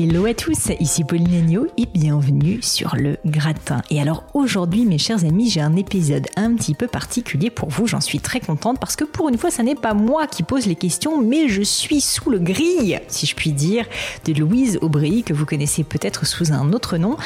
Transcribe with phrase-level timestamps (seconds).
[0.00, 3.82] Hello à tous, ici Pauline Agneau et bienvenue sur le gratin.
[3.90, 7.88] Et alors aujourd'hui mes chers amis, j'ai un épisode un petit peu particulier pour vous,
[7.88, 10.66] j'en suis très contente parce que pour une fois ce n'est pas moi qui pose
[10.66, 13.86] les questions mais je suis sous le grille, si je puis dire,
[14.24, 17.16] de Louise Aubry que vous connaissez peut-être sous un autre nom.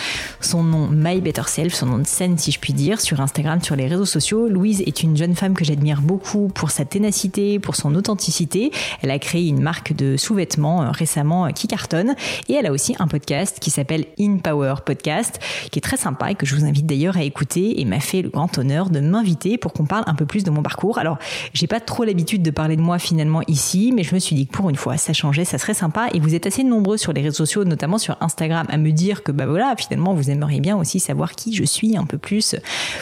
[0.41, 3.63] Son nom My Better Self, son nom de scène si je puis dire, sur Instagram,
[3.63, 4.49] sur les réseaux sociaux.
[4.49, 8.71] Louise est une jeune femme que j'admire beaucoup pour sa ténacité, pour son authenticité.
[9.03, 12.15] Elle a créé une marque de sous-vêtements euh, récemment euh, qui cartonne
[12.49, 15.39] et elle a aussi un podcast qui s'appelle In Power Podcast,
[15.71, 18.23] qui est très sympa et que je vous invite d'ailleurs à écouter et m'a fait
[18.23, 20.99] le grand honneur de m'inviter pour qu'on parle un peu plus de mon parcours.
[20.99, 21.19] Alors,
[21.53, 24.47] j'ai pas trop l'habitude de parler de moi finalement ici, mais je me suis dit
[24.47, 27.13] que pour une fois, ça changeait, ça serait sympa et vous êtes assez nombreux sur
[27.13, 30.61] les réseaux sociaux, notamment sur Instagram, à me dire que bah voilà, finalement, vous aimeriez
[30.61, 32.57] bien aussi savoir qui je suis un peu plus,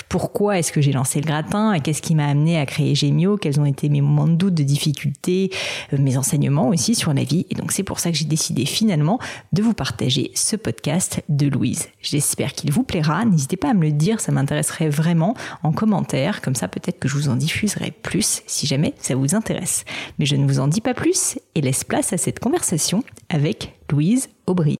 [0.08, 3.36] pourquoi est-ce que j'ai lancé le gratin et qu'est-ce qui m'a amené à créer Gemio,
[3.36, 5.50] quels ont été mes moments de doute, de difficulté,
[5.92, 7.46] euh, mes enseignements aussi sur la vie?
[7.50, 9.18] Et donc, c'est pour ça que j'ai décidé finalement
[9.52, 11.88] de vous partager ce podcast de Louise.
[12.00, 13.24] J'espère qu'il vous plaira.
[13.24, 16.40] N'hésitez pas à me le dire, ça m'intéresserait vraiment en commentaire.
[16.40, 19.84] Comme ça, peut-être que je vous en diffuserai plus si jamais ça vous intéresse.
[20.18, 23.74] Mais je ne vous en dis pas plus et laisse place à cette conversation avec
[23.90, 24.76] Louise Aubry.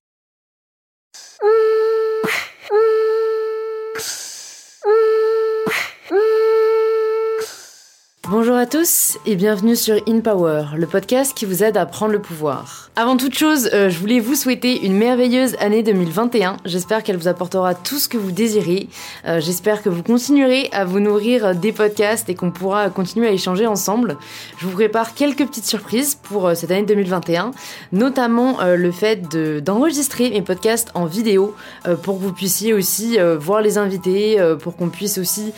[8.31, 12.13] Bonjour à tous et bienvenue sur In Power, le podcast qui vous aide à prendre
[12.13, 12.89] le pouvoir.
[12.95, 16.59] Avant toute chose, euh, je voulais vous souhaiter une merveilleuse année 2021.
[16.65, 18.89] J'espère qu'elle vous apportera tout ce que vous désirez.
[19.27, 23.33] Euh, J'espère que vous continuerez à vous nourrir des podcasts et qu'on pourra continuer à
[23.33, 24.17] échanger ensemble.
[24.59, 27.51] Je vous prépare quelques petites surprises pour euh, cette année 2021,
[27.91, 29.29] notamment le fait
[29.61, 31.57] d'enregistrer mes podcasts en vidéo
[32.03, 35.53] pour que vous puissiez aussi voir les invités, pour qu'on puisse aussi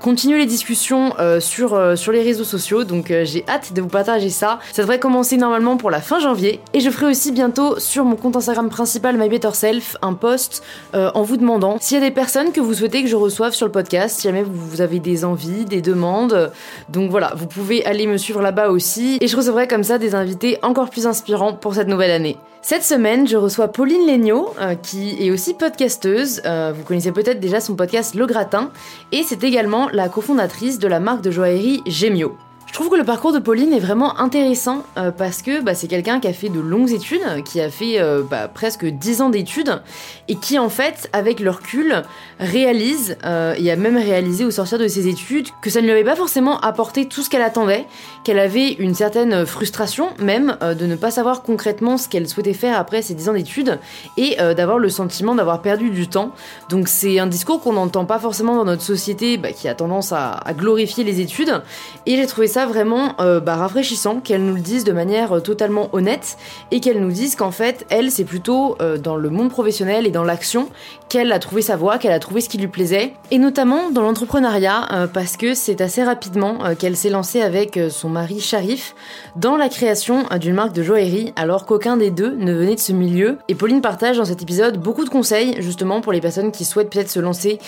[0.00, 4.30] continuer les discussions sur, sur les réseaux sociaux, donc euh, j'ai hâte de vous partager
[4.30, 4.58] ça.
[4.72, 6.60] Ça devrait commencer normalement pour la fin janvier.
[6.72, 10.62] Et je ferai aussi bientôt sur mon compte Instagram principal My Better Self un post
[10.94, 13.52] euh, en vous demandant s'il y a des personnes que vous souhaitez que je reçoive
[13.52, 16.52] sur le podcast, si jamais vous avez des envies, des demandes.
[16.88, 19.18] Donc voilà, vous pouvez aller me suivre là-bas aussi.
[19.20, 22.38] Et je recevrai comme ça des invités encore plus inspirants pour cette nouvelle année.
[22.66, 26.40] Cette semaine, je reçois Pauline Legnaud, euh, qui est aussi podcasteuse.
[26.46, 28.70] Euh, vous connaissez peut-être déjà son podcast Le Gratin.
[29.12, 32.38] Et c'est également la cofondatrice de la marque de joaillerie Gemio.
[32.74, 35.86] Je trouve que le parcours de Pauline est vraiment intéressant euh, parce que bah, c'est
[35.86, 39.30] quelqu'un qui a fait de longues études, qui a fait euh, bah, presque 10 ans
[39.30, 39.80] d'études
[40.26, 42.02] et qui en fait, avec le recul,
[42.40, 45.92] réalise euh, et a même réalisé au sortir de ses études que ça ne lui
[45.92, 47.86] avait pas forcément apporté tout ce qu'elle attendait,
[48.24, 52.76] qu'elle avait une certaine frustration même de ne pas savoir concrètement ce qu'elle souhaitait faire
[52.76, 53.78] après ses 10 ans d'études
[54.16, 56.32] et d'avoir le sentiment d'avoir perdu du temps.
[56.70, 60.12] Donc c'est un discours qu'on n'entend pas forcément dans notre société bah, qui a tendance
[60.12, 61.62] à glorifier les études
[62.06, 65.40] et j'ai trouvé ça vraiment euh, bah, rafraîchissant qu'elle nous le dise de manière euh,
[65.40, 66.36] totalement honnête
[66.70, 70.10] et qu'elle nous dise qu'en fait, elle, c'est plutôt euh, dans le monde professionnel et
[70.10, 70.68] dans l'action
[71.08, 74.02] qu'elle a trouvé sa voie, qu'elle a trouvé ce qui lui plaisait, et notamment dans
[74.02, 78.96] l'entrepreneuriat, parce que c'est assez rapidement qu'elle s'est lancée avec son mari Sharif
[79.36, 82.92] dans la création d'une marque de joaillerie, alors qu'aucun des deux ne venait de ce
[82.92, 83.38] milieu.
[83.48, 86.90] Et Pauline partage dans cet épisode beaucoup de conseils, justement pour les personnes qui souhaitent
[86.90, 87.60] peut-être se lancer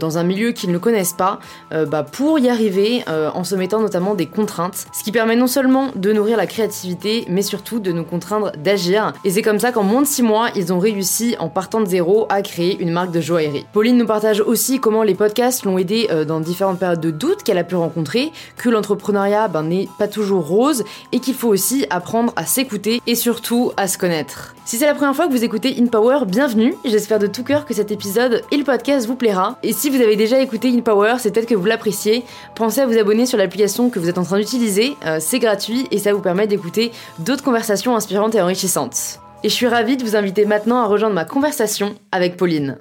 [0.00, 1.40] dans un milieu qu'ils ne connaissent pas,
[1.70, 4.43] bah, pour y arriver, en se mettant notamment des conseils
[4.92, 9.12] ce qui permet non seulement de nourrir la créativité, mais surtout de nous contraindre d'agir.
[9.24, 11.86] Et c'est comme ça qu'en moins de 6 mois, ils ont réussi, en partant de
[11.86, 13.66] zéro, à créer une marque de joaillerie.
[13.72, 17.42] Pauline nous partage aussi comment les podcasts l'ont aidé euh, dans différentes périodes de doute
[17.42, 21.86] qu'elle a pu rencontrer, que l'entrepreneuriat ben, n'est pas toujours rose et qu'il faut aussi
[21.90, 24.54] apprendre à s'écouter et surtout à se connaître.
[24.64, 26.74] Si c'est la première fois que vous écoutez In Power, bienvenue.
[26.86, 29.58] J'espère de tout cœur que cet épisode et le podcast vous plaira.
[29.62, 32.24] Et si vous avez déjà écouté In Power, c'est peut-être que vous l'appréciez.
[32.54, 34.96] Pensez à vous abonner sur l'application que vous êtes en train d'utiliser.
[35.06, 39.20] Euh, c'est gratuit et ça vous permet d'écouter d'autres conversations inspirantes et enrichissantes.
[39.42, 42.78] Et je suis ravie de vous inviter maintenant à rejoindre ma conversation avec Pauline.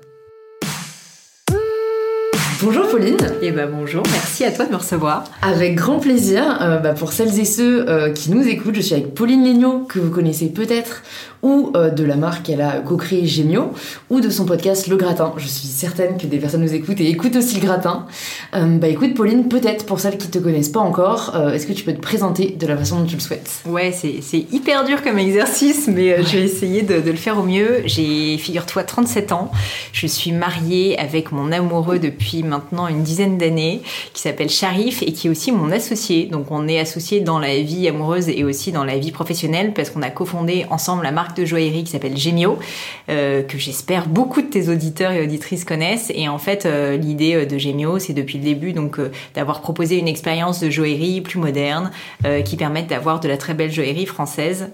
[2.63, 3.17] Bonjour Pauline.
[3.41, 5.25] Et eh ben, bonjour, merci à toi de me recevoir.
[5.41, 6.59] Avec grand plaisir.
[6.61, 9.79] Euh, bah, pour celles et ceux euh, qui nous écoutent, je suis avec Pauline Legnaud,
[9.79, 11.03] que vous connaissez peut-être
[11.43, 13.73] ou euh, de la marque qu'elle a co-créée Gemio,
[14.09, 15.33] ou de son podcast Le Gratin.
[15.37, 18.07] Je suis certaine que des personnes nous écoutent et écoutent aussi Le Gratin.
[18.55, 21.73] Euh, bah écoute Pauline, peut-être pour celles qui te connaissent pas encore, euh, est-ce que
[21.73, 23.61] tu peux te présenter de la façon dont tu le souhaites?
[23.67, 27.43] Ouais, c'est hyper dur comme exercice, mais je vais essayer de, de, le faire au
[27.43, 27.81] mieux.
[27.85, 29.51] J'ai, figure-toi, 37 ans.
[29.91, 33.81] Je suis mariée avec mon amoureux depuis maintenant une dizaine d'années,
[34.13, 36.25] qui s'appelle Sharif et qui est aussi mon associé.
[36.25, 39.89] Donc on est associés dans la vie amoureuse et aussi dans la vie professionnelle parce
[39.89, 42.57] qu'on a cofondé ensemble la marque de joaillerie qui s'appelle Gemio,
[43.09, 46.11] euh, que j'espère beaucoup de tes auditeurs et auditrices connaissent.
[46.15, 48.99] Et en fait, euh, l'idée euh, de Gemio, c'est depuis le début donc
[49.35, 51.91] d'avoir proposé une expérience de joaillerie plus moderne,
[52.45, 54.69] qui permette d'avoir de la très belle joaillerie française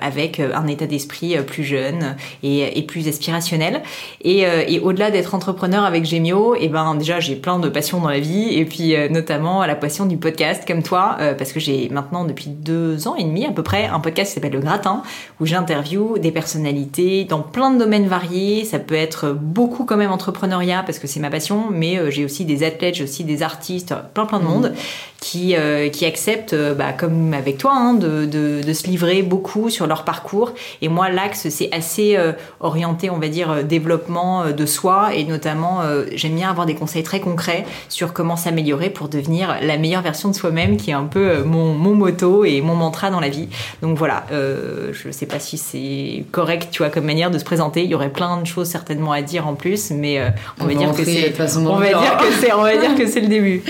[0.00, 3.82] avec un état d'esprit plus jeune et, plus aspirationnel.
[4.22, 4.46] Et,
[4.80, 8.20] au-delà d'être entrepreneur avec Gemio, et eh ben déjà j'ai plein de passions dans la
[8.20, 12.48] vie et puis notamment la passion du podcast comme toi, parce que j'ai maintenant depuis
[12.48, 15.02] deux ans et demi à peu près un podcast qui s'appelle Le Gratin
[15.40, 15.46] où
[16.18, 18.64] des personnalités dans plein de domaines variés.
[18.64, 22.24] Ça peut être beaucoup quand même entrepreneuriat parce que c'est ma passion, mais euh, j'ai
[22.24, 24.48] aussi des athlètes, j'ai aussi des artistes, plein plein de mmh.
[24.48, 24.72] monde
[25.20, 29.22] qui, euh, qui acceptent, euh, bah, comme avec toi, hein, de, de, de, se livrer
[29.22, 30.52] beaucoup sur leur parcours.
[30.82, 32.18] Et moi, l'axe, c'est assez
[32.60, 35.80] orienté, on va dire, développement de soi et notamment,
[36.14, 40.28] j'aime bien avoir des conseils très concrets sur comment s'améliorer pour devenir la meilleure version
[40.28, 43.48] de soi-même, qui est un peu mon, mon moto et mon mantra dans la vie.
[43.82, 45.75] Donc voilà, je sais pas si c'est
[46.30, 47.84] correct, tu vois, comme manière de se présenter.
[47.84, 50.28] Il y aurait plein de choses certainement à dire en plus, mais euh,
[50.60, 53.20] on, va dire que c'est, on va dire que c'est, on va dire que c'est
[53.20, 53.62] le début.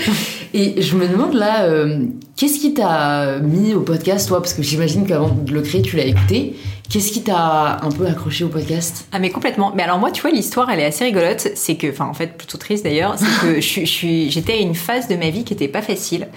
[0.53, 2.05] Et je me demande là, euh,
[2.37, 5.97] qu'est-ce qui t'a mis au podcast, toi, parce que j'imagine qu'avant de le créer, tu
[5.97, 6.55] l'as écouté.
[6.89, 9.07] Qu'est-ce qui t'a un peu accroché au podcast?
[9.11, 9.73] Ah mais complètement.
[9.75, 11.49] Mais alors moi, tu vois, l'histoire, elle est assez rigolote.
[11.55, 15.15] C'est que, enfin en fait, plutôt triste d'ailleurs, c'est que j'étais à une phase de
[15.17, 16.29] ma vie qui était pas facile.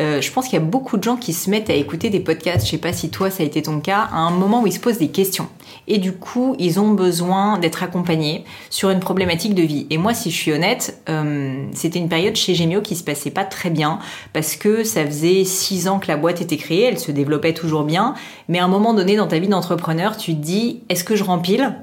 [0.00, 2.20] Euh, je pense qu'il y a beaucoup de gens qui se mettent à écouter des
[2.20, 2.64] podcasts.
[2.64, 4.72] Je sais pas si toi ça a été ton cas, à un moment où ils
[4.72, 5.48] se posent des questions.
[5.88, 9.86] Et du coup, ils ont besoin d'être accompagnés sur une problématique de vie.
[9.90, 13.30] Et moi, si je suis honnête, euh, c'était une période chez Gemio qui se passait
[13.30, 13.98] pas très bien
[14.32, 17.84] parce que ça faisait six ans que la boîte était créée, elle se développait toujours
[17.84, 18.14] bien,
[18.48, 21.24] mais à un moment donné dans ta vie d'entrepreneur tu te dis est-ce que je
[21.24, 21.74] rempile?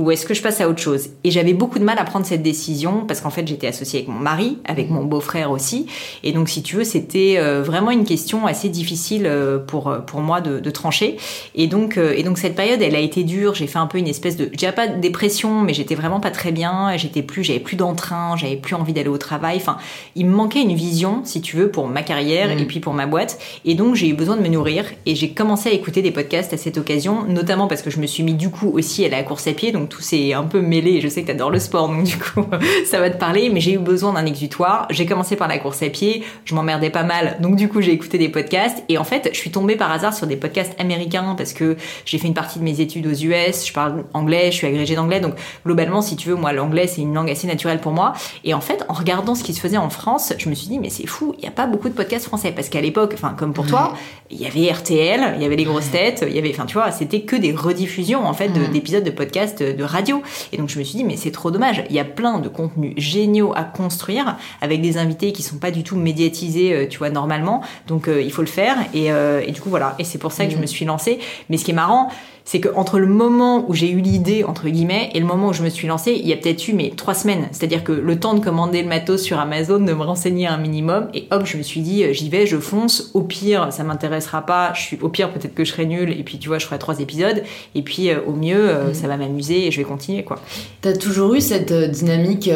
[0.00, 1.10] Ou est-ce que je passe à autre chose?
[1.24, 4.08] Et j'avais beaucoup de mal à prendre cette décision parce qu'en fait j'étais associée avec
[4.08, 5.86] mon mari, avec mon beau-frère aussi,
[6.24, 9.98] et donc si tu veux c'était euh, vraiment une question assez difficile euh, pour euh,
[9.98, 11.18] pour moi de, de trancher.
[11.54, 13.54] Et donc et donc cette période elle a été dure.
[13.54, 16.20] J'ai fait un peu une espèce de, je dirais pas de dépression, mais j'étais vraiment
[16.20, 16.96] pas très bien.
[16.96, 19.56] J'étais plus, j'avais plus d'entrain, j'avais plus envie d'aller au travail.
[19.58, 19.76] Enfin,
[20.16, 22.58] il me manquait une vision, si tu veux, pour ma carrière mmh.
[22.58, 23.38] et puis pour ma boîte.
[23.64, 26.52] Et donc j'ai eu besoin de me nourrir et j'ai commencé à écouter des podcasts
[26.54, 29.22] à cette occasion, notamment parce que je me suis mis du coup aussi à la
[29.22, 31.00] course à pied, donc tout s'est un peu mêlé.
[31.00, 32.46] Je sais que tu adores le sport, donc du coup,
[32.86, 33.50] ça va te parler.
[33.50, 34.86] Mais j'ai eu besoin d'un exutoire.
[34.90, 36.24] J'ai commencé par la course à pied.
[36.44, 38.82] Je m'emmerdais pas mal, donc du coup, j'ai écouté des podcasts.
[38.88, 42.18] Et en fait, je suis tombée par hasard sur des podcasts américains parce que j'ai
[42.18, 43.66] fait une partie de mes études aux US.
[43.66, 45.20] Je parle anglais, je suis agrégée d'anglais.
[45.20, 45.34] Donc
[45.66, 48.14] globalement, si tu veux, moi, l'anglais, c'est une langue assez naturelle pour moi.
[48.44, 50.78] Et en fait, en regardant ce qui se faisait en France, je me suis dit,
[50.78, 52.52] mais c'est fou, il n'y a pas beaucoup de podcasts français.
[52.52, 53.94] Parce qu'à l'époque, enfin, comme pour toi,
[54.30, 56.74] il y avait RTL, il y avait les grosses têtes, il y avait, enfin, tu
[56.74, 60.22] vois, c'était que des rediffusions, en fait, d'épisodes de, de podcasts de radio.
[60.52, 61.84] Et donc je me suis dit, mais c'est trop dommage.
[61.90, 65.70] Il y a plein de contenus géniaux à construire avec des invités qui sont pas
[65.70, 67.62] du tout médiatisés, euh, tu vois, normalement.
[67.86, 68.76] Donc euh, il faut le faire.
[68.94, 69.94] Et, euh, et, du coup, voilà.
[69.98, 71.18] Et c'est pour ça que je me suis lancée.
[71.48, 72.10] Mais ce qui est marrant,
[72.44, 75.52] c'est que entre le moment où j'ai eu l'idée entre guillemets et le moment où
[75.52, 77.48] je me suis lancée, il y a peut-être eu mais trois semaines.
[77.52, 81.08] C'est-à-dire que le temps de commander le matos sur Amazon, de me renseigner un minimum,
[81.14, 83.10] et hop, je me suis dit j'y vais, je fonce.
[83.14, 84.72] Au pire, ça m'intéressera pas.
[84.74, 86.78] Je suis au pire peut-être que je serai nulle et puis tu vois, je ferai
[86.78, 87.42] trois épisodes.
[87.74, 88.94] Et puis euh, au mieux, euh, mm.
[88.94, 90.40] ça va m'amuser et je vais continuer quoi.
[90.80, 92.50] T'as toujours eu cette euh, dynamique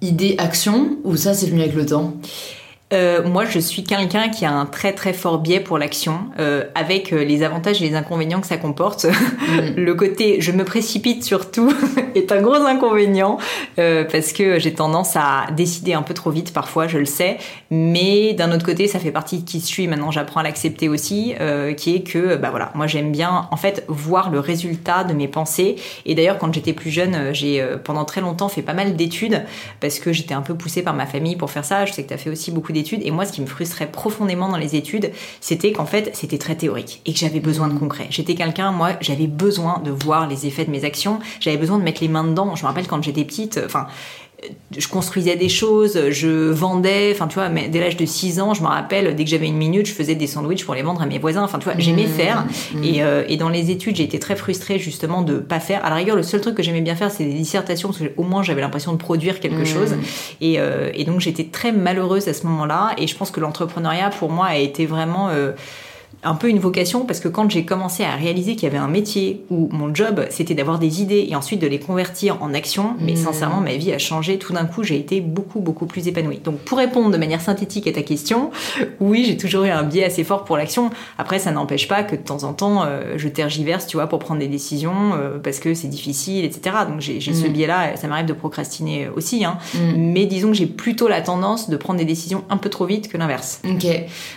[0.00, 2.14] idée action ou ça c'est venu avec le temps?
[2.92, 6.64] Euh, moi, je suis quelqu'un qui a un très très fort biais pour l'action, euh,
[6.74, 9.06] avec euh, les avantages et les inconvénients que ça comporte.
[9.40, 9.74] Mm.
[9.76, 11.72] le côté je me précipite surtout
[12.14, 13.38] est un gros inconvénient
[13.78, 17.38] euh, parce que j'ai tendance à décider un peu trop vite parfois, je le sais.
[17.70, 19.88] Mais d'un autre côté, ça fait partie de qui je suis.
[19.88, 21.34] Maintenant, j'apprends à l'accepter aussi,
[21.76, 25.28] qui est que bah voilà, moi j'aime bien en fait voir le résultat de mes
[25.28, 25.76] pensées.
[26.06, 29.42] Et d'ailleurs, quand j'étais plus jeune, j'ai pendant très longtemps fait pas mal d'études
[29.80, 31.86] parce que j'étais un peu poussée par ma famille pour faire ça.
[31.86, 33.90] Je sais que tu as fait aussi beaucoup d'études et moi, ce qui me frustrait
[33.90, 37.78] profondément dans les études, c'était qu'en fait, c'était très théorique et que j'avais besoin de
[37.78, 38.06] concret.
[38.10, 41.20] J'étais quelqu'un, moi, j'avais besoin de voir les effets de mes actions.
[41.40, 42.54] J'avais besoin de mettre les mains dedans.
[42.56, 43.86] Je me rappelle quand j'étais petite, enfin,
[44.76, 48.62] je construisais des choses, je vendais, enfin tu vois, dès l'âge de 6 ans, je
[48.62, 51.06] me rappelle, dès que j'avais une minute, je faisais des sandwichs pour les vendre à
[51.06, 52.08] mes voisins, enfin tu vois, j'aimais mmh.
[52.08, 52.46] faire.
[52.74, 52.84] Mmh.
[52.84, 55.84] Et, euh, et, dans les études, j'ai été très frustrée justement de pas faire.
[55.84, 58.22] À la rigueur, le seul truc que j'aimais bien faire, c'est des dissertations, parce qu'au
[58.22, 59.66] moins j'avais l'impression de produire quelque mmh.
[59.66, 59.94] chose.
[60.40, 64.10] Et, euh, et, donc j'étais très malheureuse à ce moment-là, et je pense que l'entrepreneuriat,
[64.10, 65.28] pour moi, a été vraiment...
[65.30, 65.52] Euh,
[66.22, 68.88] un peu une vocation parce que quand j'ai commencé à réaliser qu'il y avait un
[68.88, 72.94] métier où mon job c'était d'avoir des idées et ensuite de les convertir en action,
[73.00, 73.16] mais mmh.
[73.16, 74.38] sincèrement ma vie a changé.
[74.38, 76.40] Tout d'un coup j'ai été beaucoup beaucoup plus épanouie.
[76.44, 78.50] Donc pour répondre de manière synthétique à ta question,
[79.00, 80.90] oui j'ai toujours eu un biais assez fort pour l'action.
[81.16, 84.18] Après ça n'empêche pas que de temps en temps euh, je tergiverse tu vois pour
[84.18, 86.76] prendre des décisions euh, parce que c'est difficile etc.
[86.86, 87.52] Donc j'ai ce mmh.
[87.52, 89.44] biais là, ça m'arrive de procrastiner aussi.
[89.44, 89.56] Hein.
[89.74, 89.78] Mmh.
[89.96, 93.08] Mais disons que j'ai plutôt la tendance de prendre des décisions un peu trop vite
[93.08, 93.62] que l'inverse.
[93.64, 93.86] Ok.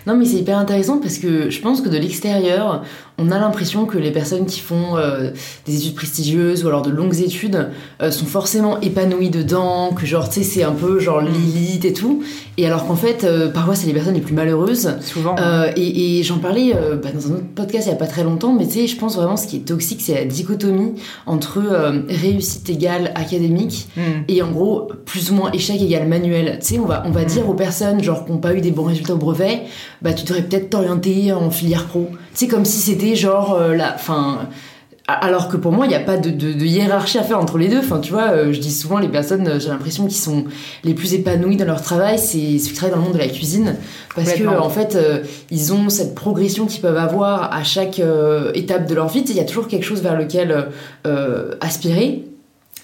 [0.07, 2.83] Non mais c'est hyper intéressant parce que je pense que de l'extérieur,
[3.19, 5.29] on a l'impression que les personnes qui font euh,
[5.65, 7.69] des études prestigieuses ou alors de longues études
[8.01, 11.27] euh, sont forcément épanouies dedans, que genre, tu sais, c'est un peu genre mm.
[11.27, 12.23] l'élite et tout.
[12.57, 14.95] Et alors qu'en fait, euh, parfois, c'est les personnes les plus malheureuses.
[15.01, 15.35] Souvent.
[15.75, 18.65] et, j'en parlais bah, dans un autre podcast il y a pas très longtemps, mais
[18.65, 20.93] tu sais, je pense vraiment ce qui est toxique, c'est la dichotomie
[21.25, 21.61] entre
[22.09, 24.01] réussite égale académique mm.
[24.27, 26.59] et en gros, plus ou moins échec égale manuel.
[26.61, 27.27] Tu sais, on va, on va mm.
[27.27, 29.63] dire aux personnes genre qui n'ont pas eu des bons résultats au brevet,
[30.01, 32.09] bah tu devrais peut-être t'orienter en filière pro.
[32.33, 33.93] C'est comme si c'était genre euh, la.
[33.97, 34.49] Fin,
[35.07, 37.79] alors que pour moi, il n'y a pas de, hiérarchie à faire entre les deux.
[37.79, 40.45] Enfin, tu vois, euh, je dis souvent, les personnes, euh, j'ai l'impression, qui sont
[40.83, 43.27] les plus épanouies dans leur travail, c'est ceux qui travaillent dans le monde de la
[43.27, 43.75] cuisine.
[44.15, 44.97] Parce que, en fait,
[45.51, 48.01] ils ont cette progression qu'ils peuvent avoir à chaque
[48.53, 49.23] étape de leur vie.
[49.27, 50.67] Il y a toujours quelque chose vers lequel
[51.61, 52.23] aspirer.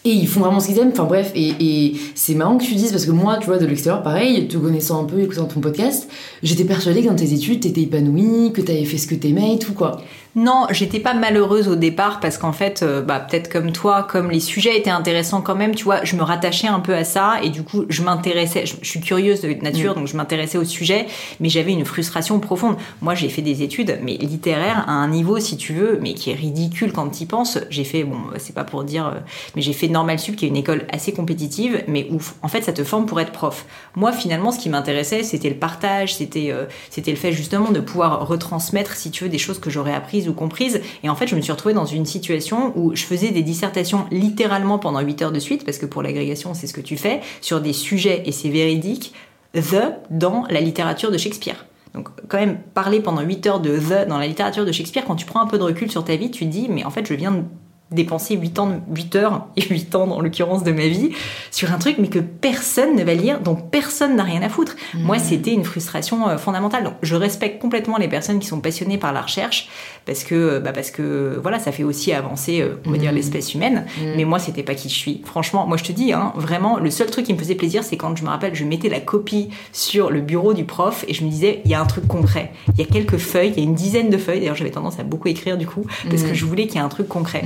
[0.05, 0.91] Et ils font vraiment ce qu'ils aiment.
[0.91, 4.01] Enfin bref, et, c'est marrant que tu dises parce que moi, tu vois, de l'extérieur,
[4.01, 6.09] pareil, te connaissant un peu, écoutant ton podcast,
[6.41, 9.59] j'étais persuadée que dans tes études, t'étais épanouie, que t'avais fait ce que t'aimais et
[9.59, 10.01] tout quoi.
[10.35, 14.29] Non, j'étais pas malheureuse au départ parce qu'en fait, euh, bah, peut-être comme toi, comme
[14.29, 17.37] les sujets étaient intéressants quand même, tu vois, je me rattachais un peu à ça
[17.41, 19.95] et du coup, je m'intéressais, je, suis curieuse de nature, mm.
[19.95, 21.07] donc je m'intéressais au sujet,
[21.39, 22.75] mais j'avais une frustration profonde.
[23.01, 26.29] Moi, j'ai fait des études, mais littéraires à un niveau, si tu veux, mais qui
[26.29, 27.57] est ridicule quand tu y penses.
[27.71, 29.19] J'ai fait, bon, c'est pas pour dire, euh,
[29.55, 32.35] mais j'ai fait Normal Sup, qui est une école assez compétitive, mais ouf.
[32.43, 33.65] En fait, ça te forme pour être prof.
[33.95, 37.79] Moi, finalement, ce qui m'intéressait, c'était le partage, c'était, euh, c'était le fait justement de
[37.79, 40.81] pouvoir retransmettre, si tu veux, des choses que j'aurais apprises ou comprises.
[41.03, 44.05] Et en fait, je me suis retrouvée dans une situation où je faisais des dissertations
[44.11, 47.21] littéralement pendant 8 heures de suite, parce que pour l'agrégation, c'est ce que tu fais,
[47.41, 49.13] sur des sujets, et c'est véridique,
[49.55, 51.65] the dans la littérature de Shakespeare.
[51.93, 55.15] Donc quand même, parler pendant 8 heures de the dans la littérature de Shakespeare, quand
[55.15, 57.05] tu prends un peu de recul sur ta vie, tu te dis, mais en fait,
[57.05, 57.43] je viens de
[57.91, 61.11] dépenser 8 ans, 8 heures, et 8 ans dans l'occurrence de ma vie,
[61.51, 64.75] sur un truc, mais que personne ne va lire, dont personne n'a rien à foutre.
[64.93, 65.03] Mmh.
[65.03, 66.83] Moi, c'était une frustration euh, fondamentale.
[66.83, 69.69] Donc, je respecte complètement les personnes qui sont passionnées par la recherche,
[70.09, 73.11] parce que, euh, bah, parce que, voilà, ça fait aussi avancer, euh, on va dire,
[73.11, 73.15] mmh.
[73.15, 73.85] l'espèce humaine.
[73.85, 74.01] Mmh.
[74.17, 75.21] Mais moi, c'était pas qui je suis.
[75.23, 77.95] Franchement, moi, je te dis, hein, vraiment, le seul truc qui me faisait plaisir, c'est
[77.95, 81.23] quand je me rappelle, je mettais la copie sur le bureau du prof, et je
[81.23, 82.53] me disais, il y a un truc concret.
[82.73, 84.39] Il y a quelques feuilles, il y a une dizaine de feuilles.
[84.39, 86.85] D'ailleurs, j'avais tendance à beaucoup écrire, du coup, parce que je voulais qu'il y ait
[86.85, 87.43] un truc concret.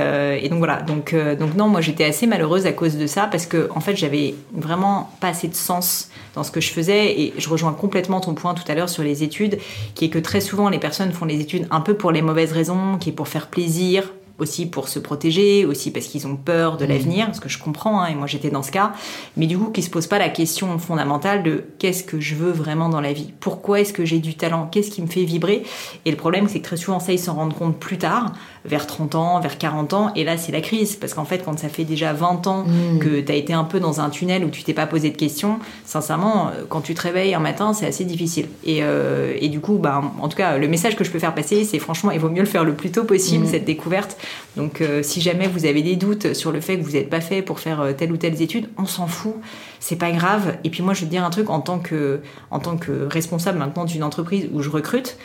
[0.00, 3.06] Euh, et, donc voilà, donc, euh, donc non, moi j'étais assez malheureuse à cause de
[3.06, 6.70] ça parce que en fait j'avais vraiment pas assez de sens dans ce que je
[6.70, 9.58] faisais et je rejoins complètement ton point tout à l'heure sur les études,
[9.94, 12.52] qui est que très souvent les personnes font les études un peu pour les mauvaises
[12.52, 16.76] raisons, qui est pour faire plaisir, aussi pour se protéger, aussi parce qu'ils ont peur
[16.76, 16.88] de mmh.
[16.88, 18.92] l'avenir, ce que je comprends, hein, et moi j'étais dans ce cas,
[19.36, 22.50] mais du coup qui se pose pas la question fondamentale de qu'est-ce que je veux
[22.50, 25.62] vraiment dans la vie, pourquoi est-ce que j'ai du talent, qu'est-ce qui me fait vibrer,
[26.04, 28.32] et le problème c'est que très souvent ça ils s'en rendent compte plus tard,
[28.64, 31.58] vers 30 ans, vers 40 ans, et là c'est la crise, parce qu'en fait quand
[31.58, 32.98] ça fait déjà 20 ans mmh.
[32.98, 35.16] que tu as été un peu dans un tunnel où tu t'es pas posé de
[35.16, 39.48] questions, sincèrement euh, quand tu te réveilles un matin c'est assez difficile, et, euh, et
[39.48, 42.10] du coup bah, en tout cas le message que je peux faire passer c'est franchement
[42.10, 43.48] il vaut mieux le faire le plus tôt possible, mmh.
[43.48, 44.16] cette découverte,
[44.56, 47.20] donc euh, si jamais vous avez des doutes sur le fait que vous n'êtes pas
[47.20, 49.34] fait pour faire euh, telle ou telle étude, on s'en fout,
[49.78, 50.56] c'est pas grave.
[50.64, 53.06] Et puis moi je vais te dire un truc en tant que, en tant que
[53.10, 55.16] responsable maintenant d'une entreprise où je recrute,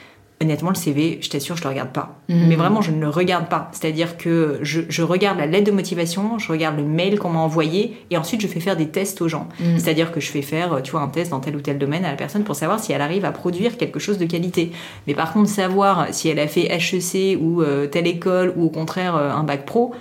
[0.41, 2.19] Honnêtement, le CV, je t'assure, je le regarde pas.
[2.27, 2.47] Mhm.
[2.49, 3.69] Mais vraiment, je ne le regarde pas.
[3.71, 7.39] C'est-à-dire que je, je regarde la lettre de motivation, je regarde le mail qu'on m'a
[7.39, 9.47] envoyé, et ensuite je fais faire des tests aux gens.
[9.61, 9.79] Mhm.
[9.79, 12.09] C'est-à-dire que je fais faire, tu vois, un test dans tel ou tel domaine à
[12.11, 14.71] la personne pour savoir si elle arrive à produire quelque chose de qualité.
[15.07, 18.69] Mais par contre, savoir si elle a fait HEC ou euh, telle école ou au
[18.69, 19.93] contraire euh, un bac pro,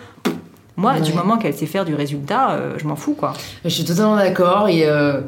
[0.77, 1.01] moi, Ouais.
[1.01, 3.35] du moment qu'elle sait faire du résultat, euh, je m'en fous, quoi.
[3.65, 5.21] Je suis totalement d'accord et, euh,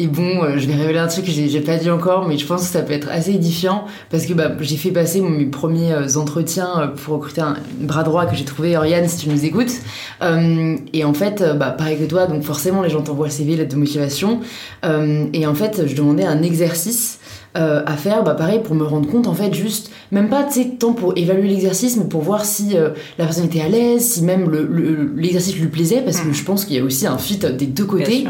[0.00, 2.46] et bon, euh, je vais révéler un truc que j'ai pas dit encore, mais je
[2.46, 5.92] pense que ça peut être assez édifiant parce que bah, j'ai fait passer mes premiers
[5.92, 9.44] euh, entretiens euh, pour recruter un bras droit que j'ai trouvé, Oriane, si tu nous
[9.44, 9.72] écoutes.
[10.22, 13.32] Euh, et en fait, euh, bah, pareil que toi, donc forcément les gens t'envoient le
[13.32, 14.40] CV, lettre de motivation.
[14.84, 17.18] Euh, et en fait, je demandais un exercice
[17.56, 20.62] euh, à faire, bah pareil, pour me rendre compte, en fait, juste, même pas, tu
[20.62, 24.02] sais, tant pour évaluer l'exercice, mais pour voir si euh, la personne était à l'aise,
[24.04, 26.34] si même le- le- l'exercice lui plaisait, parce que Mhm.
[26.34, 28.24] je pense qu'il y a aussi un fit des deux côtés.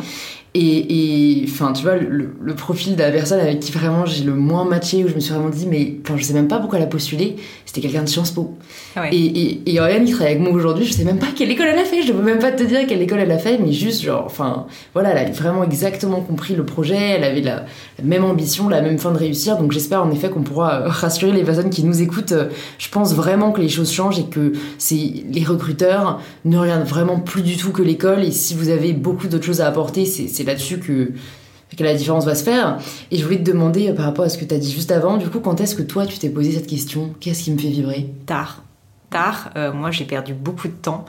[0.60, 4.24] Et, et, enfin, tu vois, le, le profil de la personne avec qui vraiment j'ai
[4.24, 6.58] le moins matché, où je me suis vraiment dit, mais enfin, je sais même pas
[6.58, 8.56] pourquoi elle a postulé, c'était quelqu'un de Sciences Po.
[8.96, 9.14] Ah ouais.
[9.14, 11.68] Et, et, et Oriane qui travaille avec moi aujourd'hui, je sais même pas quelle école
[11.68, 13.70] elle a fait, je peux même pas te dire quelle école elle a fait, mais
[13.70, 17.66] juste, genre, enfin, voilà, elle a vraiment exactement compris le projet, elle avait la,
[17.98, 20.84] la même ambition, la même fin de réussir, donc j'espère en effet qu'on pourra euh,
[20.88, 22.32] rassurer les personnes qui nous écoutent.
[22.32, 22.48] Euh,
[22.78, 24.96] Je pense vraiment que les choses changent et que c'est
[25.30, 29.28] les recruteurs ne regardent vraiment plus du tout que l'école, et si vous avez beaucoup
[29.28, 31.12] d'autres choses à apporter, c'est là-dessus que
[31.78, 32.78] la différence va se faire.
[33.10, 34.90] Et je voulais te demander euh, par rapport à ce que tu as dit juste
[34.90, 37.14] avant, du coup, quand est-ce que toi tu t'es posé cette question?
[37.20, 38.08] Qu'est-ce qui me fait vibrer?
[38.26, 38.62] Tard.
[39.10, 41.06] Tard, euh, moi j'ai perdu beaucoup de temps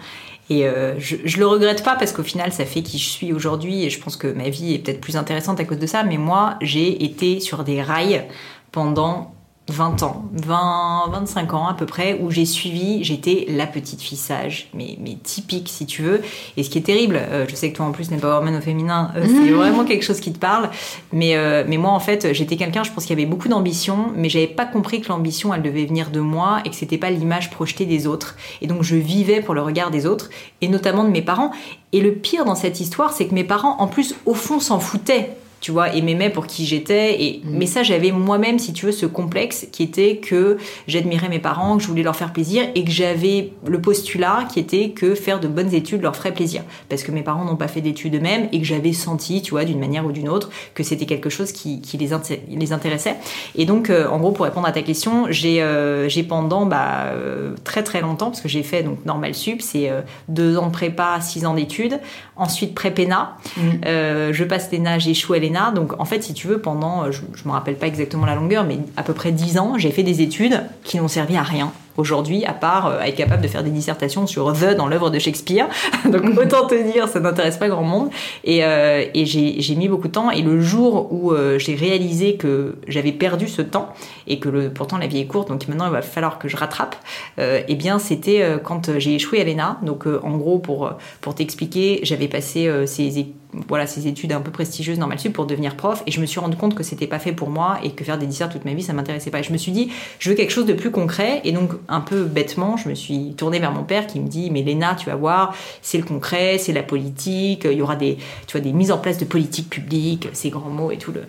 [0.50, 3.34] et euh, je, je le regrette pas parce qu'au final ça fait qui je suis
[3.34, 6.04] aujourd'hui et je pense que ma vie est peut-être plus intéressante à cause de ça,
[6.04, 8.26] mais moi j'ai été sur des rails
[8.72, 9.34] pendant
[9.72, 14.18] 20 ans, 20, 25 ans à peu près, où j'ai suivi, j'étais la petite fille
[14.18, 16.22] sage, mais, mais typique si tu veux.
[16.58, 18.56] Et ce qui est terrible, euh, je sais que toi en plus n'es pas hormone
[18.56, 20.70] au féminin, euh, c'est vraiment quelque chose qui te parle,
[21.12, 24.12] mais, euh, mais moi en fait j'étais quelqu'un, je pense qu'il y avait beaucoup d'ambition,
[24.16, 27.10] mais j'avais pas compris que l'ambition elle devait venir de moi et que c'était pas
[27.10, 28.36] l'image projetée des autres.
[28.62, 30.30] Et donc je vivais pour le regard des autres,
[30.62, 31.52] et notamment de mes parents.
[31.92, 34.80] Et le pire dans cette histoire, c'est que mes parents en plus au fond s'en
[34.80, 37.22] foutaient tu vois, et m'aimaient pour qui j'étais.
[37.24, 37.50] Et Mm.
[37.58, 41.78] mais ça, j'avais moi-même, si tu veux, ce complexe qui était que j'admirais mes parents,
[41.78, 45.40] que je voulais leur faire plaisir, et que j'avais le postulat qui était que faire
[45.40, 48.48] de bonnes études leur ferait plaisir, parce que mes parents n'ont pas fait d'études eux-mêmes
[48.52, 51.52] et que j'avais senti, tu vois, d'une manière ou d'une autre, que c'était quelque chose
[51.52, 53.16] qui, qui les, inté- les intéressait.
[53.56, 57.56] Et donc, euh, en gros, pour répondre à ta question, j'ai euh, pendant bah, euh,
[57.64, 60.72] très très longtemps, parce que j'ai fait donc normal sup, c'est euh, deux ans de
[60.72, 62.00] prépa, six ans d'études,
[62.36, 63.38] ensuite pré-péna.
[63.86, 65.72] Euh, je passe l'ENA, j'échoue à l'ENA.
[65.72, 68.36] Donc en fait, si tu veux, pendant, euh, je, je me rappelle pas exactement la
[68.36, 71.44] longueur, mais à peu près 10 ans, j'ai fait des études qui n'ont servi à
[71.44, 75.10] rien aujourd'hui, à part euh, être capable de faire des dissertations sur The dans l'œuvre
[75.10, 75.68] de Shakespeare.
[76.06, 78.10] Donc autant te dire, ça n'intéresse pas grand monde.
[78.44, 80.32] Et, euh, et j'ai mis beaucoup de temps.
[80.32, 83.94] Et le jour où euh, j'ai réalisé que j'avais perdu ce temps
[84.28, 86.56] et que le, pourtant la vie est courte, donc maintenant il va falloir que je
[86.56, 86.96] rattrape,
[87.38, 89.78] eh bien c'était quand j'ai échoué à l'ENA.
[89.82, 93.28] Donc en gros, pour, pour t'expliquer, j'avais passé ces,
[93.68, 96.40] voilà, ces études un peu prestigieuses normal sup pour devenir prof et je me suis
[96.40, 98.74] rendu compte que c'était pas fait pour moi et que faire des disserts toute ma
[98.74, 99.40] vie ça m'intéressait pas.
[99.40, 102.02] Et je me suis dit, je veux quelque chose de plus concret et donc un
[102.02, 105.08] peu bêtement, je me suis tournée vers mon père qui me dit, mais Léna, tu
[105.08, 108.74] vas voir, c'est le concret, c'est la politique, il y aura des, tu vois, des
[108.74, 111.24] mises en place de politique publique, ces grands mots et tout le,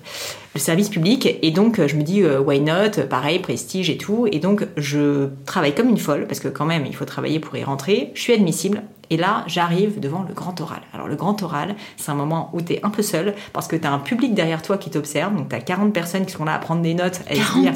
[0.57, 1.39] service public.
[1.43, 3.07] Et donc, je me dis, euh, why not?
[3.09, 4.27] Pareil, prestige et tout.
[4.31, 7.57] Et donc, je travaille comme une folle, parce que quand même, il faut travailler pour
[7.57, 8.11] y rentrer.
[8.15, 8.83] Je suis admissible.
[9.11, 10.81] Et là, j'arrive devant le grand oral.
[10.95, 13.77] Alors, le grand oral, c'est un moment où tu es un peu seul, parce que
[13.77, 15.35] tu as un public derrière toi qui t'observe.
[15.37, 17.63] Donc, tu as 40 personnes qui sont là à prendre des notes, à se 40?
[17.63, 17.73] dire,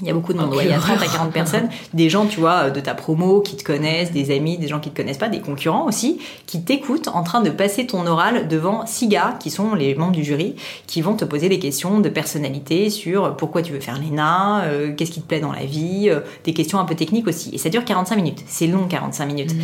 [0.00, 1.12] il y a beaucoup de monde, Oh, ouais, il y a quelle 30 à horreur.
[1.12, 4.66] 40 personnes, des gens, tu vois, de ta promo qui te connaissent, des amis, des
[4.66, 8.04] gens qui te connaissent pas, des concurrents aussi, qui t'écoutent en train de passer ton
[8.06, 10.56] oral devant six gars qui sont les membres du jury,
[10.88, 14.92] qui vont te poser des questions de personnalité sur pourquoi tu veux faire l'ENA, euh,
[14.94, 17.50] qu'est-ce qui te plaît dans la vie, euh, des questions un peu techniques aussi.
[17.52, 18.42] Et ça dure 45 minutes.
[18.48, 19.54] C'est long 45 minutes.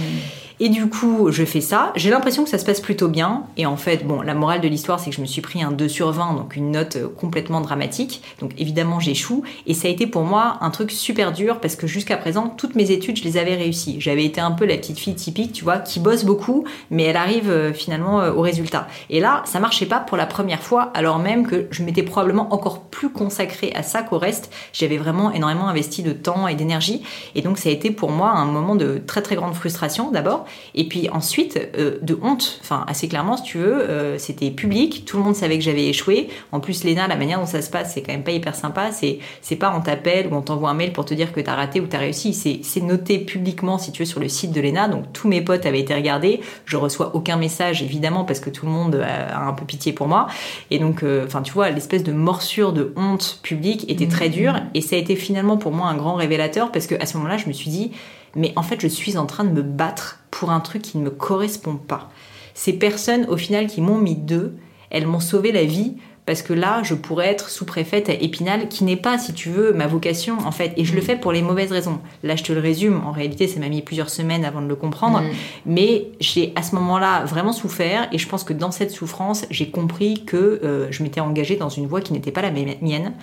[0.63, 1.91] Et du coup, je fais ça.
[1.97, 3.45] J'ai l'impression que ça se passe plutôt bien.
[3.57, 5.73] Et en fait, bon, la morale de l'histoire, c'est que je me suis pris un
[5.73, 8.23] 2 sur 20, donc une note euh, complètement dramatique.
[8.41, 9.43] Donc évidemment, j'échoue.
[9.67, 12.75] Et ça a été pour moi un truc super dur parce que jusqu'à présent, toutes
[12.75, 14.03] mes études, je les avais réussies.
[14.03, 17.17] J'avais été un peu la petite fille typique, tu vois, qui bosse beaucoup, mais elle
[17.17, 18.87] arrive euh, finalement euh, au résultat.
[19.09, 22.53] Et là, ça marchait pas pour la première fois, alors même que je m'étais probablement
[22.53, 24.53] encore plus consacrée à ça qu'au reste.
[24.75, 27.03] J'avais vraiment énormément investi de temps et d'énergie.
[27.35, 30.45] Et donc, ça a été pour moi un moment de très très grande frustration d'abord.
[30.75, 35.05] Et puis ensuite, euh, de honte, enfin assez clairement, si tu veux, euh, c'était public,
[35.05, 36.29] tout le monde savait que j'avais échoué.
[36.53, 38.93] En plus, Léna, la manière dont ça se passe, c'est quand même pas hyper sympa.
[38.93, 41.55] C'est c'est pas on t'appelle ou on t'envoie un mail pour te dire que t'as
[41.55, 42.33] raté ou t'as réussi.
[42.33, 44.89] C'est c'est noté publiquement, si tu veux, sur le site de Léna.
[44.89, 46.41] Donc tous mes potes avaient été regardés.
[46.65, 50.09] Je reçois aucun message, évidemment, parce que tout le monde a un peu pitié pour
[50.09, 50.29] moi.
[50.71, 54.33] Et donc, euh, enfin, tu vois, l'espèce de morsure de honte publique était très Mmh.
[54.33, 54.55] dure.
[54.75, 57.37] Et ça a été finalement pour moi un grand révélateur parce que à ce moment-là,
[57.37, 57.93] je me suis dit,
[58.35, 61.05] mais en fait, je suis en train de me battre pour un truc qui ne
[61.05, 62.11] me correspond pas.
[62.55, 64.57] Ces personnes, au final, qui m'ont mis deux,
[64.91, 68.85] elles m'ont sauvé la vie parce que là, je pourrais être sous-préfète à Épinal, qui
[68.85, 70.73] n'est pas, si tu veux, ma vocation, en fait.
[70.77, 71.99] Et je le fais pour les mauvaises raisons.
[72.23, 73.03] Là, je te le résume.
[73.05, 75.21] En réalité, ça m'a mis plusieurs semaines avant de le comprendre.
[75.21, 75.31] Mm.
[75.67, 78.09] Mais j'ai, à ce moment-là, vraiment souffert.
[78.13, 81.69] Et je pense que dans cette souffrance, j'ai compris que euh, je m'étais engagée dans
[81.69, 83.15] une voie qui n'était pas la mi- mienne.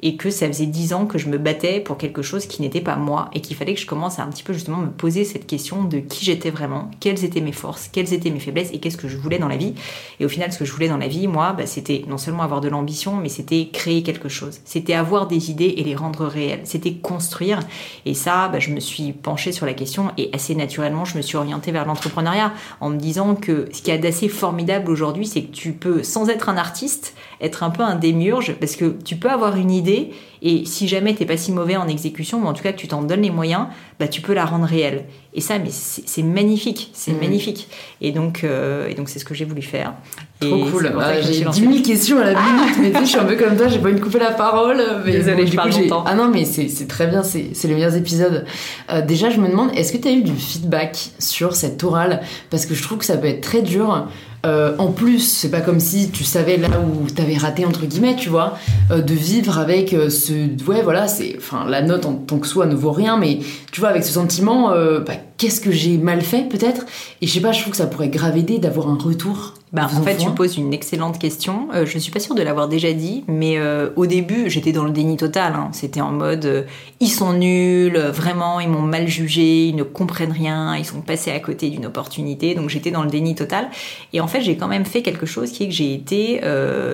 [0.00, 2.80] Et que ça faisait dix ans que je me battais pour quelque chose qui n'était
[2.80, 3.30] pas moi.
[3.34, 5.84] Et qu'il fallait que je commence à un petit peu, justement, me poser cette question
[5.84, 8.70] de qui j'étais vraiment, quelles étaient mes forces, quelles étaient mes faiblesses?
[8.72, 9.74] Et qu'est-ce que je voulais dans la vie?
[10.20, 12.37] Et au final, ce que je voulais dans la vie, moi, bah, c'était non seulement
[12.42, 14.60] avoir de l'ambition, mais c'était créer quelque chose.
[14.64, 16.62] C'était avoir des idées et les rendre réelles.
[16.64, 17.60] C'était construire.
[18.06, 21.22] Et ça, bah, je me suis penchée sur la question et assez naturellement, je me
[21.22, 25.26] suis orientée vers l'entrepreneuriat en me disant que ce qu'il y a d'assez formidable aujourd'hui,
[25.26, 28.96] c'est que tu peux, sans être un artiste, être un peu un démiurge parce que
[29.04, 30.10] tu peux avoir une idée
[30.42, 32.86] et si jamais t'es pas si mauvais en exécution, ou en tout cas que tu
[32.86, 33.66] t'en donnes les moyens,
[33.98, 35.04] bah tu peux la rendre réelle.
[35.34, 37.18] Et ça, mais c'est magnifique, c'est Mhm.
[37.20, 37.68] magnifique.
[38.00, 39.94] Et donc, euh, et donc c'est ce que j'ai voulu faire.
[40.40, 40.92] Trop Et cool.
[41.00, 41.60] Ah, je j'ai lancée.
[41.62, 43.66] 10 000 questions à la minute, mais tu sais, je suis un peu comme toi,
[43.66, 44.80] j'ai pas envie de couper la parole.
[45.04, 46.04] Mais Désolée, je du parle longtemps.
[46.06, 48.44] Ah non, mais c'est très bien, c'est c'est les meilleurs épisodes.
[48.92, 52.20] Euh, déjà, je me demande, est-ce que tu as eu du feedback sur cette orale?
[52.50, 54.06] Parce que je trouve que ça peut être très dur.
[54.46, 58.16] Euh, en plus, c'est pas comme si tu savais là où t'avais raté entre guillemets,
[58.16, 58.56] tu vois,
[58.90, 60.32] euh, de vivre avec euh, ce,
[60.66, 63.40] ouais, voilà, c'est, enfin, la note en tant que soi ne vaut rien, mais
[63.72, 66.84] tu vois, avec ce sentiment, bah, qu'est-ce que j'ai mal fait peut-être
[67.22, 69.54] Et je sais pas, je trouve que ça pourrait grave aider d'avoir un retour.
[69.70, 71.68] Bah, en fait, tu poses une excellente question.
[71.74, 74.84] Euh, je suis pas sûre de l'avoir déjà dit, mais euh, au début, j'étais dans
[74.84, 75.52] le déni total.
[75.54, 75.68] hein.
[75.72, 76.62] C'était en mode, euh,
[77.00, 81.02] ils sont nuls, euh, vraiment, ils m'ont mal jugé, ils ne comprennent rien, ils sont
[81.02, 82.54] passés à côté d'une opportunité.
[82.54, 83.68] Donc j'étais dans le déni total.
[84.14, 86.40] Et en fait, j'ai quand même fait quelque chose qui est que j'ai été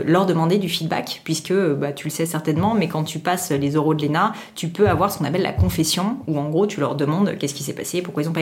[0.05, 3.77] leur demander du feedback, puisque bah, tu le sais certainement, mais quand tu passes les
[3.77, 6.81] oraux de l'ENA, tu peux avoir ce qu'on appelle la confession, où en gros, tu
[6.81, 8.33] leur demandes qu'est-ce qui s'est passé, pourquoi ils ont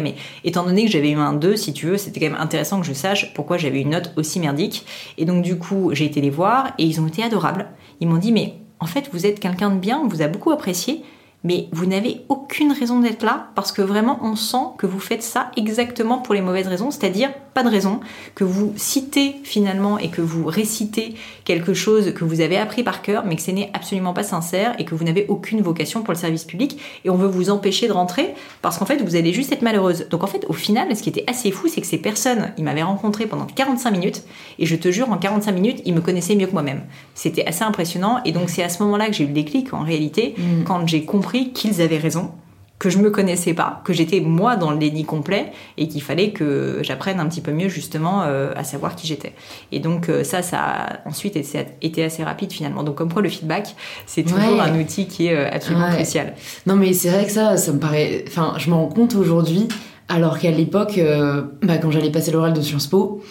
[0.44, 2.86] Étant donné que j'avais eu un 2, si tu veux, c'était quand même intéressant que
[2.86, 4.84] je sache pourquoi j'avais une note aussi merdique.
[5.18, 7.68] Et donc, du coup, j'ai été les voir et ils ont été adorables.
[8.00, 10.50] Ils m'ont dit, mais en fait, vous êtes quelqu'un de bien, on vous a beaucoup
[10.50, 11.02] apprécié,
[11.44, 15.22] mais vous n'avez aucune raison d'être là parce que vraiment, on sent que vous faites
[15.22, 18.00] ça exactement pour les mauvaises raisons, c'est-à-dire pas de raison,
[18.34, 23.02] que vous citez finalement et que vous récitez quelque chose que vous avez appris par
[23.02, 26.14] cœur, mais que ce n'est absolument pas sincère et que vous n'avez aucune vocation pour
[26.14, 29.32] le service public et on veut vous empêcher de rentrer parce qu'en fait, vous allez
[29.32, 30.06] juste être malheureuse.
[30.10, 32.64] Donc en fait, au final, ce qui était assez fou, c'est que ces personnes, ils
[32.64, 34.22] m'avaient rencontré pendant 45 minutes
[34.58, 36.82] et je te jure, en 45 minutes, ils me connaissaient mieux que moi-même.
[37.14, 39.80] C'était assez impressionnant et donc c'est à ce moment-là que j'ai eu le déclic en
[39.82, 40.64] réalité, Mm.
[40.64, 42.30] quand j'ai compris qu'ils avaient raison
[42.78, 46.30] que je me connaissais pas, que j'étais moi dans le déni complet et qu'il fallait
[46.32, 49.34] que j'apprenne un petit peu mieux justement euh, à savoir qui j'étais.
[49.70, 52.82] Et donc euh, ça, ça a ensuite été, assez rapide finalement.
[52.82, 54.58] Donc comme quoi le feedback, c'est toujours Ouais.
[54.60, 55.94] un outil qui est euh, absolument Ouais.
[55.94, 56.34] crucial.
[56.66, 58.24] Non, mais c'est vrai que ça, ça me paraît.
[58.26, 59.68] Enfin, je m'en rends compte aujourd'hui,
[60.08, 63.22] alors qu'à l'époque, euh, bah, quand j'allais passer l'oral de Sciences Po,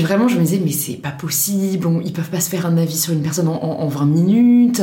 [0.00, 2.96] vraiment, je me disais, mais c'est pas possible, ils peuvent pas se faire un avis
[2.96, 4.82] sur une personne en, en- en 20 minutes.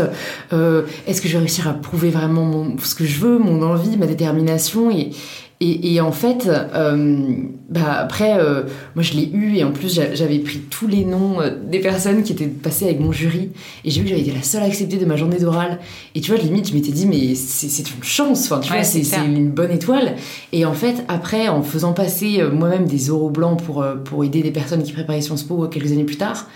[0.53, 3.97] euh, Est-ce que je vais réussir à prouver vraiment ce que je veux, mon envie,
[3.97, 4.91] ma détermination?
[4.91, 5.09] Et,
[5.61, 7.25] et, et en fait, euh,
[7.69, 8.63] bah après, euh,
[8.95, 11.79] moi je l'ai eu et en plus j'a- j'avais pris tous les noms euh, des
[11.79, 13.49] personnes qui étaient passées avec mon jury
[13.83, 15.79] et j'ai vu que j'avais été la seule acceptée de ma journée d'oral.
[16.15, 18.85] Et tu vois, limite, je m'étais dit, mais c'est une chance, enfin, tu Ouais, vois,
[18.85, 20.15] c'est une bonne étoile.
[20.53, 24.23] Et en fait, après, en faisant passer euh, moi-même des oraux blancs pour, euh, pour
[24.23, 26.47] aider des personnes qui préparaient Sciences Po quelques années plus tard,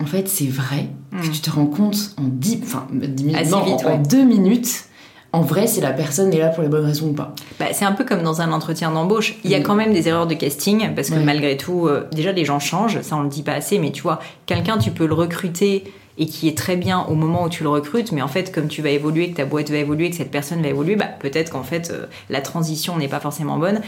[0.00, 1.30] en fait, c'est vrai que Mm.
[1.30, 3.98] tu te rends compte en 10, enfin, 10 minutes, Assez non, vite, en, ouais.
[4.10, 4.84] 2 minutes,
[5.32, 7.34] en vrai, si la personne est là pour les bonnes raisons ou pas.
[7.60, 9.34] Bah, c'est un peu comme dans un entretien d'embauche.
[9.44, 9.62] Il y a Mm.
[9.62, 11.22] quand même des erreurs de casting parce que Ouais.
[11.24, 14.02] malgré tout, euh, déjà les gens changent, ça on le dit pas assez, mais tu
[14.02, 15.84] vois, quelqu'un tu peux le recruter
[16.18, 18.68] et qui est très bien au moment où tu le recrutes, mais en fait comme
[18.68, 21.50] tu vas évoluer, que ta boîte va évoluer, que cette personne va évoluer, bah peut-être
[21.52, 23.80] qu'en fait euh, la transition n'est pas forcément bonne.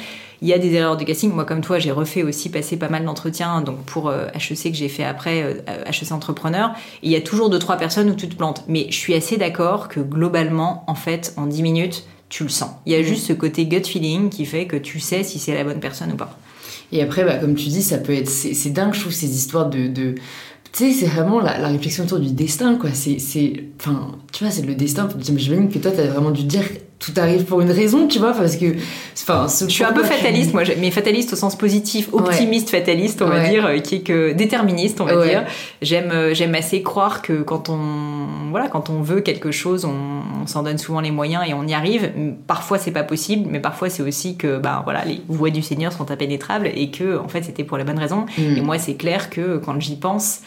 [0.43, 1.33] Il y a des erreurs de casting.
[1.33, 4.77] Moi comme toi, j'ai refait aussi passer pas mal d'entretiens donc pour euh, HEC que
[4.79, 6.73] j'ai fait après euh, HEC entrepreneur.
[7.03, 9.37] Il y a toujours deux trois personnes où tu te plantes, mais je suis assez
[9.37, 12.71] d'accord que globalement en fait en 10 minutes tu le sens.
[12.87, 15.53] Il y a juste ce côté gut feeling qui fait que tu sais si c'est
[15.53, 16.39] la bonne personne ou pas.
[16.93, 18.29] Et après, bah, comme tu dis, ça peut être.
[18.29, 19.87] C'est c'est dingue, je trouve, ces histoires de.
[19.87, 20.15] de-
[20.73, 22.91] tu sais, c'est vraiment la, réflexion autour du destin, quoi.
[22.93, 23.19] C'est.
[23.19, 25.09] c'est- Enfin, tu vois, c'est le destin.
[25.19, 26.65] J'imagine que toi, t'as vraiment dû dire
[27.01, 28.67] tout arrive pour une raison, tu vois, parce que.
[29.23, 33.29] Enfin, je suis un peu fataliste, moi, mais fataliste au sens positif, optimiste, fataliste, on
[33.29, 35.45] va dire, euh, qui est que déterministe, on va dire.
[35.81, 40.47] J'aime, euh, j'aime assez croire que quand on, voilà, quand on veut quelque chose, on,
[40.47, 42.13] s'en donne souvent les moyens et on y arrive.
[42.47, 45.93] Parfois, c'est pas possible, mais parfois, c'est aussi que, ben voilà, les voies du Seigneur
[45.93, 48.27] sont impénétrables et que, en fait, c'était pour la bonne raison.
[48.37, 48.57] Mm.
[48.57, 50.41] Et moi, c'est clair que quand j'y pense,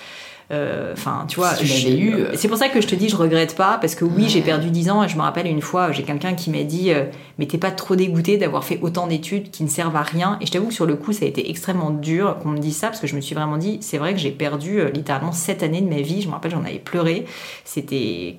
[0.94, 2.14] enfin, tu vois, eu.
[2.14, 4.42] Euh, c'est pour ça que je te dis, je regrette pas, parce que oui, j'ai
[4.42, 5.04] perdu 10 ans.
[5.04, 7.06] Et je me rappelle une fois, j'ai quelqu'un qui m'a dit, euh,
[7.40, 10.38] mais t'es pas trop dégoûté d'avoir fait autant d'études qui ne servent à rien?
[10.42, 12.78] Et je t'avoue que sur le coup, ça a été extrêmement dur qu'on me dise
[12.78, 15.64] ça, parce que je me suis vraiment dit, c'est vrai que j'ai perdu littéralement 7
[15.64, 16.22] années de ma vie.
[16.22, 17.26] Je me rappelle, j'en avais pleuré.
[17.66, 18.38] C'était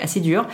[0.00, 0.46] assez dur.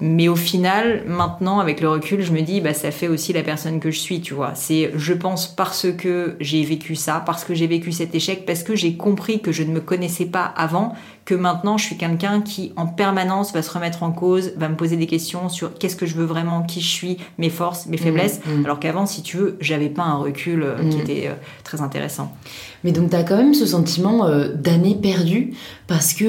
[0.00, 3.42] Mais au final, maintenant, avec le recul, je me dis, bah, ça fait aussi la
[3.42, 4.52] personne que je suis, tu vois.
[4.54, 8.64] C'est, je pense, parce que j'ai vécu ça, parce que j'ai vécu cet échec, parce
[8.64, 12.40] que j'ai compris que je ne me connaissais pas avant, que maintenant, je suis quelqu'un
[12.40, 15.94] qui, en permanence, va se remettre en cause, va me poser des questions sur qu'est-ce
[15.94, 18.40] que je veux vraiment, qui je suis, mes forces, mes mmh, faiblesses.
[18.44, 18.64] Mmh.
[18.64, 21.00] Alors qu'avant, si tu veux, j'avais pas un recul euh, qui mmh.
[21.00, 22.34] était euh, très intéressant.
[22.82, 25.54] Mais donc, tu as quand même ce sentiment euh, d'année perdue,
[25.86, 26.24] parce que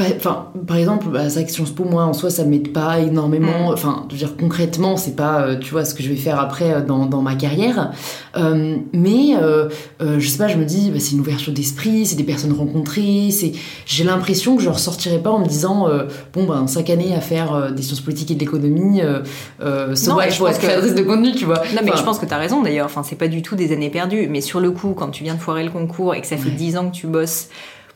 [0.00, 3.70] Enfin, par exemple, bah, ça, Sciences Po, moi, en soi, ça m'aide pas énormément.
[3.70, 3.72] Mm.
[3.72, 6.38] Enfin, je veux dire, concrètement, c'est pas, euh, tu vois, ce que je vais faire
[6.38, 7.90] après euh, dans, dans ma carrière.
[8.36, 9.34] Euh, mais,
[10.00, 13.30] je sais pas, je me dis, bah, c'est une ouverture d'esprit, c'est des personnes rencontrées,
[13.30, 13.52] c'est...
[13.86, 15.88] J'ai l'impression que je ressortirai pas en me disant,
[16.32, 20.30] bon, ben, cinq années à faire des sciences politiques et de l'économie, euh, non, ouais,
[20.30, 20.94] je pense que...
[20.94, 21.62] de contenu, tu vois.
[21.74, 22.86] Non, mais je pense que t'as raison, d'ailleurs.
[22.86, 24.28] Enfin, c'est pas du tout des années perdues.
[24.28, 26.50] Mais sur le coup, quand tu viens de foirer le concours et que ça fait
[26.50, 27.48] dix ans que tu bosses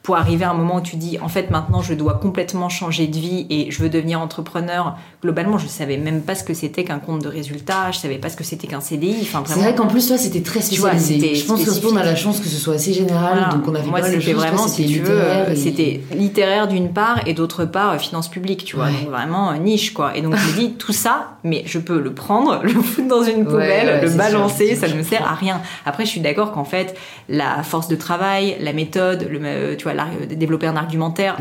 [0.02, 3.06] pour arriver à un moment où tu dis en fait maintenant je dois complètement changer
[3.06, 4.96] de vie et je veux devenir entrepreneur.
[5.22, 8.28] Globalement, je savais même pas ce que c'était qu'un compte de résultats, je savais pas
[8.28, 9.18] ce que c'était qu'un CDI.
[9.22, 11.36] Enfin, C'est vrai qu'en plus toi c'était très spécialisé.
[11.36, 13.86] je pense que on a la chance que ce soit assez général, donc on avait
[13.86, 15.22] Moi, c'était vraiment si tu veux,
[15.54, 20.16] c'était littéraire d'une part et d'autre part finance publique, tu vois, donc vraiment niche quoi.
[20.16, 23.22] Et donc je me dis tout ça, mais je peux le prendre, le foutre dans
[23.22, 25.60] une poubelle, le balancer, ça ne me sert à rien.
[25.86, 26.96] Après, je suis d'accord qu'en fait
[27.28, 29.91] la force de travail, la méthode, le, tu vois
[30.31, 31.37] développer un argumentaire.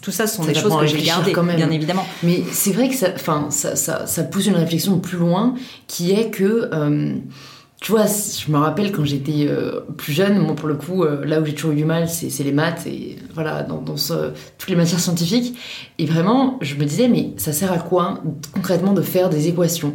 [0.00, 2.06] tout, ça, ce sont des choses que j'ai gardées, bien évidemment.
[2.22, 5.54] Mais c'est vrai que ça, enfin, ça, ça, pousse une réflexion plus loin,
[5.86, 7.14] qui est que, euh,
[7.80, 11.24] tu vois, je me rappelle quand j'étais euh, plus jeune, moi pour le coup, euh,
[11.24, 14.70] là où j'ai toujours eu du mal, c'est les maths et voilà, dans, dans toutes
[14.70, 15.58] les matières scientifiques.
[15.98, 19.94] Et vraiment, je me disais, mais ça sert à quoi concrètement de faire des équations?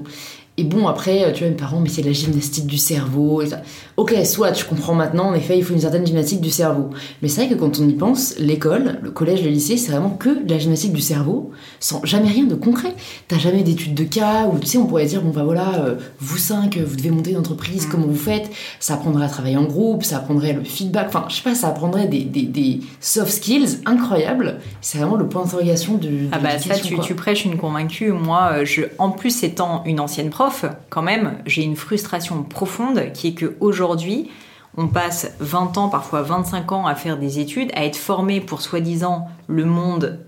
[0.60, 3.42] Et bon, après, tu vois, mes parents, mais c'est la gymnastique du cerveau.
[3.44, 3.62] Et ça.
[3.96, 6.90] Ok, soit je comprends maintenant, en effet, il faut une certaine gymnastique du cerveau.
[7.22, 10.10] Mais c'est vrai que quand on y pense, l'école, le collège, le lycée, c'est vraiment
[10.10, 12.94] que de la gymnastique du cerveau, sans jamais rien de concret.
[13.28, 15.96] T'as jamais d'études de cas, ou tu sais, on pourrait dire, bon bah voilà, euh,
[16.20, 17.90] vous cinq, vous devez monter une entreprise, mm.
[17.92, 18.50] comment vous faites?
[18.80, 21.68] Ça apprendrait à travailler en groupe, ça apprendrait le feedback, enfin, je sais pas, ça
[21.68, 24.60] apprendrait des, des, des soft skills incroyables.
[24.82, 28.12] C'est vraiment le point d'interrogation de, Ah bah ça, tu, tu, prêches une convaincue.
[28.12, 30.47] Moi, je, en plus étant une ancienne prof,
[30.90, 34.30] quand même, j'ai une frustration profonde qui est que aujourd'hui,
[34.78, 38.62] on passe 20 ans, parfois 25 ans à faire des études, à être formé pour
[38.62, 40.20] soi-disant le monde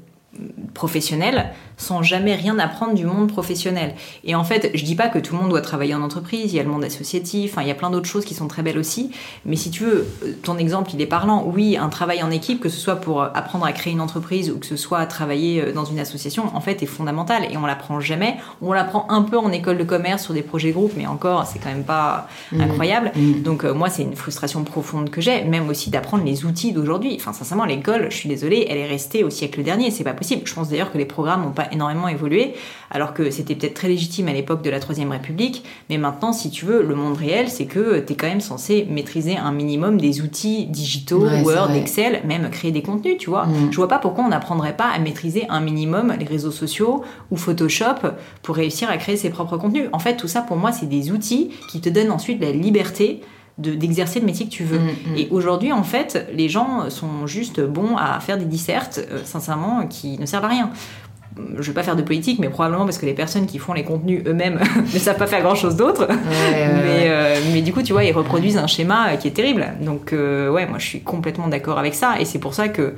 [0.73, 3.95] professionnel sans jamais rien apprendre du monde professionnel.
[4.23, 6.57] Et en fait, je dis pas que tout le monde doit travailler en entreprise, il
[6.57, 8.77] y a le monde associatif, il y a plein d'autres choses qui sont très belles
[8.77, 9.11] aussi,
[9.45, 10.07] mais si tu veux,
[10.43, 11.45] ton exemple, il est parlant.
[11.47, 14.59] Oui, un travail en équipe, que ce soit pour apprendre à créer une entreprise ou
[14.59, 17.99] que ce soit travailler euh, dans une association, en fait, est fondamental et on l'apprend
[17.99, 18.35] jamais.
[18.61, 21.59] On l'apprend un peu en école de commerce sur des projets groupes, mais encore, c'est
[21.59, 22.61] quand même pas mmh.
[22.61, 23.11] incroyable.
[23.15, 23.41] Mmh.
[23.41, 27.15] Donc euh, moi, c'est une frustration profonde que j'ai, même aussi d'apprendre les outils d'aujourd'hui.
[27.19, 30.43] Enfin, sincèrement, l'école, je suis désolée, elle est restée au siècle dernier, c'est pas possible.
[30.45, 32.53] Je pense d'ailleurs que les programmes n'ont pas énormément évolué,
[32.91, 35.63] alors que c'était peut-être très légitime à l'époque de la Troisième République.
[35.89, 38.85] Mais maintenant, si tu veux, le monde réel, c'est que tu es quand même censé
[38.89, 43.47] maîtriser un minimum des outils digitaux, Word, Excel, même créer des contenus, tu vois.
[43.47, 43.71] Mm.
[43.71, 47.37] Je vois pas pourquoi on n'apprendrait pas à maîtriser un minimum les réseaux sociaux ou
[47.37, 48.09] Photoshop
[48.43, 49.89] pour réussir à créer ses propres contenus.
[49.93, 53.21] En fait, tout ça, pour moi, c'est des outils qui te donnent ensuite la liberté
[53.59, 54.79] d'exercer le métier que tu veux.
[54.79, 55.17] Mm, mm.
[55.17, 59.85] Et aujourd'hui, en fait, les gens sont juste bons à faire des dissertes, euh, sincèrement,
[59.87, 60.71] qui ne servent à rien
[61.57, 63.83] je vais pas faire de politique, mais probablement parce que les personnes qui font les
[63.83, 64.59] contenus eux-mêmes
[64.93, 66.07] ne savent pas faire grand-chose d'autre.
[66.51, 69.67] Euh, mais, du coup, tu vois, ils reproduisent un schéma qui est terrible.
[69.81, 72.19] Donc, euh, ouais, moi, je suis complètement d'accord avec ça.
[72.19, 72.95] Et c'est pour ça que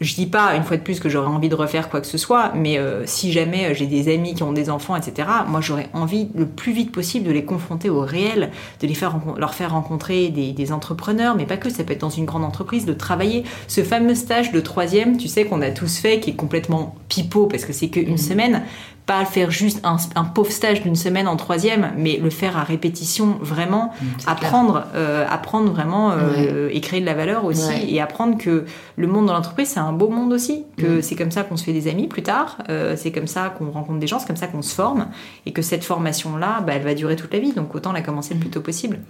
[0.00, 2.18] je dis pas une fois de plus que j'aurais envie de refaire quoi que ce
[2.18, 5.60] soit, mais euh, si jamais euh, j'ai des amis qui ont des enfants, etc., moi
[5.60, 9.54] j'aurais envie le plus vite possible de les confronter au réel, de les faire leur
[9.54, 12.94] faire rencontrer des, entrepreneurs, mais pas que, ça peut être dans une grande entreprise, de
[12.94, 16.94] travailler ce fameux stage de troisième, tu sais qu'on a tous fait, qui est complètement
[17.08, 18.18] pipeau parce que c'est qu'une une mmh.
[18.18, 18.62] semaine,
[19.06, 22.64] pas faire juste un, un pauvre stage d'une semaine en troisième, mais le faire à
[22.64, 27.84] répétition vraiment, Mm, apprendre, euh, apprendre vraiment euh, et créer de la valeur aussi, Ouais.
[27.86, 28.64] et apprendre que
[28.96, 31.02] le monde de l'entreprise c'est un beau monde aussi, que Mm.
[31.02, 33.70] c'est comme ça qu'on se fait des amis plus tard, euh, c'est comme ça qu'on
[33.70, 35.08] rencontre des gens, c'est comme ça qu'on se forme,
[35.44, 38.00] et que cette formation là, bah, elle va durer toute la vie, donc autant la
[38.00, 39.00] commencer le plus tôt possible.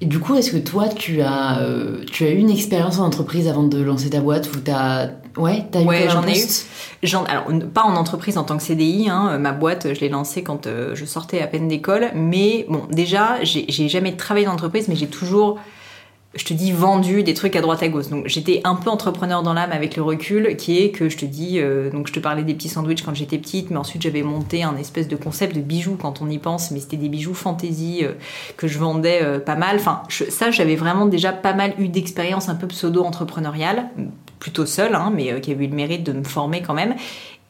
[0.00, 3.04] Et du coup, est-ce que toi, tu as, euh, tu as eu une expérience en
[3.04, 6.42] entreprise avant de lancer ta boîte ou t'as, ouais, t'as eu Ouais, j'en ai eu.
[7.02, 10.42] J'en- alors, pas en entreprise en tant que CDI, hein, ma boîte, je l'ai lancée
[10.42, 14.52] quand euh, je sortais à peine d'école, mais bon, déjà, j'ai j'ai jamais travaillé dans
[14.52, 15.58] l'entreprise, mais j'ai toujours,
[16.34, 18.08] je te dis, vendu des trucs à droite à gauche.
[18.08, 21.24] Donc, j'étais un peu entrepreneur dans l'âme avec le recul, qui est que je te
[21.24, 24.22] dis, euh, donc je te parlais des petits sandwichs quand j'étais petite, mais ensuite j'avais
[24.22, 27.34] monté un espèce de concept de bijoux quand on y pense, mais c'était des bijoux
[27.34, 28.12] fantaisie euh,
[28.56, 29.76] que je vendais euh, pas mal.
[29.76, 33.88] Enfin, je- ça, j'avais vraiment déjà pas mal eu d'expérience un peu pseudo-entrepreneuriale,
[34.40, 36.96] plutôt seule, hein, mais euh, qui avait eu le mérite de me former quand même.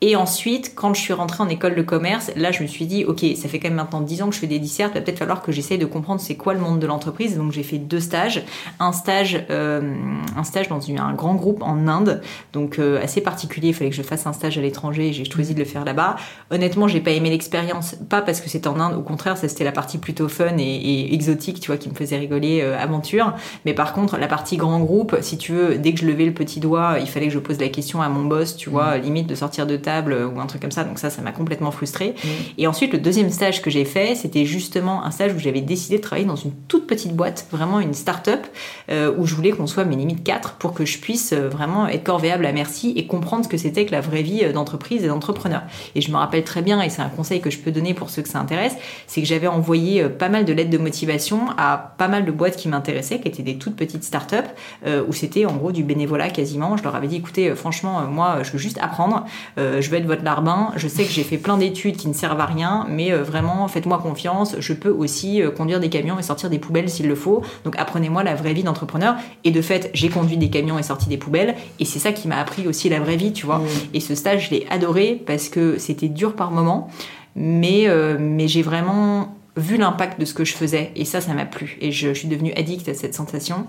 [0.03, 3.05] Et ensuite, quand je suis rentrée en école de commerce, là, je me suis dit,
[3.05, 5.03] ok, ça fait quand même maintenant 10 ans que je fais des desserts, il va
[5.03, 7.37] peut-être falloir que j'essaye de comprendre c'est quoi le monde de l'entreprise.
[7.37, 8.43] Donc, j'ai fait deux stages.
[8.79, 9.95] Un stage, euh,
[10.39, 12.23] un stage dans une- un grand groupe en Inde,
[12.55, 13.69] donc euh, assez particulier.
[13.69, 15.85] Il fallait que je fasse un stage à l'étranger et j'ai choisi de le faire
[15.85, 16.17] là-bas.
[16.51, 19.65] Honnêtement, j'ai pas aimé l'expérience, pas parce que c'était en Inde, au contraire, ça c'était
[19.65, 23.35] la partie plutôt fun et, et exotique, tu vois, qui me faisait rigoler, euh, aventure.
[23.67, 26.33] Mais par contre, la partie grand groupe, si tu veux, dès que je levais le
[26.33, 29.27] petit doigt, il fallait que je pose la question à mon boss, tu vois, limite
[29.27, 30.85] de sortir de table ou un truc comme ça.
[30.85, 32.15] Donc ça, ça m'a complètement frustrée.
[32.59, 35.97] Et ensuite, le deuxième stage que j'ai fait, c'était justement un stage où j'avais décidé
[35.97, 38.47] de travailler dans une toute petite boîte, vraiment une start-up,
[38.91, 41.89] euh, où je voulais qu'on soit mes limites 4 pour que je puisse euh, vraiment
[41.89, 45.05] être corvéable à merci et comprendre ce que c'était que la vraie vie euh, d'entreprise
[45.05, 45.63] et d'entrepreneur.
[45.95, 48.11] Et je me rappelle très bien, et c'est un conseil que je peux donner pour
[48.11, 48.75] ceux que ça intéresse,
[49.07, 52.57] c'est que j'avais envoyé pas mal de lettres de motivation à pas mal de boîtes
[52.57, 54.47] qui m'intéressaient, qui étaient des toutes petites start-up,
[54.87, 56.77] euh, où c'était en gros du bénévolat quasiment.
[56.77, 59.25] Je leur avais dit, écoutez, franchement, moi, je veux juste apprendre,
[59.59, 62.13] euh, je veux être votre larbin, je sais que j'ai fait plein d'études qui ne
[62.13, 66.19] servent à rien, mais euh, vraiment, faites-moi confiance, je peux aussi euh, conduire des camions
[66.19, 69.17] et sortir des poubelles s'il le faut, donc apprenez-moi la vraie vie d'entrepreneur.
[69.45, 72.29] Et de fait, j'ai conduit des camions et sorti des poubelles, et c'est ça qui
[72.29, 73.59] m'a appris aussi la vraie vie, tu vois.
[73.59, 73.67] Mm.
[73.95, 76.89] Et ce stage, je l'ai adoré parce que c'était dur par moments,
[77.37, 81.35] mais, euh, mais j'ai vraiment vu l'impact de ce que je faisais et ça ça
[81.35, 81.77] m'a plu.
[81.81, 83.67] Et je, suis devenue addict à cette sensation.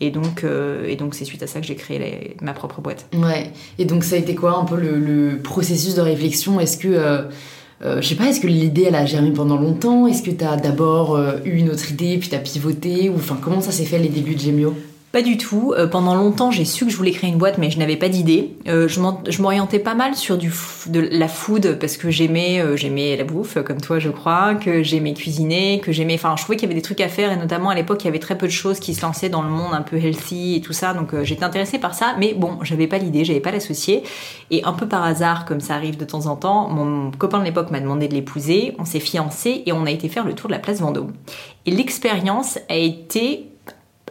[0.00, 3.06] Et donc euh, et donc c'est suite à ça que j'ai créé ma propre boîte.
[3.14, 3.50] Ouais.
[3.78, 6.60] Et donc, ça a été quoi un peu le, processus de réflexion?
[6.60, 7.22] Est-ce que, euh,
[7.82, 10.06] euh, je sais pas, est-ce que l'idée elle a germé pendant longtemps?
[10.06, 13.08] Est-ce que t'as d'abord euh, eu une autre idée puis t'as pivoté?
[13.08, 14.74] Ou enfin, comment ça s'est fait les débuts de Gemio?
[15.14, 15.72] Pas du tout.
[15.78, 18.08] Euh, pendant longtemps, j'ai su que je voulais créer une boîte, mais je n'avais pas
[18.08, 18.56] d'idée.
[18.66, 20.52] Euh, je m'orientais pas mal sur du
[20.88, 24.82] de la food parce que j'aimais euh, j'aimais la bouffe, comme toi, je crois, que
[24.82, 26.14] j'aimais cuisiner, que j'aimais.
[26.14, 28.06] Enfin, je trouvais qu'il y avait des trucs à faire et notamment à l'époque, il
[28.06, 30.56] y avait très peu de choses qui se lançaient dans le monde un peu healthy
[30.56, 30.94] et tout ça.
[30.94, 34.02] Donc, j'étais intéressée par ça, mais bon, j'avais pas l'idée, j'avais pas l'associé.
[34.50, 37.44] Et un peu par hasard, comme ça arrive de temps en temps, mon copain de
[37.44, 38.74] l'époque m'a demandé de l'épouser.
[38.80, 41.12] On s'est fiancés et on a été faire le tour de la place Vendôme.
[41.66, 43.53] Et l'expérience a été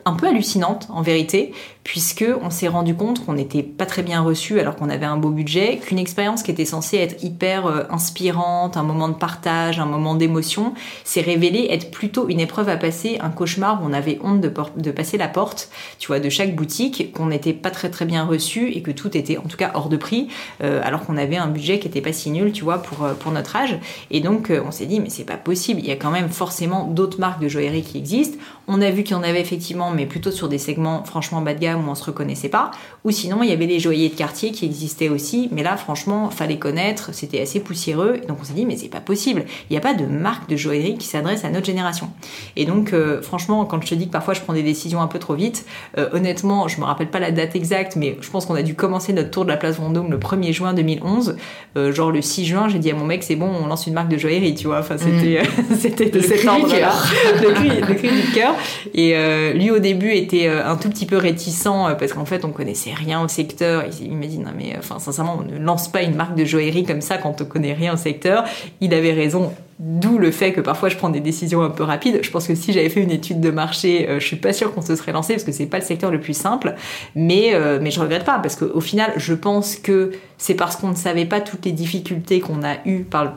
[0.06, 4.22] un peu hallucinante en vérité, puisque on s'est rendu compte qu'on n'était pas très bien
[4.22, 7.84] reçu alors qu'on avait un beau budget, qu'une expérience qui était censée être hyper euh,
[7.90, 12.78] inspirante, un moment de partage, un moment d'émotion, s'est révélée être plutôt une épreuve à
[12.78, 15.70] passer, un cauchemar où on avait honte de, passer la porte,
[16.00, 19.16] tu vois, de chaque boutique, qu'on n'était pas très très bien reçu et que tout
[19.18, 20.30] était en tout cas hors de prix,
[20.64, 23.14] euh, alors qu'on avait un budget qui était pas si nul, tu vois, pour, euh,
[23.14, 23.78] pour notre âge.
[24.10, 26.86] Et donc on s'est dit mais c'est pas possible, il y a quand même forcément
[26.86, 28.38] d'autres marques de joaillerie qui existent.
[28.68, 31.54] On a vu qu'il y en avait effectivement, mais plutôt sur des segments franchement bas
[31.54, 32.72] de gamme où on se reconnaissait pas.
[33.04, 36.30] Ou sinon, il y avait les joailliers de quartier qui existaient aussi, mais là, franchement,
[36.30, 38.22] fallait connaître, c'était assez poussiéreux.
[38.28, 39.46] Donc on s'est dit, mais c'est pas possible.
[39.70, 42.10] Il n'y a pas de marque de joaillerie qui s'adresse à notre génération.
[42.56, 45.08] Et donc, euh, franchement, quand je te dis que parfois je prends des décisions un
[45.08, 45.66] peu trop vite,
[45.98, 48.76] euh, honnêtement, je me rappelle pas la date exacte, mais je pense qu'on a dû
[48.76, 51.36] commencer notre tour de la place Vendôme le 1er juin 2011.
[51.78, 53.94] Euh, genre le 6 juin, j'ai dit à mon mec, c'est bon, on lance une
[53.94, 54.80] marque de joaillerie, tu vois.
[54.80, 55.42] Enfin, c'était,
[55.80, 56.94] c'était de cet ordre-là.
[57.42, 58.56] le cri, le cri du cœur.
[58.94, 59.14] Et
[59.54, 62.94] lui, au début, était un tout petit peu réticent euh, parce qu'en fait, on connaissait
[62.94, 63.84] rien au secteur.
[64.02, 66.84] Il, m'a dit, non, mais enfin, sincèrement, on ne lance pas une marque de joaillerie
[66.84, 68.44] comme ça quand on connaît rien au secteur.
[68.82, 69.52] Il avait raison.
[69.80, 72.20] D'où le fait que parfois je prends des décisions un peu rapides.
[72.22, 74.74] Je pense que si j'avais fait une étude de marché, euh, je suis pas sûre
[74.74, 76.76] qu'on se serait lancé parce que c'est pas le secteur le plus simple.
[77.16, 80.90] Mais euh, mais je regrette pas parce qu'au final, je pense que c'est parce qu'on
[80.90, 83.34] ne savait pas toutes les difficultés qu'on a eues par,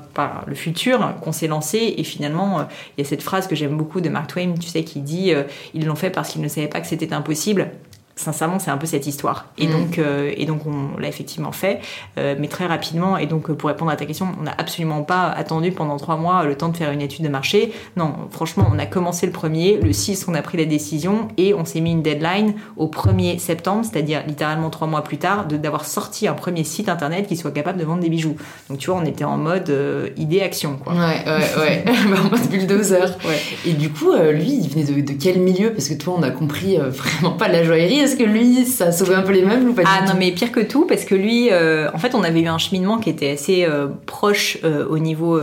[0.46, 1.94] le- futur qu'on s'est lancé.
[1.96, 2.62] Et finalement, euh,
[2.96, 5.32] il y a cette phrase que j'aime beaucoup de Mark Twain, tu sais, qui dit
[5.72, 7.70] ils l'ont fait parce qu'ils ne savaient pas que c'était impossible.
[8.16, 9.46] Sincèrement, c'est un peu cette histoire.
[9.58, 9.70] Et, mm.
[9.70, 11.80] donc, euh, et donc, on l'a effectivement fait,
[12.18, 13.18] euh, mais très rapidement.
[13.18, 16.44] Et donc, pour répondre à ta question, on n'a absolument pas attendu pendant trois mois
[16.44, 17.72] le temps de faire une étude de marché.
[17.96, 21.52] Non, franchement, on a commencé le premier, le 6, on a pris la décision et
[21.52, 25.84] on s'est mis une deadline au 1er septembre, c'est-à-dire littéralement trois mois plus tard, d'avoir
[25.84, 28.36] sorti un premier site internet qui soit capable de vendre des bijoux.
[28.70, 30.94] Donc, tu vois, on était en mode euh, idée-action, quoi.
[30.94, 31.84] Ouais, ouais, ouais.
[32.18, 33.14] en mode bulldozer.
[33.26, 33.40] Ouais.
[33.66, 35.72] Et du coup, lui, il venait de, de, quel milieu?
[35.72, 38.92] Parce que toi, on a compris vraiment pas de la joaillerie est-ce que lui, ça
[38.92, 41.16] sauvé un peu les meubles ou pas Ah non, mais pire que tout, parce que
[41.16, 44.86] lui, euh, en fait, on avait eu un cheminement qui était assez euh, proche euh,
[44.88, 45.40] au niveau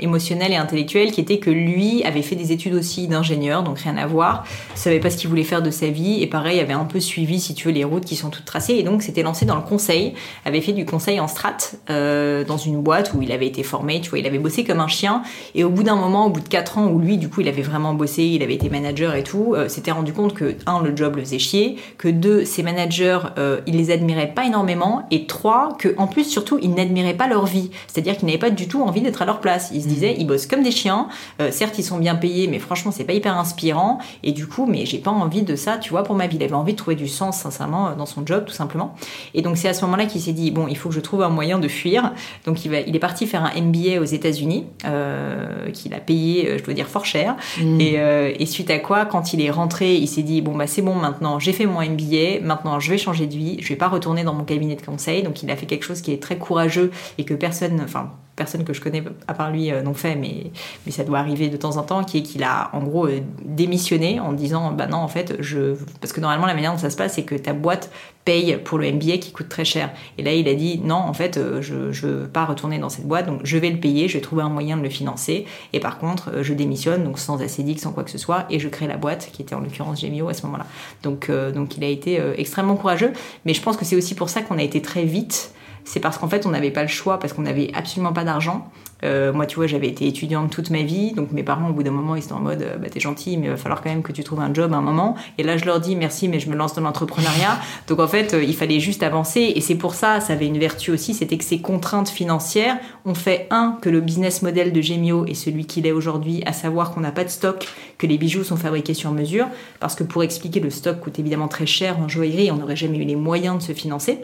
[0.00, 3.96] émotionnel et intellectuel, qui était que lui avait fait des études aussi d'ingénieur, donc rien
[3.98, 4.44] à voir,
[4.74, 7.40] savait pas ce qu'il voulait faire de sa vie, et pareil, avait un peu suivi,
[7.40, 9.62] si tu veux, les routes qui sont toutes tracées, et donc s'était lancé dans le
[9.62, 10.14] conseil,
[10.46, 14.08] avait fait du conseil en strat dans une boîte où il avait été formé, tu
[14.10, 15.22] vois, il avait bossé comme un chien,
[15.54, 17.48] et au bout d'un moment, au bout de 4 ans, où lui, du coup, il
[17.48, 20.96] avait vraiment bossé, il avait été manager et tout, s'était rendu compte que, un, le
[20.96, 25.26] job le faisait chier, que deux, ses managers, euh, il les admirait pas énormément, et
[25.26, 28.68] trois, que en plus surtout, ils n'admiraient pas leur vie, c'est-à-dire qu'ils n'avaient pas du
[28.68, 29.70] tout envie d'être à leur place.
[29.74, 31.08] Ils se disaient, ils bossent comme des chiens,
[31.40, 34.66] euh, certes ils sont bien payés, mais franchement c'est pas hyper inspirant, et du coup,
[34.66, 36.36] mais j'ai pas envie de ça, tu vois, pour ma vie.
[36.36, 38.94] Il avait envie de trouver du sens, sincèrement, dans son job, tout simplement.
[39.34, 41.22] Et donc c'est à ce moment-là qu'il s'est dit, bon, il faut que je trouve
[41.22, 42.12] un moyen de fuir.
[42.46, 46.58] Donc il, va, il est parti faire un MBA aux États-Unis, euh, qu'il a payé,
[46.58, 47.34] je dois dire, fort cher.
[47.60, 47.80] Mmh.
[47.80, 47.94] Et,
[48.38, 50.94] et suite à quoi, quand il est rentré, il s'est dit, bon bah c'est bon
[50.94, 54.24] maintenant, j'ai fait mon MBA maintenant je vais changer de vie, je vais pas retourner
[54.24, 55.22] dans mon cabinet de conseil.
[55.22, 58.64] Donc il a fait quelque chose qui est très courageux et que personne, enfin personne
[58.64, 60.50] que je connais à part lui euh, n'ont fait, mais,
[60.90, 64.20] ça doit arriver de temps en temps, qui est qu'il a en gros euh, démissionné
[64.20, 66.96] en disant bah non en fait je parce que normalement la manière dont ça se
[66.96, 67.90] passe c'est que ta boîte
[68.24, 69.90] paye pour le MBA qui coûte très cher.
[70.16, 72.88] Et là il a dit non en fait euh, je je veux pas retourner dans
[72.88, 75.46] cette boîte donc je vais le payer, je vais trouver un moyen de le financer
[75.72, 78.68] et par contre je démissionne donc sans acédique sans quoi que ce soit et je
[78.68, 80.66] crée la boîte qui était en l'occurrence Gemio à ce moment-là.
[81.02, 83.12] Donc donc il a été extrêmement courageux,
[83.44, 85.52] mais je pense que c'est aussi pour ça qu'on a été très vite
[85.88, 88.70] c'est parce qu'en fait on n'avait pas le choix parce qu'on n'avait absolument pas d'argent.
[89.04, 91.82] Euh, moi, tu vois, j'avais été étudiante toute ma vie, donc mes parents, au bout
[91.82, 93.90] d'un moment, ils étaient en mode, euh, bah, t'es gentil, mais il va falloir quand
[93.90, 95.14] même que tu trouves un job à un moment.
[95.38, 97.60] Et là, je leur dis, merci, mais je me lance dans l'entrepreneuriat.
[97.86, 99.52] Donc, en fait, euh, il fallait juste avancer.
[99.54, 103.14] Et c'est pour ça, ça avait une vertu aussi, c'était que ces contraintes financières ont
[103.14, 106.90] fait, un, que le business model de Gemio est celui qu'il est aujourd'hui, à savoir
[106.90, 107.68] qu'on n'a pas de stock,
[107.98, 109.46] que les bijoux sont fabriqués sur mesure.
[109.78, 112.98] Parce que pour expliquer, le stock coûte évidemment très cher en joaillerie, on n'aurait jamais
[112.98, 114.18] eu les moyens de se financer.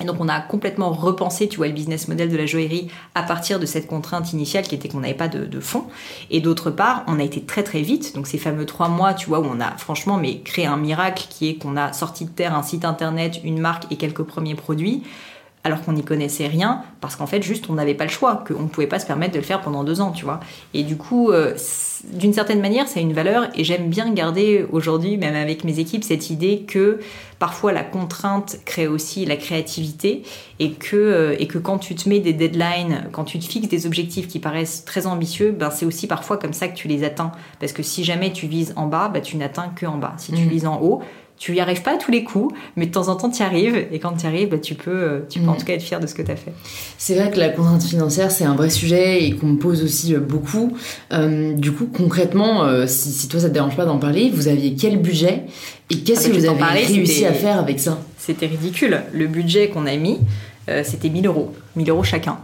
[0.00, 3.22] Et donc on a complètement repensé, tu vois, le business model de la joaillerie à
[3.22, 5.86] partir de cette contrainte initiale qui était qu'on n'avait pas de, de, fonds.
[6.30, 8.14] Et d'autre part, on a été très très vite.
[8.14, 11.26] Donc ces fameux trois mois, tu vois, où on a franchement mais créé un miracle
[11.30, 14.54] qui est qu'on a sorti de terre un site internet, une marque et quelques premiers
[14.54, 15.02] produits
[15.66, 18.62] alors qu'on n'y connaissait rien, parce qu'en fait, juste, on n'avait pas le choix, qu'on
[18.62, 20.38] ne pouvait pas se permettre de le faire pendant deux ans, tu vois.
[20.74, 21.54] Et du coup, euh,
[22.12, 26.04] d'une certaine manière, c'est une valeur, et j'aime bien garder aujourd'hui, même avec mes équipes,
[26.04, 27.00] cette idée que
[27.40, 30.22] parfois la contrainte crée aussi la créativité,
[30.60, 33.68] et que, euh, et que quand tu te mets des deadlines, quand tu te fixes
[33.68, 37.02] des objectifs qui paraissent très ambitieux, ben c'est aussi parfois comme ça que tu les
[37.02, 37.32] atteins.
[37.58, 40.14] Parce que si jamais tu vises en bas, ben tu n'atteins que en bas.
[40.16, 40.48] Si tu mmh.
[40.48, 41.02] vises en haut,
[41.38, 43.42] tu y arrives pas à tous les coups, mais de temps en temps tu y
[43.42, 45.58] arrives, et quand tu y arrives, bah, tu peux, euh, tu peux en mm.
[45.58, 46.52] tout cas être fier de ce que tu as fait.
[46.98, 50.14] C'est vrai que la contrainte financière, c'est un vrai sujet et qu'on me pose aussi
[50.14, 50.76] euh, beaucoup.
[51.12, 54.74] Euh, du coup, concrètement, si, si, toi ça te dérange pas d'en parler, vous aviez
[54.74, 55.44] quel budget
[55.90, 57.98] et qu'est-ce ah, que vous avez réussi à faire avec ça?
[58.18, 59.02] C'était ridicule.
[59.12, 60.18] Le budget qu'on a mis,
[60.84, 61.52] c'était 1000 euros.
[61.76, 62.38] 1000 euros chacun.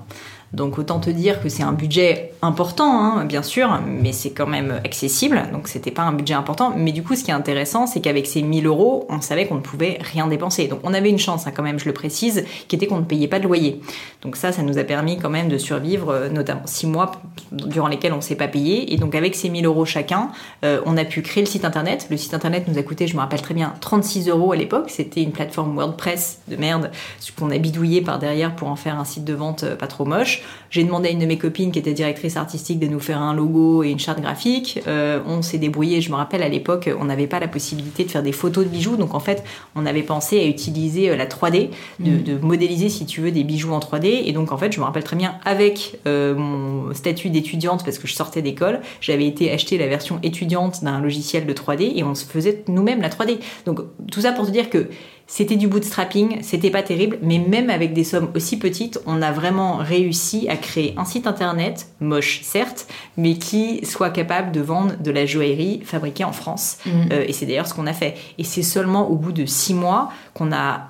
[0.53, 4.47] Donc autant te dire que c'est un budget important, hein, bien sûr, mais c'est quand
[4.47, 5.43] même accessible.
[5.53, 6.75] Donc c'était pas un budget important.
[6.77, 9.55] Mais du coup, ce qui est intéressant, c'est qu'avec ces 1000 euros, on savait qu'on
[9.55, 10.69] ne pouvait rien dépenser.
[10.69, 13.05] Donc on avait une chance, hein, quand même, je le précise, qui était qu'on ne
[13.05, 13.81] payait pas de loyer.
[14.21, 17.13] Donc ça, ça nous a permis quand même de survivre, euh, notamment six mois
[17.51, 18.93] durant lesquels on ne s'est pas payé.
[18.93, 20.33] Et donc avec ces 1000 euros chacun,
[20.65, 22.09] euh, on a pu créer le site internet.
[22.11, 24.91] Le site internet nous a coûté, je me rappelle très bien, 36 euros à l'époque.
[24.91, 26.91] C'était une plateforme WordPress de merde
[27.39, 30.05] qu'on a bidouillé par derrière pour en faire un site de vente euh, pas trop
[30.05, 30.42] moche.
[30.71, 33.35] J'ai demandé à une de mes copines qui était directrice artistique de nous faire un
[33.35, 34.81] logo et une charte graphique.
[34.87, 36.01] Euh, on s'est débrouillé.
[36.01, 38.71] Je me rappelle à l'époque, on n'avait pas la possibilité de faire des photos de
[38.71, 38.97] bijoux.
[38.97, 41.69] Donc en fait, on avait pensé à utiliser euh, la 3D,
[42.01, 42.23] mm.
[42.23, 44.23] de, modéliser, si tu veux, des bijoux en 3D.
[44.25, 47.99] Et donc en fait, je me rappelle très bien, avec euh, mon statut d'étudiante, parce
[47.99, 52.03] que je sortais d'école, j'avais été acheter la version étudiante d'un logiciel de 3D et
[52.03, 53.39] on se faisait nous-mêmes la 3D.
[53.67, 53.81] Donc
[54.11, 54.89] tout ça pour te dire que
[55.33, 59.33] c'était du bootstrapping, c'était pas terrible, mais même avec des sommes aussi petites, on a
[59.33, 64.93] vraiment réussi à créer un site internet, moche certes, mais qui soit capable de vendre
[65.01, 66.77] de la joaillerie fabriquée en France.
[66.85, 66.91] Mm.
[67.13, 68.15] Euh, et c'est d'ailleurs ce qu'on a fait.
[68.37, 70.89] Et c'est seulement au bout de six mois qu'on a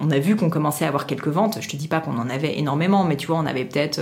[0.00, 1.58] on a vu qu'on commençait à avoir quelques ventes.
[1.60, 4.00] Je te dis pas qu'on en avait énormément, mais tu vois, on avait peut-être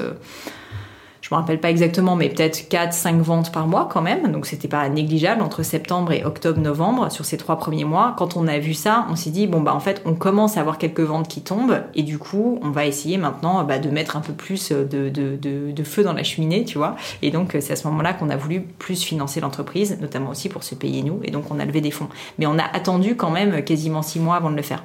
[1.33, 4.31] euh, me rappelle pas exactement, mais peut-être 4, 5 ventes par mois quand même.
[4.33, 8.15] Donc c'était pas négligeable entre septembre et octobre, novembre sur ces trois premiers mois.
[8.17, 10.61] Quand on a vu ça, on s'est dit bon bah en fait on commence à
[10.61, 14.17] avoir quelques ventes qui tombent et du coup on va essayer maintenant bah, de mettre
[14.17, 16.97] un peu plus de, feu dans la cheminée, tu vois.
[17.23, 20.63] Et donc c'est à ce moment-là qu'on a voulu plus financer l'entreprise, notamment aussi pour
[20.63, 21.21] se payer nous.
[21.25, 22.09] Et donc on a levé des fonds.
[22.39, 24.85] Mais on a attendu quand même quasiment six mois avant de le faire.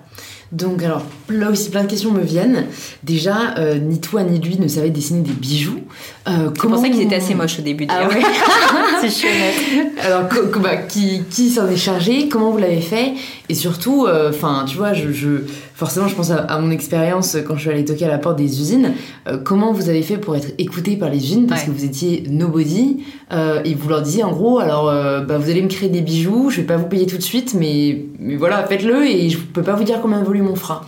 [0.52, 2.68] Donc alors là aussi plein de questions me viennent.
[3.04, 5.82] Déjà, euh, ni toi ni lui ne savaient dessiner des bijoux.
[6.28, 7.86] Euh, c'est pour ça qu'ils étaient assez moches au début.
[7.90, 8.22] Ah ouais.
[9.02, 9.92] c'est chouette.
[10.02, 10.24] Alors
[10.62, 12.30] bah, qui, qui s'en est chargé?
[12.30, 13.14] Comment vous l'avez fait?
[13.50, 15.28] Et surtout, euh, enfin tu vois, je, je,
[15.78, 18.60] forcément je pense à, mon expérience quand je suis allée toquer à la porte des
[18.60, 18.94] usines.
[19.28, 21.48] Euh, comment vous avez fait pour être écouté par les usines?
[21.48, 24.86] Parce que vous étiez nobody et vous leur disiez en gros alors
[25.26, 27.54] bah, vous allez me créer des bijoux, je vais pas vous payer tout de suite,
[27.54, 30.86] mais mais voilà faites-le et je peux pas vous dire combien volume on fera.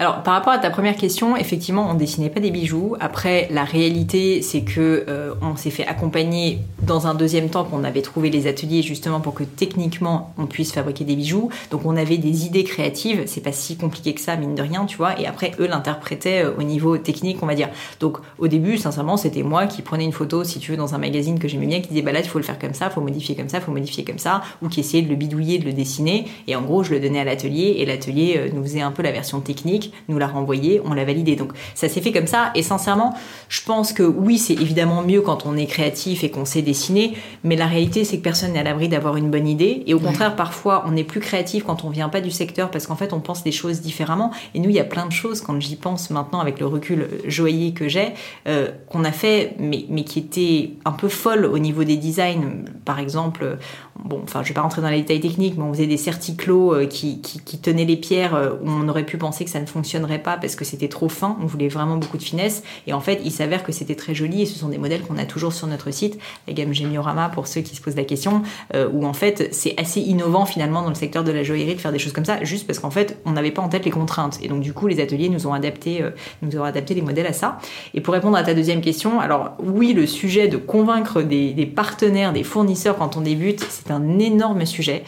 [0.00, 2.96] Alors, par rapport à ta première question, effectivement, on dessinait pas des bijoux.
[2.98, 7.84] Après, la réalité, c'est que euh, on s'est fait accompagner dans un deuxième temps qu'on
[7.84, 11.48] avait trouvé les ateliers justement pour que techniquement on puisse fabriquer des bijoux.
[11.70, 13.22] Donc, on avait des idées créatives.
[13.26, 15.20] C'est pas si compliqué que ça, mine de rien, tu vois.
[15.20, 17.68] Et après, eux l'interprétaient euh, au niveau technique, on va dire.
[18.00, 20.98] Donc, au début, sincèrement, c'était moi qui prenais une photo, si tu veux, dans un
[20.98, 23.00] magazine que j'aimais bien, qui disait bah là, il faut le faire comme ça, faut
[23.00, 25.72] modifier comme ça, faut modifier comme ça, ou qui essayait de le bidouiller, de le
[25.72, 26.26] dessiner.
[26.48, 29.04] Et en gros, je le donnais à l'atelier et l'atelier euh, nous faisait un peu
[29.04, 31.36] la version technique nous l'a renvoyé, on l'a validé.
[31.36, 32.50] Donc ça s'est fait comme ça.
[32.54, 33.14] Et sincèrement,
[33.48, 37.14] je pense que oui, c'est évidemment mieux quand on est créatif et qu'on sait dessiner,
[37.42, 39.82] mais la réalité, c'est que personne n'est à l'abri d'avoir une bonne idée.
[39.86, 42.86] Et au contraire, parfois, on est plus créatif quand on vient pas du secteur parce
[42.86, 44.30] qu'en fait, on pense des choses différemment.
[44.54, 47.08] Et nous, il y a plein de choses, quand j'y pense maintenant avec le recul
[47.26, 48.12] joyeux que j'ai,
[48.48, 52.64] euh, qu'on a fait, mais, mais qui étaient un peu folles au niveau des designs.
[52.84, 53.58] Par exemple,
[53.98, 56.74] bon, enfin, je vais pas rentrer dans les détails techniques, mais on faisait des certiclos
[56.74, 60.18] euh, qui, qui, tenaient les pierres où on aurait pu penser que ça ne fonctionnerait
[60.18, 61.36] pas parce que c'était trop fin.
[61.40, 62.62] On voulait vraiment beaucoup de finesse.
[62.86, 65.16] Et en fait, il s'avère que c'était très joli et ce sont des modèles qu'on
[65.18, 68.42] a toujours sur notre site, la gamme Gemiorama pour ceux qui se posent la question,
[68.74, 71.80] euh, où en fait, c'est assez innovant finalement dans le secteur de la joaillerie de
[71.80, 73.90] faire des choses comme ça, juste parce qu'en fait, on n'avait pas en tête les
[73.90, 74.38] contraintes.
[74.42, 76.10] Et donc, du coup, les ateliers nous ont adapté, euh,
[76.42, 77.58] nous ont adapté les modèles à ça.
[77.94, 81.66] Et pour répondre à ta deuxième question, alors oui, le sujet de convaincre des, des
[81.66, 85.04] partenaires, des fournisseurs quand on débute, c'est un énorme sujet.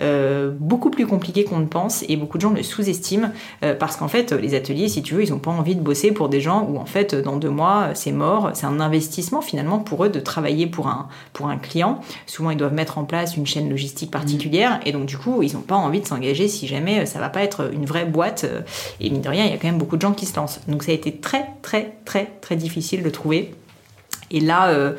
[0.00, 3.28] Euh, beaucoup plus compliqué qu'on ne pense et beaucoup de gens le sous-estiment
[3.62, 6.10] euh, parce qu'en fait les ateliers si tu veux ils n'ont pas envie de bosser
[6.10, 9.78] pour des gens où en fait dans deux mois c'est mort c'est un investissement finalement
[9.78, 13.36] pour eux de travailler pour un pour un client souvent ils doivent mettre en place
[13.36, 14.88] une chaîne logistique particulière mmh.
[14.88, 17.42] et donc du coup ils n'ont pas envie de s'engager si jamais ça va pas
[17.42, 18.46] être une vraie boîte
[19.00, 20.60] et mine de rien il y a quand même beaucoup de gens qui se lancent
[20.66, 23.52] donc ça a été très très très très difficile de trouver
[24.30, 24.94] et là euh,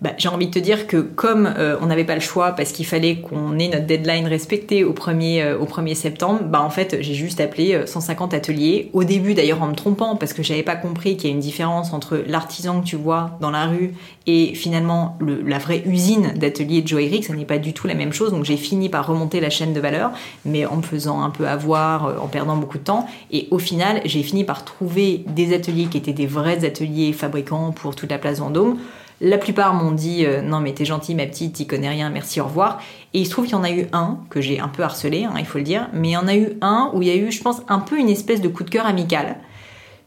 [0.00, 2.70] bah, j'ai envie de te dire que comme euh, on n'avait pas le choix parce
[2.70, 6.70] qu'il fallait qu'on ait notre deadline respecté au 1er, euh, au 1er septembre, bah en
[6.70, 8.90] fait j'ai juste appelé 150 euh, ateliers.
[8.92, 11.40] Au début d'ailleurs en me trompant parce que j'avais pas compris qu'il y a une
[11.40, 13.92] différence entre l'artisan que tu vois dans la rue
[14.28, 17.88] et finalement le, la vraie usine d'ateliers de joaillerie, que ça n'est pas du tout
[17.88, 18.30] la même chose.
[18.30, 20.12] Donc j'ai fini par remonter la chaîne de valeur,
[20.44, 23.08] mais en me faisant un peu avoir, en perdant beaucoup de temps.
[23.32, 27.72] Et au final j'ai fini par trouver des ateliers qui étaient des vrais ateliers fabricants
[27.72, 28.78] pour toute la place Vendôme
[29.20, 32.40] la plupart m'ont dit euh, non mais t'es gentil ma petite, t'y connais rien, merci,
[32.40, 32.80] au revoir.
[33.14, 35.24] Et il se trouve qu'il y en a eu un que j'ai un peu harcelé,
[35.24, 37.10] hein, il faut le dire, mais il y en a eu un où il y
[37.10, 39.36] a eu, je pense, un peu une espèce de coup de cœur amical.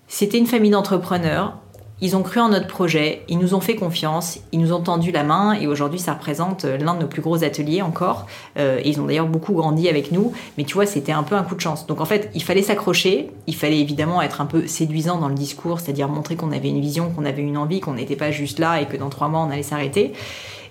[0.07, 1.57] C'était une famille d'entrepreneurs
[2.01, 5.11] ils ont cru en notre projet, ils nous ont fait confiance, ils nous ont tendu
[5.11, 8.25] la main et aujourd'hui ça représente euh, l'un de nos plus gros ateliers encore.
[8.57, 11.43] Euh, ils ont d'ailleurs beaucoup grandi avec nous, mais tu vois c'était un peu un
[11.43, 11.85] coup de chance.
[11.85, 15.35] Donc en fait il fallait s'accrocher, il fallait évidemment être un peu séduisant dans le
[15.35, 18.57] discours, c'est-à-dire montrer qu'on avait une vision, qu'on avait une envie, qu'on n'était pas juste
[18.57, 20.13] là et que dans trois mois on allait s'arrêter.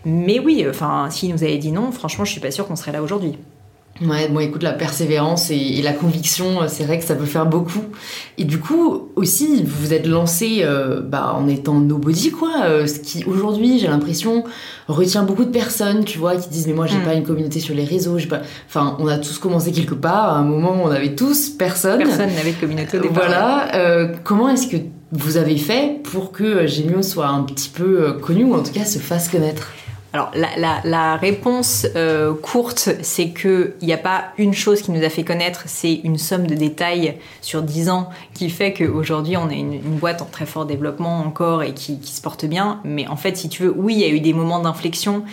[0.04, 2.92] Mais oui, enfin s'ils nous avaient dit non, franchement je suis pas sûre qu'on serait
[2.92, 3.38] là aujourd'hui.
[4.02, 7.44] Ouais, bon, écoute, la persévérance et, la conviction, euh, c'est vrai que ça peut faire
[7.44, 7.84] beaucoup.
[8.38, 12.64] Et du coup, aussi, vous vous êtes lancé euh, bah, en étant nobody, quoi.
[12.64, 14.44] Euh, ce qui, aujourd'hui, j'ai l'impression,
[14.88, 17.04] retient beaucoup de personnes, tu vois, qui disent, mais moi, j'ai mm.
[17.04, 18.40] pas une communauté sur les réseaux, pas.
[18.66, 20.34] Enfin, on a tous commencé quelque part.
[20.34, 21.98] À un moment, on avait tous personne.
[21.98, 23.24] Personne n'avait de communauté au départ.
[23.26, 24.12] Voilà.
[24.24, 24.76] comment est-ce que
[25.12, 28.84] vous avez fait pour que Gemio soit un petit peu connu, ou en tout cas
[28.84, 29.72] se fasse connaître?
[30.12, 35.08] Alors la, réponse euh, courte, c'est qu'il n'y a pas une chose qui nous a
[35.08, 39.58] fait connaître, c'est une somme de détails sur 10 ans qui fait qu'aujourd'hui on est
[39.58, 42.80] une, boîte en très fort développement encore et qui, qui, se porte bien.
[42.84, 45.24] Mais en fait, si tu veux, oui, il y a eu des moments d'inflexion.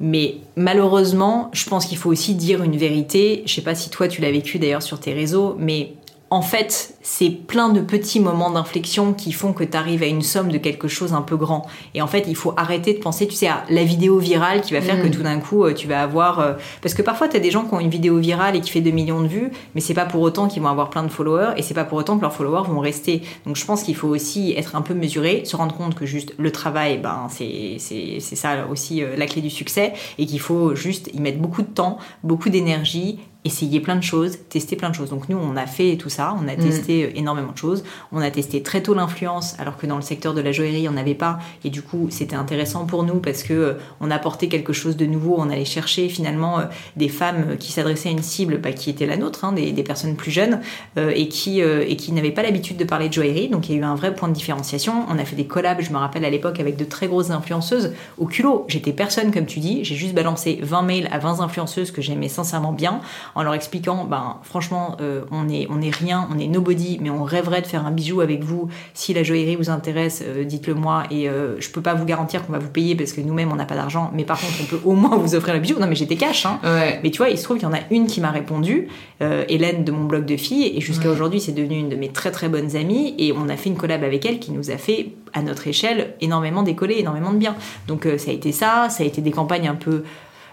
[0.00, 3.42] Mais malheureusement, je pense qu'il faut aussi dire une vérité.
[3.46, 5.92] Je sais pas si toi tu l'as vécu d'ailleurs sur tes réseaux, mais
[6.30, 10.20] en fait, c'est plein de petits moments d'inflexion qui font que tu arrives à une
[10.20, 11.66] somme de quelque chose un peu grand.
[11.94, 14.74] Et en fait, il faut arrêter de penser, tu sais, à la vidéo virale qui
[14.74, 15.10] va faire que Mm.
[15.10, 16.40] tout d'un coup, euh, tu vas avoir...
[16.40, 18.70] euh, Parce que parfois, tu as des gens qui ont une vidéo virale et qui
[18.70, 21.08] fait 2 millions de vues, mais c'est pas pour autant qu'ils vont avoir plein de
[21.08, 23.22] followers, et c'est pas pour autant que leurs followers vont rester.
[23.46, 26.34] Donc je pense qu'il faut aussi être un peu mesuré, se rendre compte que juste
[26.38, 27.78] le travail, ben, c'est
[28.20, 31.68] ça aussi euh, la clé du succès, et qu'il faut juste y mettre beaucoup de
[31.68, 35.08] temps, beaucoup d'énergie, essayer plein de choses, tester plein de choses.
[35.08, 37.84] Donc nous, on a fait tout ça, on a testé euh, énormément de choses.
[38.12, 40.92] On a testé très tôt l'influence, alors que dans le secteur de la joaillerie, on
[40.92, 41.38] n'avait pas.
[41.64, 45.06] Et du coup, c'était intéressant pour nous parce que euh, on apportait quelque chose de
[45.06, 45.36] nouveau.
[45.38, 46.64] On allait chercher finalement euh,
[46.96, 50.14] des femmes qui s'adressaient à une cible bah, qui était la nôtre, hein, des, personnes
[50.14, 50.60] plus jeunes
[50.98, 53.48] et qui et qui n'avaient pas l'habitude de parler de joaillerie.
[53.48, 55.06] Donc il y a eu un vrai point de différenciation.
[55.08, 57.94] On a fait des collabs, je me rappelle à l'époque avec de très grosses influenceuses
[58.18, 58.66] au culot.
[58.68, 59.84] J'étais personne comme tu dis.
[59.84, 63.00] J'ai juste balancé 20 mails à 20 influenceuses que j'aimais sincèrement bien
[63.34, 64.96] en leur expliquant, ben franchement,
[65.30, 68.20] on est on est rien, on est nobody, mais on rêverait de faire un bijou
[68.20, 68.68] avec vous.
[68.94, 71.04] Si la joaillerie vous intéresse, euh, dites-le moi.
[71.10, 73.56] Et euh, je peux pas vous garantir qu'on va vous payer parce que nous-mêmes on
[73.56, 75.78] n'a pas d'argent, mais par contre on peut au moins vous offrir le bijou.
[75.78, 76.58] Non mais j'étais cash, hein.
[76.64, 77.00] Ouais.
[77.02, 78.88] Mais tu vois, il se trouve qu'il y en a une qui m'a répondu,
[79.22, 81.14] euh, Hélène de mon blog de filles, et jusqu'à Ouais.
[81.14, 83.76] aujourd'hui, c'est devenu une de mes très très bonnes amies, et on a fait une
[83.76, 87.54] collab avec elle qui nous a fait, à notre échelle, énormément décoller, énormément de bien.
[87.86, 90.02] Donc ça a été ça, ça a été des campagnes un peu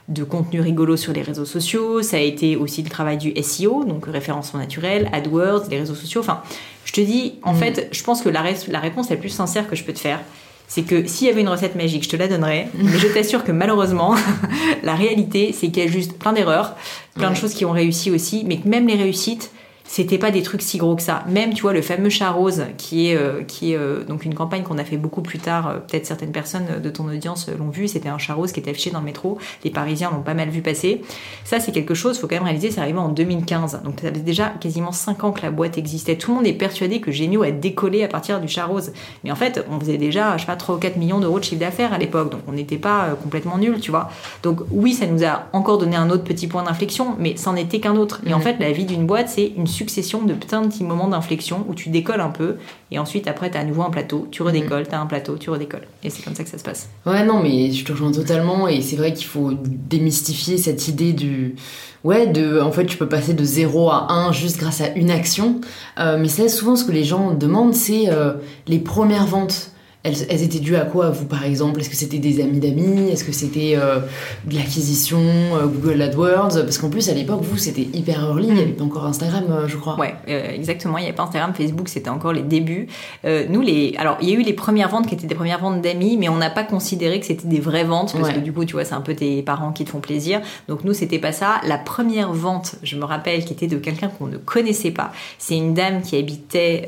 [0.07, 3.83] de contenu rigolo sur les réseaux sociaux, ça a été aussi le travail du SEO,
[3.83, 6.41] donc référencement naturel, AdWords, les réseaux sociaux, enfin,
[6.85, 7.57] je te dis, en Mm.
[7.57, 10.21] fait, je pense que la, réponse la plus sincère que je peux te faire,
[10.69, 13.43] c'est que s'il y avait une recette magique, je te la donnerais, mais je t'assure
[13.43, 14.15] que malheureusement,
[14.83, 16.75] la réalité, c'est qu'il y a juste plein d'erreurs,
[17.15, 19.51] plein de choses qui ont réussi aussi, mais que même les réussites,
[19.87, 21.23] c'était pas des trucs si gros que ça.
[21.27, 24.33] Même, tu vois, le fameux chat rose, qui est, euh, qui est euh, donc une
[24.35, 27.69] campagne qu'on a fait beaucoup plus tard, euh, peut-être certaines personnes de ton audience l'ont
[27.69, 30.33] vu, c'était un chat rose qui était affiché dans le métro, les Parisiens l'ont pas
[30.33, 31.01] mal vu passer.
[31.45, 34.19] Ça, c'est quelque chose, faut quand même réaliser, c'est arrivé en 2015, donc ça fait
[34.23, 36.15] déjà quasiment 5 ans que la boîte existait.
[36.17, 38.91] Tout le monde est persuadé que Gemio a décollé à partir du chat rose.
[39.23, 41.43] Mais en fait, on faisait déjà, je sais pas, 3 ou 4 millions d'euros de
[41.45, 44.09] chiffre d'affaires à l'époque, donc on n'était pas complètement nuls, tu vois.
[44.43, 47.79] Donc oui, ça nous a encore donné un autre petit point d'inflexion, mais c'en était
[47.79, 48.19] qu'un autre.
[48.25, 48.43] Et en Mhm.
[48.43, 51.75] fait, la vie d'une boîte, c'est une succession de plein de petits moments d'inflexion où
[51.75, 52.57] tu décolles un peu,
[52.91, 55.37] et ensuite, après, tu as à nouveau un plateau, tu redécolles, tu as un plateau,
[55.37, 55.87] tu redécolles.
[56.03, 56.89] Et c'est comme ça que ça se passe.
[57.05, 58.67] Ouais, non, mais je te rejoins totalement.
[58.67, 61.55] Et c'est vrai qu'il faut démystifier cette idée du.
[62.03, 62.61] Ouais, de.
[62.61, 65.59] En fait, tu peux passer de 0 à 1 juste grâce à une action.
[65.99, 68.33] Euh, mais c'est souvent ce que les gens demandent, c'est euh,
[68.67, 69.71] les premières ventes.
[70.07, 71.81] Elles, elles étaient dues à quoi, vous, par exemple?
[71.81, 73.09] Est-ce que c'était des amis d'amis?
[73.11, 73.99] Est-ce que c'était euh,
[74.45, 76.63] de l'acquisition, euh, Google AdWords?
[76.63, 78.47] Parce qu'en plus, à l'époque, vous, c'était hyper early.
[78.47, 79.99] Il n'y avait pas encore Instagram, euh, je crois.
[79.99, 80.15] Ouais,
[80.55, 80.97] exactement.
[80.97, 82.87] Il n'y avait pas Instagram, Facebook, c'était encore les débuts.
[83.25, 85.81] Nous, les, alors, il y a eu les premières ventes qui étaient des premières ventes
[85.81, 88.35] d'amis, mais on n'a pas considéré que c'était des vraies ventes parce Ouais.
[88.35, 90.39] que du coup, tu vois, c'est un peu tes parents qui te font plaisir.
[90.69, 91.59] Donc nous, c'était pas ça.
[91.65, 95.11] La première vente, je me rappelle, qui était de quelqu'un qu'on ne connaissait pas.
[95.37, 96.87] C'est une dame qui habitait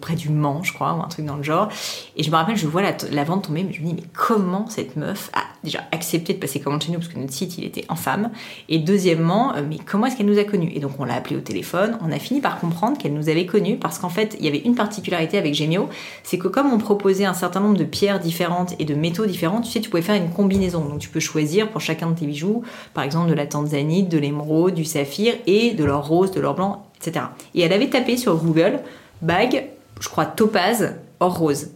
[0.00, 1.68] près du Mans, je crois, ou un truc dans le genre.
[2.16, 4.68] Et je me rappelle, je vois la, vente tomber, mais je me dis, mais comment
[4.68, 7.64] cette meuf a déjà accepté de passer commande chez nous parce que notre site, il
[7.64, 8.30] était infâme.
[8.68, 10.72] Et deuxièmement, euh, mais comment est-ce qu'elle nous a connus?
[10.74, 13.46] Et donc on l'a appelée au téléphone, on a fini par comprendre qu'elle nous avait
[13.46, 15.88] connus parce qu'en fait, il y avait une particularité avec Gemio,
[16.22, 19.60] c'est que comme on proposait un certain nombre de pierres différentes et de métaux différents,
[19.60, 20.84] tu sais, tu pouvais faire une combinaison.
[20.84, 22.62] Donc tu peux choisir pour chacun de tes bijoux,
[22.94, 26.54] par exemple de la tanzanite, de l'émeraude, du saphir et de l'or rose, de l'or
[26.54, 27.26] blanc, etc.
[27.54, 28.80] Et elle avait tapé sur Google
[29.22, 29.66] bague,
[30.00, 31.68] je crois topaz, or rose.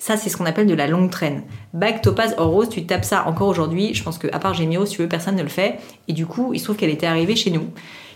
[0.00, 1.42] Ça, c'est ce qu'on appelle de la longue traîne.
[1.74, 3.92] Bague, topaz, or rose, tu tapes ça encore aujourd'hui.
[3.92, 5.78] Je pense que à part Gemio, si tu veux, personne ne le fait.
[6.08, 7.68] Et du coup, il se trouve qu'elle était arrivée chez nous,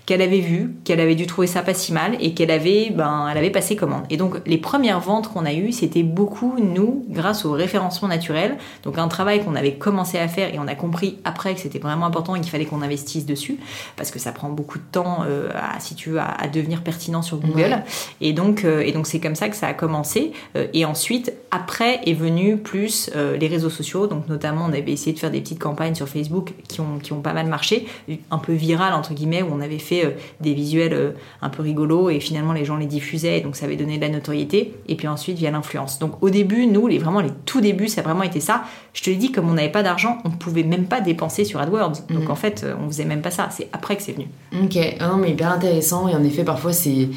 [0.06, 3.26] qu'elle avait vu, qu'elle avait dû trouver ça pas si mal et qu'elle avait, ben,
[3.30, 4.04] elle avait passé commande.
[4.10, 8.58] Et donc, les premières ventes qu'on a eues, c'était beaucoup, nous, grâce au référencement naturel.
[8.82, 11.78] Donc, un travail qu'on avait commencé à faire et on a compris après que c'était
[11.78, 13.58] vraiment important et qu'il fallait qu'on investisse dessus
[13.96, 16.82] parce que ça prend beaucoup de temps, euh, à, si tu veux, à, à devenir
[16.82, 17.62] pertinent sur Google.
[17.62, 17.84] Ouais.
[18.20, 20.32] Et donc, euh, et donc c'est comme ça que ça a commencé.
[20.56, 24.06] Euh, et ensuite, après est venu plus les réseaux sociaux.
[24.06, 27.12] Donc, notamment, on avait essayé de faire des petites campagnes sur Facebook qui ont, qui
[27.12, 27.86] ont pas mal marché,
[28.30, 31.10] un peu virales entre guillemets, où on avait fait euh, des visuels euh,
[31.42, 33.38] un peu rigolos et finalement les gens les diffusaient.
[33.38, 34.74] Et donc, ça avait donné de la notoriété.
[34.88, 35.98] Et puis ensuite, via l'influence.
[35.98, 38.64] Donc, au début, nous, les vraiment les tout débuts, ça a vraiment été ça.
[38.94, 41.60] Je te l'ai dit, comme on n'avait pas d'argent, on pouvait même pas dépenser sur
[41.60, 41.92] AdWords.
[42.08, 42.30] Donc, Mhm.
[42.30, 43.48] en fait, euh, on faisait même pas ça.
[43.50, 44.26] C'est après que c'est venu.
[44.64, 46.08] Ok, ah non, mais hyper intéressant.
[46.08, 47.08] Et en effet, parfois, c'est.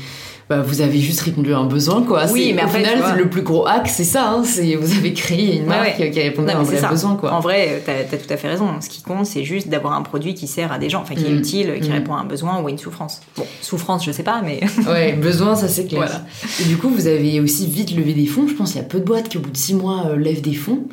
[0.50, 2.24] Bah, vous avez juste répondu à un besoin, quoi.
[2.32, 4.30] Oui, mais au en fait, final, le plus gros hack, c'est ça.
[4.30, 6.10] Hein, c'est vous avez créé une marque ouais.
[6.10, 7.34] qui répondait Non, à un vrai besoin, quoi.
[7.34, 8.70] En vrai, t'as as tout à fait raison.
[8.80, 11.26] Ce qui compte, c'est juste d'avoir un produit qui sert à des gens, enfin qui
[11.26, 11.38] est Mm.
[11.38, 11.94] utile, qui Mm.
[11.94, 13.20] répond à un besoin ou à une souffrance.
[13.36, 16.04] Bon, souffrance, je sais pas, mais Ouais, besoin, ça c'est clair.
[16.06, 16.22] Voilà.
[16.62, 18.48] Et du coup, vous avez aussi vite levé des fonds.
[18.48, 20.16] Je pense qu'il y a peu de boîtes qui, au bout de six mois, euh,
[20.16, 20.84] lèvent des fonds.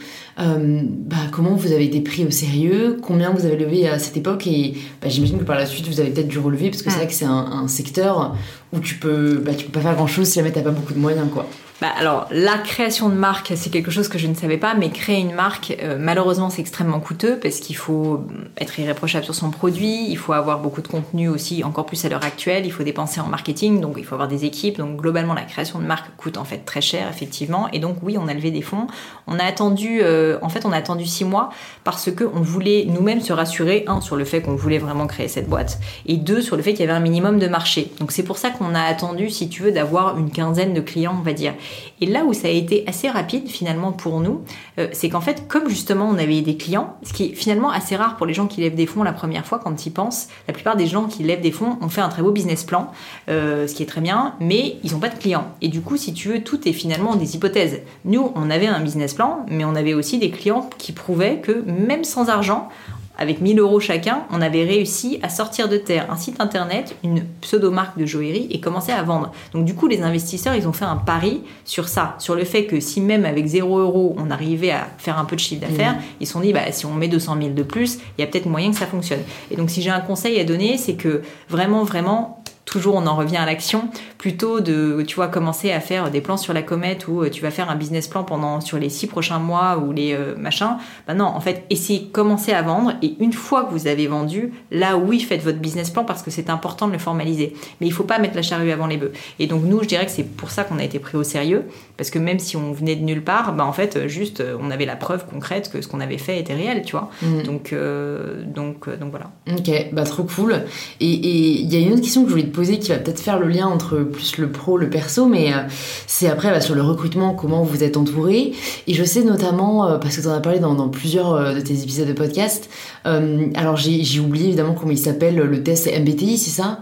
[0.41, 2.99] Euh, bah, comment vous avez été pris au sérieux?
[3.01, 4.49] Combien vous avez levé à cette époque?
[4.49, 6.97] Et bah, j'imagine que par la suite, vous avez peut-être dû relever, parce que c'est
[6.97, 6.99] Mm.
[6.99, 8.35] vrai que c'est un, un secteur
[8.75, 10.93] où tu peux, bah, tu peux pas faire grand chose si jamais t'as pas beaucoup
[10.93, 11.49] de moyens, quoi.
[11.81, 14.91] Bah, alors, la création de marque, c'est quelque chose que je ne savais pas, mais
[14.91, 18.25] créer une marque, euh, malheureusement, c'est extrêmement coûteux parce qu'il faut
[18.59, 22.09] être irréprochable sur son produit, il faut avoir beaucoup de contenu aussi, encore plus à
[22.09, 24.79] l'heure actuelle, il faut dépenser en marketing, donc il faut avoir des équipes.
[24.79, 27.69] Donc, globalement, la création de marque coûte en fait très cher, effectivement.
[27.73, 28.87] Et donc, oui, on a levé des fonds.
[29.27, 31.51] On a attendu, euh, en fait, on a attendu six mois
[31.83, 35.49] parce qu'on voulait nous-mêmes se rassurer, un, sur le fait qu'on voulait vraiment créer cette
[35.49, 37.91] boîte, et deux, sur le fait qu'il y avait un minimum de marché.
[37.99, 41.17] Donc, c'est pour ça qu'on a attendu, si tu veux, d'avoir une quinzaine de clients,
[41.19, 41.53] on va dire.
[42.01, 44.43] Et là où ça a été assez rapide finalement pour nous,
[44.79, 47.97] euh, c'est qu'en fait, comme justement on avait des clients, ce qui est finalement assez
[47.97, 50.55] rare pour les gens qui lèvent des fonds la première fois quand ils pensent, la
[50.55, 52.91] plupart des gens qui lèvent des fonds ont fait un très beau business plan,
[53.29, 55.49] euh, ce qui est très bien, mais ils n'ont pas de clients.
[55.63, 57.81] Et du coup, si tu veux, tout est finalement des hypothèses.
[58.05, 61.65] Nous, on avait un business plan, mais on avait aussi des clients qui prouvaient que
[61.67, 62.69] même sans argent,
[63.17, 67.25] avec 1000 euros chacun, on avait réussi à sortir de terre un site internet, une
[67.41, 69.33] pseudo-marque de joaillerie et commencer à vendre.
[69.53, 72.67] Donc du coup, les investisseurs, ils ont fait un pari sur ça, sur le fait
[72.67, 75.95] que si même avec 0 euros, on arrivait à faire un peu de chiffre d'affaires,
[75.95, 76.03] mmh.
[76.21, 78.27] ils se sont dit, bah, si on met 200 000 de plus, il y a
[78.27, 79.23] peut-être moyen que ça fonctionne.
[79.51, 83.15] Et donc si j'ai un conseil à donner, c'est que vraiment, vraiment, toujours on en
[83.15, 83.89] revient à l'action,
[84.25, 87.43] plutôt de, tu vois, commencer à faire des plans sur la comète où euh, tu
[87.43, 90.79] vas faire un business plan pendant sur les six prochains mois ou les euh, machins.
[91.07, 94.55] Bah non, en fait, essayez, commencer à vendre et une fois que vous avez vendu,
[94.71, 97.53] là oui, faites votre business plan parce que c'est important de le formaliser.
[97.83, 99.13] Mais il faut pas mettre la charrue avant les bœufs.
[99.39, 101.65] Et donc nous, je dirais que c'est pour ça qu'on a été pris au sérieux
[101.99, 104.87] parce que même si on venait de nulle part, bah en fait, juste, on avait
[104.87, 107.11] la preuve concrète que ce qu'on avait fait était réel, tu vois.
[107.21, 107.43] Mm.
[107.43, 109.33] Donc, euh, donc, donc voilà.
[109.55, 110.63] Ok, bah trop cool.
[111.01, 113.21] Et il y a une autre question que je voulais te poser qui va peut-être
[113.21, 115.59] faire le lien entre plus le pro, le perso, mais euh,
[116.07, 118.53] c'est après bah, sur le recrutement, comment vous êtes entouré.
[118.87, 121.61] Et je sais notamment, euh, parce que tu en as parlé dans, plusieurs euh, de
[121.61, 122.71] tes épisodes de podcast,
[123.05, 126.81] alors j'ai oublié évidemment comment il s'appelle, le test MBTI, c'est ça?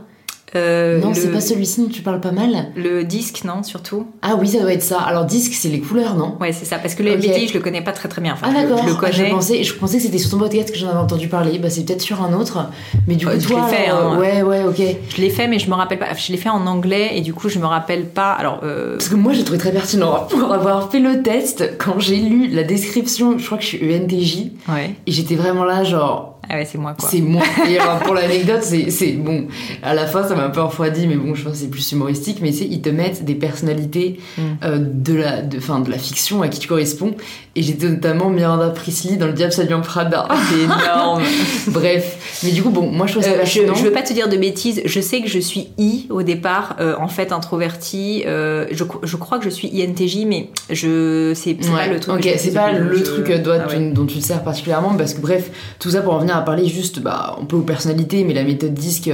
[0.55, 2.67] Euh, non, c'est pas celui-ci dont tu parles pas mal.
[2.77, 4.07] Le disque, non, surtout.
[4.21, 5.01] Ah oui, ça doit être ça.
[5.01, 6.37] Alors disque, c'est les couleurs, non?
[6.41, 6.79] Ouais, c'est ça.
[6.79, 8.37] Parce que le MBTI, je le connais pas très très bien.
[8.43, 8.83] ah d'accord.
[8.83, 9.13] Je, le connais.
[9.13, 11.59] je, pensais, je pensais que c'était sur ton podcast que j'en avais entendu parler.
[11.59, 12.67] Bah c'est peut-être sur un autre.
[13.09, 13.89] Mais du coup, je toi, fait.
[13.89, 14.19] Hein.
[14.19, 14.83] ouais, ouais, ok.
[15.09, 16.13] Je l'ai fait, mais je me rappelle pas.
[16.15, 18.33] Je l'ai fait en anglais et du coup, je me rappelle pas.
[18.33, 18.61] Alors.
[18.63, 18.97] Euh...
[18.97, 21.79] Parce que moi, j'ai trouvé très pertinent pour avoir fait le test.
[21.79, 24.51] Quand j'ai lu la description, je crois que je suis ENTJ.
[24.69, 24.95] Ouais.
[25.07, 27.09] Et j'étais vraiment là, genre ah ouais, c'est moi quoi.
[27.09, 27.43] C'est moi.
[27.69, 29.47] Et alors pour l'anecdote, c'est bon.
[29.83, 31.93] À la fin, ça m'a un peu refroidi, mais bon, je pense que c'est plus
[31.93, 32.41] humoristique.
[32.43, 34.43] Mais c'est ils te mettent des personnalités mm.
[34.65, 37.15] euh, de la, de, fin, de la fiction à qui tu corresponds.
[37.55, 40.27] Et j'étais notamment Miranda Priestley dans Le Diable en Prada.
[40.51, 41.23] C'est énorme.
[41.69, 42.41] Bref.
[42.45, 44.29] Mais du coup, bon, moi je trouve ça euh, je, je, veux pas te dire
[44.29, 44.81] de bêtises.
[44.85, 48.25] Je sais que je suis I au départ, euh, en fait introvertie.
[48.27, 52.15] Euh, je, je, crois que je suis INTJ, mais je c'est pas le truc.
[52.15, 55.91] Ok, c'est pas le truc ah dont tu te sers particulièrement, parce que bref, tout
[55.91, 58.75] ça pour en venir à parler juste, bah, un peu aux personnalités, mais la méthode
[58.75, 59.11] disque.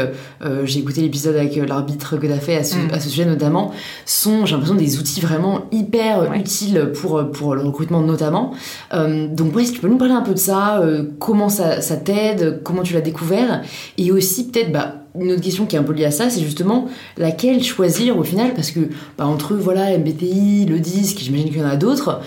[0.65, 2.91] J'ai écouté l'épisode avec l'arbitre que t'as fait à ce, mm.
[2.93, 3.73] à ce, sujet notamment.
[4.07, 8.53] Sont, j'ai l'impression, des outils vraiment hyper utiles pour pour le recrutement notamment
[8.95, 11.79] euh, donc ouais, si tu peux nous parler un peu de ça, euh, comment ça,
[11.97, 13.63] t'aide, comment tu l'as découvert,
[13.97, 16.41] et aussi peut-être bah, une autre question qui est un peu liée à ça, c'est
[16.41, 18.81] justement laquelle choisir au final, parce que
[19.17, 22.21] bah, entre voilà MBTI, le disque, j'imagine qu'il y en a d'autres,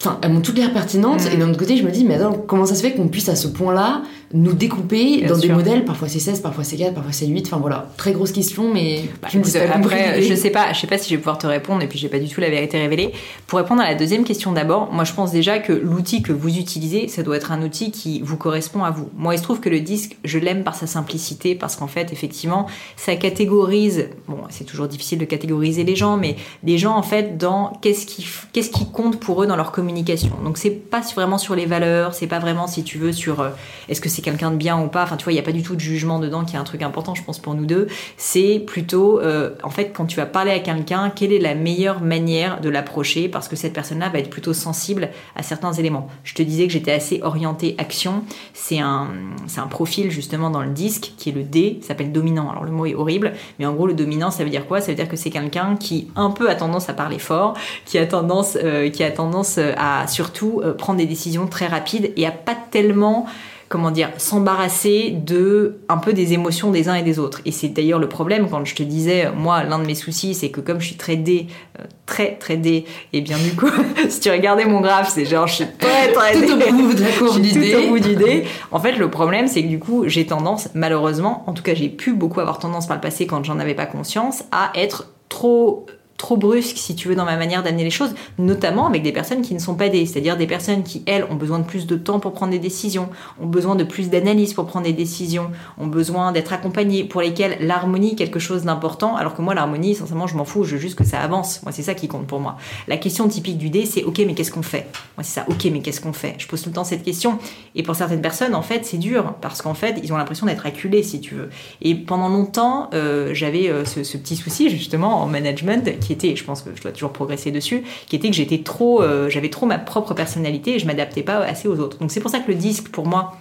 [0.00, 1.34] enfin elles m'ont toutes l'air pertinentes, mm.
[1.34, 3.28] et d'un autre côté je me dis mais attends comment ça se fait qu'on puisse
[3.28, 4.02] à ce point-là
[4.32, 7.58] nous découper dans des modèles, parfois c'est 16, parfois c'est 4, parfois c'est 8, enfin
[7.58, 9.28] voilà, très grosse question, mais bah,
[9.72, 11.98] après, je sais pas, je sais pas si je vais pouvoir te répondre, et puis
[11.98, 13.12] j'ai pas du tout la vérité révélée.
[13.46, 16.58] Pour répondre à la deuxième question d'abord, moi je pense déjà que l'outil que vous
[16.58, 19.10] utilisez, ça doit être un outil qui vous correspond à vous.
[19.16, 22.12] Moi il se trouve que le disque, je l'aime par sa simplicité, parce qu'en fait,
[22.12, 22.66] effectivement,
[22.96, 27.36] ça catégorise, bon, c'est toujours difficile de catégoriser les gens, mais les gens en fait
[27.38, 30.32] dans qu'est-ce qui, qu'est-ce qui compte pour eux dans leur communication.
[30.44, 33.50] Donc c'est pas vraiment sur les valeurs, c'est pas vraiment, si tu veux, sur euh,
[33.88, 35.02] est-ce que c'est quelqu'un de bien ou pas.
[35.02, 36.64] Enfin, tu vois, il n'y a pas du tout de jugement dedans, qui est un
[36.64, 37.86] truc important, je pense, pour nous deux.
[38.16, 42.00] C'est plutôt, euh, en fait, quand tu vas parler à quelqu'un, quelle est la meilleure
[42.00, 46.08] manière de l'approcher Parce que cette personne-là va être plutôt sensible à certains éléments.
[46.24, 48.24] Je te disais que j'étais assez orientée action.
[48.54, 49.08] C'est un,
[49.56, 52.50] un profil, justement, dans le disque, qui est le D, s'appelle dominant.
[52.50, 54.80] Alors, le mot est horrible, mais en gros, le dominant, ça veut dire quoi?
[54.80, 57.52] Ça veut dire que c'est quelqu'un qui, un peu, a tendance à parler fort,
[57.84, 62.14] qui a tendance, euh, qui a tendance à, surtout, euh, prendre des décisions très rapides
[62.16, 63.26] et à pas tellement
[63.68, 67.40] comment dire, s'embarrasser de un peu des émotions des uns et des autres.
[67.44, 70.50] Et c'est d'ailleurs le problème quand je te disais, moi, l'un de mes soucis, c'est
[70.50, 71.46] que comme je suis très D,
[71.80, 73.70] euh, très très D, et bien du coup,
[74.08, 77.02] si tu regardais mon graphe, c'est genre je suis très très tout Au bout de
[77.02, 77.42] la courbe.
[78.70, 81.88] En fait, le problème, c'est que du coup, j'ai tendance, malheureusement, en tout cas, j'ai
[81.88, 85.86] pu beaucoup avoir tendance par le passé quand j'en avais pas conscience, à être trop
[86.16, 89.42] trop brusque, si tu veux, dans ma manière d'amener les choses, notamment avec des personnes
[89.42, 91.96] qui ne sont pas des, c'est-à-dire des personnes qui, elles, ont besoin de plus de
[91.96, 93.08] temps pour prendre des décisions,
[93.40, 97.58] ont besoin de plus d'analyse pour prendre des décisions, ont besoin d'être accompagnées, pour lesquelles
[97.60, 100.80] l'harmonie est quelque chose d'important, alors que moi, l'harmonie, sincèrement, je m'en fous, je veux
[100.80, 101.62] juste que ça avance.
[101.62, 102.56] Moi, c'est ça qui compte pour moi.
[102.88, 104.88] La question typique du dé, c'est ok, mais qu'est-ce qu'on fait?
[105.16, 106.34] Moi, c'est ça, ok, mais qu'est-ce qu'on fait?
[106.38, 107.38] Je pose tout le temps cette question.
[107.74, 110.66] Et pour certaines personnes, en fait, c'est dur, parce qu'en fait, ils ont l'impression d'être
[110.66, 111.50] acculés, si tu veux.
[111.82, 116.36] Et pendant longtemps, euh, j'avais euh, ce, ce petit souci, justement, en management, qui était,
[116.36, 119.50] je pense que je dois toujours progresser dessus, qui était que j'étais trop, euh, j'avais
[119.50, 121.98] trop ma propre personnalité et je m'adaptais pas assez aux autres.
[121.98, 123.36] Donc c'est pour ça que le disque, pour moi,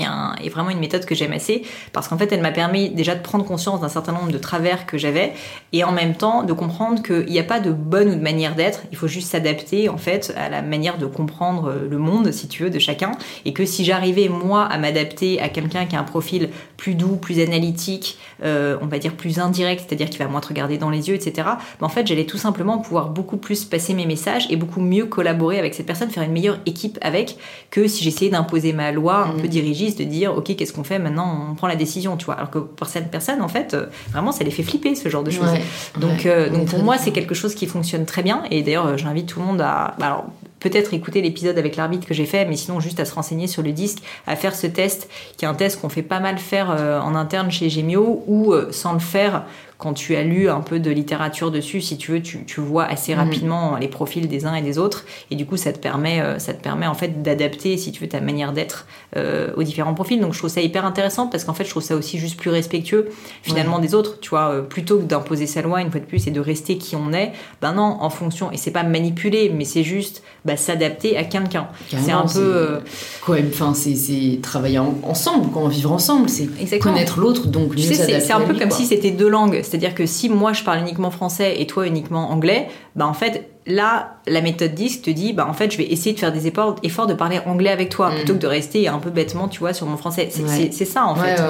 [0.00, 3.22] est vraiment une méthode que j'aime assez parce qu'en fait elle m'a permis déjà de
[3.22, 5.32] prendre conscience d'un certain nombre de travers que j'avais
[5.72, 8.54] et en même temps de comprendre qu'il n'y a pas de bonne ou de manière
[8.54, 12.48] d'être, il faut juste s'adapter en fait à la manière de comprendre le monde si
[12.48, 13.12] tu veux de chacun
[13.44, 17.16] et que si j'arrivais moi à m'adapter à quelqu'un qui a un profil plus doux,
[17.16, 20.90] plus analytique, euh, on va dire plus indirect, c'est-à-dire qui va moins te regarder dans
[20.90, 21.48] les yeux, etc.
[21.80, 25.06] Ben, en fait j'allais tout simplement pouvoir beaucoup plus passer mes messages et beaucoup mieux
[25.06, 27.36] collaborer avec cette personne, faire une meilleure équipe avec
[27.70, 29.40] que si j'essayais d'imposer ma loi un mmh.
[29.40, 32.34] peu dirigée de dire ok qu'est-ce qu'on fait maintenant on prend la décision tu vois.
[32.34, 35.24] Alors que pour certaines personnes en fait euh, vraiment ça les fait flipper ce genre
[35.24, 35.50] de choses.
[35.98, 38.42] Donc euh, donc pour moi c'est quelque chose qui fonctionne très bien.
[38.50, 40.24] Et d'ailleurs euh, j'invite tout le monde à bah, alors
[40.60, 43.62] peut-être écouter l'épisode avec l'arbitre que j'ai fait, mais sinon juste à se renseigner sur
[43.62, 46.70] le disque, à faire ce test, qui est un test qu'on fait pas mal faire
[46.70, 49.44] en interne chez Gemio, ou sans le faire,
[49.78, 52.84] quand tu as lu un peu de littérature dessus, si tu veux, tu, tu vois
[52.84, 53.20] assez mhm.
[53.20, 56.38] rapidement les profils des uns et des autres, et du coup, ça te permet, euh,
[56.40, 58.86] ça te permet en fait d'adapter, si tu veux, ta manière d'être
[59.16, 60.20] euh, aux différents profils.
[60.20, 62.50] Donc, je trouve ça hyper intéressant parce qu'en fait, je trouve ça aussi juste plus
[62.50, 63.10] respectueux
[63.42, 64.18] finalement des autres.
[64.18, 66.76] Tu vois, euh, plutôt que d'imposer sa loi une fois de plus et de rester
[66.76, 67.32] qui on est,
[67.62, 68.50] ben non, en fonction.
[68.50, 71.68] Et c'est pas manipuler, mais c'est juste bah, s'adapter à quelqu'un.
[71.88, 72.80] C'est un peu.
[73.24, 78.32] Quoi, enfin, c'est travailler ensemble, quoi, vivre ensemble, c'est connaître l'autre, donc tu sais, C'est
[78.32, 81.60] un peu comme si c'était deux langues c'est-à-dire que si moi je parle uniquement français
[81.60, 85.52] et toi uniquement anglais, bah en fait là la méthode disque te dit bah en
[85.52, 88.14] fait je vais essayer de faire des efforts, efforts de parler anglais avec toi mm.
[88.14, 90.28] plutôt que de rester un peu bêtement tu vois sur mon français.
[90.30, 91.40] C'est ça en fait.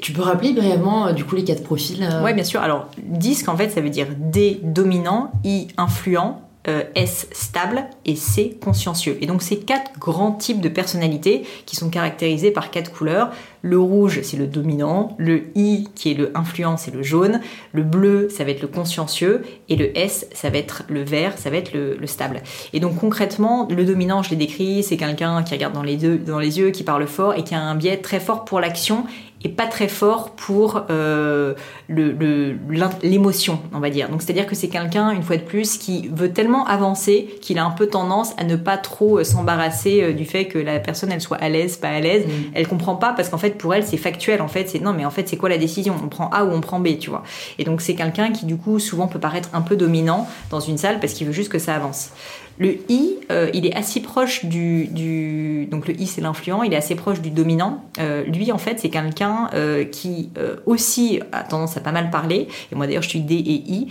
[0.00, 2.60] Tu peux rappeler brièvement euh, du coup les quatre profils euh Oui bien sûr.
[2.60, 8.14] Alors disque en fait ça veut dire D dominant, I influent, euh, S stable et
[8.14, 9.18] C consciencieux.
[9.20, 13.30] Et donc ces quatre grands types de personnalités qui sont caractérisés par quatre couleurs.
[13.62, 17.40] Le rouge, c'est le dominant, le I qui est le influent, c'est le jaune,
[17.72, 21.38] le bleu, ça va être le consciencieux, et le S, ça va être le vert,
[21.38, 22.42] ça va être le, stable.
[22.72, 26.58] Et donc concrètement, le dominant, je l'ai décrit, c'est quelqu'un qui regarde dans dans les
[26.58, 29.04] yeux, qui parle fort et qui a un biais très fort pour l'action
[29.44, 31.54] et pas très fort pour euh,
[31.88, 34.08] l'émotion, on va dire.
[34.08, 37.64] Donc c'est-à-dire que c'est quelqu'un, une fois de plus, qui veut tellement avancer qu'il a
[37.64, 41.10] un peu tendance à ne pas trop euh, s'embarrasser euh, du fait que la personne
[41.10, 42.26] elle soit à l'aise, pas à l'aise.
[42.26, 42.30] Mm.
[42.54, 44.42] Elle comprend pas parce qu'en fait pour elle c'est factuel.
[44.42, 45.94] En fait c'est non mais en fait c'est quoi la décision?
[46.02, 47.22] On prend A ou on prend B, tu vois.
[47.58, 50.78] Et donc c'est quelqu'un qui du coup souvent peut paraître un peu dominant dans une
[50.78, 52.10] salle parce qu'il veut juste que ça avance.
[52.58, 56.76] Le I, euh, il est assez proche du, donc le I c'est l'influent, il est
[56.76, 57.84] assez proche du dominant.
[57.98, 60.30] Euh, lui en fait c'est quelqu'un euh, qui
[60.66, 62.48] aussi a tendance à pas mal parler.
[62.70, 63.88] Et moi d'ailleurs je suis D et I.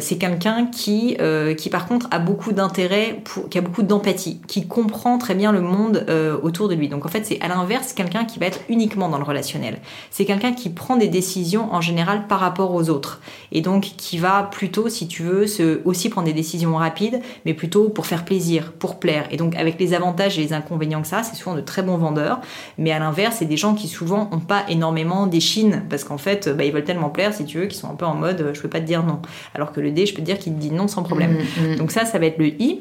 [0.00, 1.16] c'est quelqu'un qui
[1.56, 5.60] qui par contre a beaucoup d'intérêt, qui a beaucoup d'empathie, qui comprend très bien le
[5.60, 6.06] monde
[6.42, 6.88] autour de lui.
[6.88, 9.78] Donc en fait c'est à l'inverse quelqu'un qui va être uniquement dans le relationnel.
[10.10, 13.20] C'est quelqu'un qui prend des décisions en général par rapport aux autres
[13.52, 17.54] et donc qui va plutôt si tu veux se, aussi prendre des décisions rapides, mais
[17.54, 19.26] plutôt pour faire plaisir, pour plaire.
[19.30, 21.96] Et donc avec les avantages et les inconvénients que ça, c'est souvent de très bons
[21.96, 22.40] vendeurs.
[22.78, 26.48] Mais à l'inverse, c'est des gens qui souvent n'ont pas énormément d'échine parce qu'en fait,
[26.48, 28.60] bah, ils veulent tellement plaire, si tu veux, qu'ils sont un peu en mode je
[28.60, 29.20] peux pas te dire non.
[29.54, 31.38] Alors que le D, je peux te dire qu'il te dit non sans problème.
[31.38, 31.76] Mmh, mmh.
[31.76, 32.80] Donc ça, ça va être le I.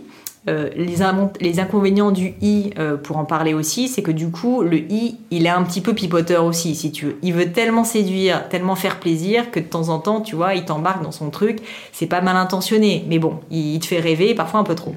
[0.50, 4.78] Euh, les, inconvénients du i, euh, pour en parler aussi, c'est que du coup, le
[4.78, 7.18] i, il est un petit peu pipoteur aussi, si tu veux.
[7.22, 10.66] Il veut tellement séduire, tellement faire plaisir, que de temps en temps, tu vois, il
[10.66, 11.60] t'embarque dans son truc.
[11.91, 14.95] C'est pas mal intentionné, mais bon, il te fait rêver, parfois un peu trop.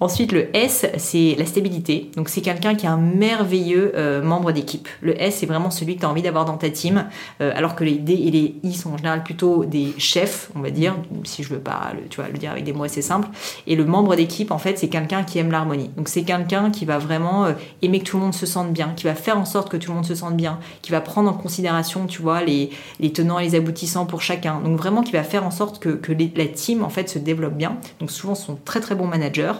[0.00, 2.10] Ensuite, le S, c'est la stabilité.
[2.16, 4.88] Donc, c'est quelqu'un qui est un merveilleux euh, membre d'équipe.
[5.00, 7.08] Le S, c'est vraiment celui que tu as envie d'avoir dans ta team,
[7.40, 10.70] alors que les D et les I sont en général plutôt des chefs, on va
[10.70, 10.94] dire,
[11.24, 13.28] si je veux pas le, tu vois, le dire avec des mots assez simples.
[13.66, 15.90] Et le membre d'équipe, en fait, c'est quelqu'un qui aime l'harmonie.
[15.96, 18.92] Donc c'est quelqu'un qui va vraiment euh, aimer que tout le monde se sente bien,
[18.96, 21.30] qui va faire en sorte que tout le monde se sente bien, qui va prendre
[21.30, 22.70] en considération, tu vois, les,
[23.00, 24.60] les tenants et les aboutissants pour chacun.
[24.60, 27.54] Donc vraiment qui va faire en sorte que, que la team en fait se développe
[27.54, 27.76] bien.
[28.00, 29.52] Donc souvent ce sont très très bons managers.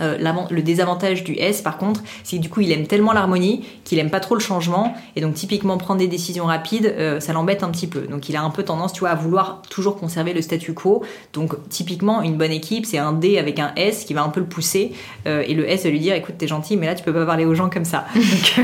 [0.00, 0.18] Euh,
[0.50, 3.98] le désavantage du S, par contre, c'est que du coup, il aime tellement l'harmonie qu'il
[3.98, 4.94] aime pas trop le changement.
[5.14, 8.02] Et donc, typiquement, prendre des décisions rapides, euh, ça l'embête un petit peu.
[8.02, 11.02] Donc, il a un peu tendance, tu vois, à vouloir toujours conserver le statu quo.
[11.32, 14.40] Donc, typiquement, une bonne équipe, c'est un D avec un S qui va un peu
[14.40, 14.92] le pousser.
[15.26, 17.26] Euh, et le S va lui dire, écoute, t'es gentil, mais là, tu peux pas
[17.26, 18.06] parler aux gens comme ça.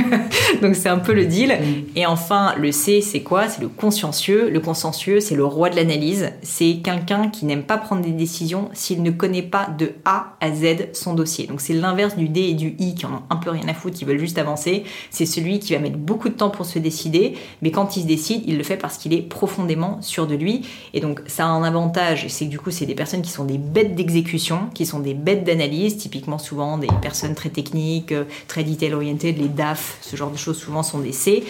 [0.63, 1.51] donc, c'est un peu le deal.
[1.51, 1.97] Mm.
[1.97, 3.49] Et enfin, le C, c'est quoi?
[3.49, 4.51] C'est le consciencieux.
[4.51, 6.31] Le consciencieux, c'est le roi de l'analyse.
[6.43, 10.53] C'est quelqu'un qui n'aime pas prendre des décisions s'il ne connaît pas de A à
[10.53, 11.15] Z son
[11.49, 13.75] donc c'est l'inverse du D et du I qui en ont un peu rien à
[13.75, 14.85] foutre, qui veulent juste avancer.
[15.11, 18.07] C'est celui qui va mettre beaucoup de temps pour se décider, mais quand il se
[18.07, 20.63] décide, il le fait parce qu'il est profondément sûr de lui.
[20.95, 23.45] Et donc ça a un avantage, c'est que du coup c'est des personnes qui sont
[23.45, 28.25] des bêtes d'exécution, qui sont des bêtes d'analyse, typiquement souvent des personnes très techniques, euh,
[28.49, 31.45] très detail orientées, les DAF, ce genre de choses souvent sont des C.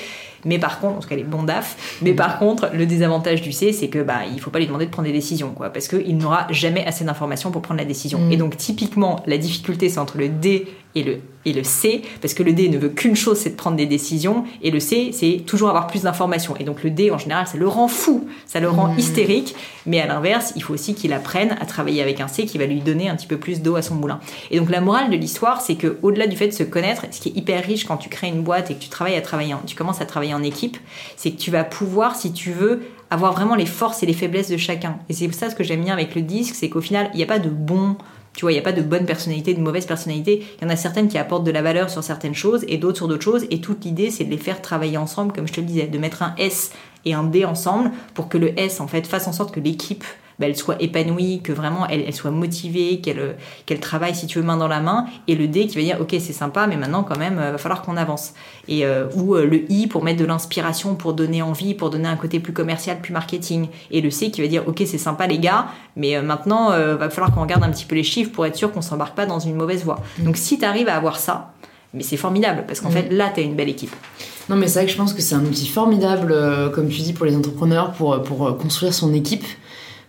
[0.45, 3.53] Mais par contre, en tout cas les bons DAF, mais par contre, le désavantage du
[3.53, 5.89] C, c'est que bah il faut pas lui demander de prendre des décisions, quoi, parce
[5.89, 8.19] qu'il n'aura jamais assez d'informations pour prendre la décision.
[8.19, 8.33] Mm.
[8.33, 12.35] Et donc typiquement, la difficulté c'est entre le D et le, et le C, parce
[12.35, 15.11] que le D ne veut qu'une chose, c'est de prendre des décisions, et le C,
[15.13, 16.55] c'est toujours avoir plus d'informations.
[16.59, 18.99] Et donc le D, en général, ça le rend fou, ça le rend mmh.
[18.99, 19.55] hystérique,
[19.87, 22.67] mais à l'inverse, il faut aussi qu'il apprenne à travailler avec un C qui va
[22.67, 24.21] lui donner un petit peu plus d'eau à son moulin.
[24.51, 27.21] Et donc la morale de l'histoire, c'est que au-delà du fait de se connaître, ce
[27.21, 29.55] qui est hyper riche quand tu crées une boîte et que tu travailles à travailler,
[29.67, 30.77] tu commences à travailler en équipe,
[31.17, 34.49] c'est que tu vas pouvoir, si tu veux, avoir vraiment les forces et les faiblesses
[34.49, 34.99] de chacun.
[35.09, 37.23] Et c'est ça ce que j'aime bien avec le disque, c'est qu'au final, il n'y
[37.23, 37.97] a pas de bon
[38.35, 40.45] tu vois, il n'y a pas de bonne personnalité, de mauvaise personnalité.
[40.59, 42.97] Il y en a certaines qui apportent de la valeur sur certaines choses et d'autres
[42.97, 43.47] sur d'autres choses.
[43.51, 45.99] Et toute l'idée, c'est de les faire travailler ensemble, comme je te le disais, de
[45.99, 46.73] mettre un S
[47.05, 50.05] et un D ensemble pour que le S, en fait, fasse en sorte que l'équipe
[50.39, 54.39] bah, elle soit épanouie, que vraiment elle, elle soit motivée, qu'elle qu'elle travaille si tu
[54.39, 56.77] veux main dans la main, et le D qui va dire ok c'est sympa mais
[56.77, 58.35] maintenant quand même euh, va falloir qu'on avance.
[58.69, 62.09] Et euh, ou euh, le I pour mettre de l'inspiration, pour donner envie, pour donner
[62.09, 65.27] un côté plus commercial, plus marketing, et le C qui va dire ok c'est sympa
[65.27, 65.67] les gars,
[65.97, 68.83] mais maintenant va falloir qu'on regarde un petit peu les chiffres pour être sûr qu'on
[68.83, 70.01] s'embarque pas dans une mauvaise voie.
[70.19, 70.25] Mm.
[70.25, 71.53] Donc si tu arrives à avoir ça,
[71.95, 72.93] mais c'est formidable parce qu'en mm.
[72.93, 73.95] fait là tu as une belle équipe.
[74.49, 76.35] Non mais c'est vrai que je pense que c'est un outil formidable,
[76.75, 79.45] comme tu dis, pour les entrepreneurs, pour, pour construire son équipe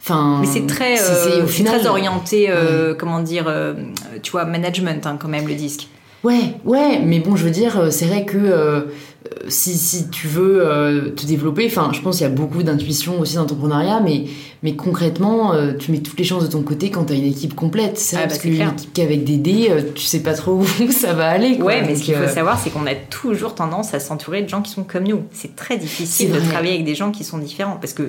[0.10, 3.74] mais c'est très, euh, très orienté, euh, comment dire, euh,
[4.22, 5.88] tu vois, management hein, quand même le disque.
[6.24, 8.88] Ouais, ouais, mais bon, je veux dire, c'est vrai que
[9.50, 13.36] si, si, tu veux te développer, enfin, je pense qu'il y a beaucoup d'intuition aussi
[13.36, 14.26] dans l'entrepreneuriat, mais,
[14.64, 17.56] mais concrètement, tu mets toutes les chances de ton côté quand tu as une équipe
[17.56, 17.98] complète.
[17.98, 20.92] C'est ah, parce bah, qu'une équipe qui avec des dés, tu sais pas trop où
[20.92, 21.58] ça va aller.
[21.58, 21.66] Quoi.
[21.66, 24.62] Ouais, mais ce qu'il faut savoir, c'est qu'on a toujours tendance à s'entourer de gens
[24.62, 25.24] qui sont comme nous.
[25.32, 28.08] C'est très difficile de travailler avec des gens qui sont différents parce que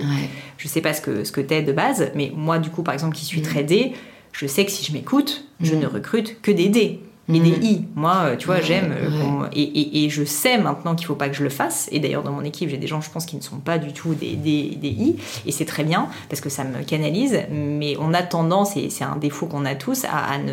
[0.59, 2.95] je sais pas ce que, ce que t'es de base, mais moi, du coup, par
[2.95, 3.45] exemple, qui suis mm.
[3.45, 3.93] très D,
[4.33, 5.81] je sais que si je m'écoute, je mm.
[5.81, 7.63] ne recrute que des D et des mm.
[7.63, 7.85] i.
[7.95, 11.37] Moi, euh, tu vois, j'aime euh, et, et, je sais maintenant qu'il faut pas que
[11.37, 11.89] je le fasse.
[11.91, 13.93] Et d'ailleurs, dans mon équipe, j'ai des gens, je pense, qui ne sont pas du
[13.93, 15.17] tout des, des, des i.
[15.47, 17.39] Et c'est très bien parce que ça me canalise.
[17.51, 20.53] Mais on a tendance, et c'est un défaut qu'on a tous, à, ne,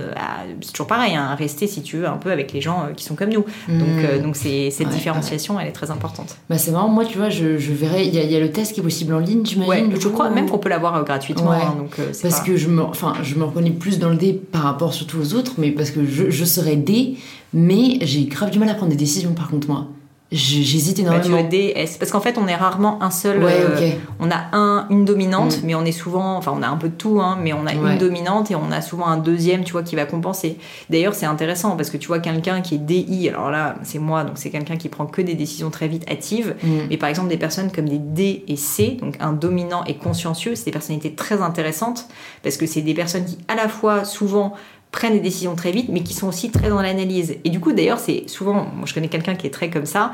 [0.62, 2.94] c'est toujours pareil, hein, à rester, si tu veux, un peu avec les gens euh,
[2.94, 3.46] qui sont comme nous.
[3.68, 4.22] Donc, mm.
[4.22, 6.38] donc c'est, cette différenciation, elle est très importante.
[6.50, 6.88] Bah, c'est marrant.
[6.88, 8.06] Moi, tu vois, je, je verrai.
[8.06, 10.50] Il y, y, a le test qui est possible en ligne, Ouais, je crois même
[10.50, 11.52] qu'on peut l'avoir gratuitement.
[11.52, 12.84] Hein, donc, parce que je me,
[13.24, 16.06] je me reconnais plus dans le D par rapport surtout aux autres, mais parce que
[16.06, 17.18] je, je serais D
[17.54, 19.88] mais j'ai grave du mal à prendre des décisions par contre moi.
[20.32, 21.42] J'hésite énormément.
[21.42, 21.98] Bah, tu DS.
[22.00, 23.44] Parce qu'en fait, on est rarement un seul.
[23.44, 23.92] Euh,
[24.22, 25.66] on a un, une dominante, mm.
[25.66, 26.38] mais on est souvent.
[26.38, 28.72] Enfin, on a un peu de tout, hein, mais on a une dominante et on
[28.72, 30.58] a souvent un deuxième, tu vois, qui va compenser.
[30.90, 34.24] D'ailleurs, c'est intéressant parce que tu vois, quelqu'un qui est DI, alors là, c'est moi,
[34.24, 36.56] donc c'est quelqu'un qui prend que des décisions très vite hâtives.
[36.64, 36.70] Mm.
[36.90, 40.56] Mais par exemple, des personnes comme des D et C, donc un dominant et consciencieux,
[40.56, 42.08] c'est des personnalités très intéressantes
[42.42, 44.54] parce que c'est des personnes qui, à la fois, souvent,
[44.92, 47.38] prennent des décisions très vite, mais qui sont aussi très dans l'analyse.
[47.44, 50.12] Et du coup, d'ailleurs, c'est souvent, moi je connais quelqu'un qui est très comme ça,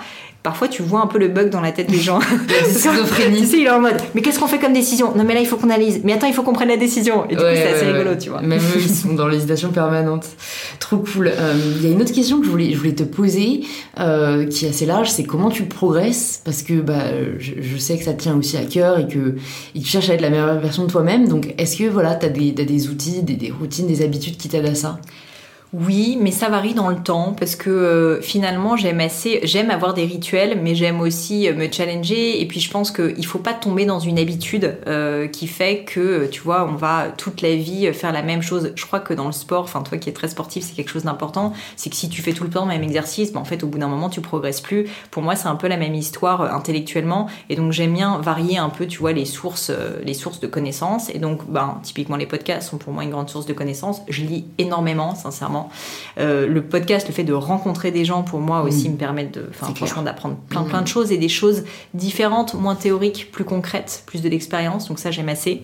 [0.47, 2.19] parfois tu vois un peu le bug dans la tête des gens.
[2.69, 3.41] schizophrénie.
[3.41, 5.13] tu sais, il est en mode, mais qu'est-ce qu'on fait comme décision?
[5.13, 5.99] Non, mais là, il faut qu'on analyse.
[6.05, 7.25] Mais attends, il faut qu'on prenne la décision.
[7.25, 8.41] Et du coup, c'est assez rigolo, tu vois.
[8.41, 10.25] Même eux, ils sont dans l'hésitation permanente.
[10.79, 11.27] Trop cool.
[11.27, 13.65] Euh, il y a une autre question que je voulais, je voulais te poser,
[13.99, 16.39] euh, qui est assez large, c'est comment tu progresses?
[16.45, 17.03] Parce que bah,
[17.39, 19.35] je, sais que ça te tient aussi à cœur et que
[19.75, 21.27] tu cherches à être la meilleure version de toi-même.
[21.27, 24.47] Donc, est-ce que voilà, tu as, as, des outils, des, des routines, des habitudes qui
[24.47, 25.01] t'aident à ça?
[25.73, 29.93] Oui, mais ça varie dans le temps parce que euh, finalement j'aime assez, j'aime avoir
[29.93, 32.41] des rituels, mais j'aime aussi euh, me challenger.
[32.41, 36.27] Et puis je pense qu'il faut pas tomber dans une habitude euh, qui fait que
[36.27, 38.71] tu vois, on va toute la vie faire la même chose.
[38.75, 41.03] Je crois que dans le sport, enfin toi qui es très sportif, c'est quelque chose
[41.03, 41.51] d'important.
[41.75, 43.67] C'est que si tu fais tout le temps le même exercice, ben, en fait au
[43.67, 44.87] bout d'un moment tu progresses plus.
[45.11, 47.27] Pour moi, c'est un peu la même histoire intellectuellement.
[47.49, 49.71] Et donc j'aime bien varier un peu, tu vois, les sources,
[50.05, 51.09] les sources de connaissances.
[51.09, 54.01] Et donc, ben typiquement les podcasts sont pour moi une grande source de connaissances.
[54.07, 55.56] Je lis énormément, sincèrement
[56.19, 58.93] euh, le podcast, le fait de rencontrer des gens, pour moi aussi, mm.
[58.93, 60.87] me permet de, franchement, d'apprendre plein, plein de mm.
[60.87, 64.87] choses et des choses différentes, moins théoriques, plus concrètes, plus de l'expérience.
[64.87, 65.63] Donc ça, j'aime assez.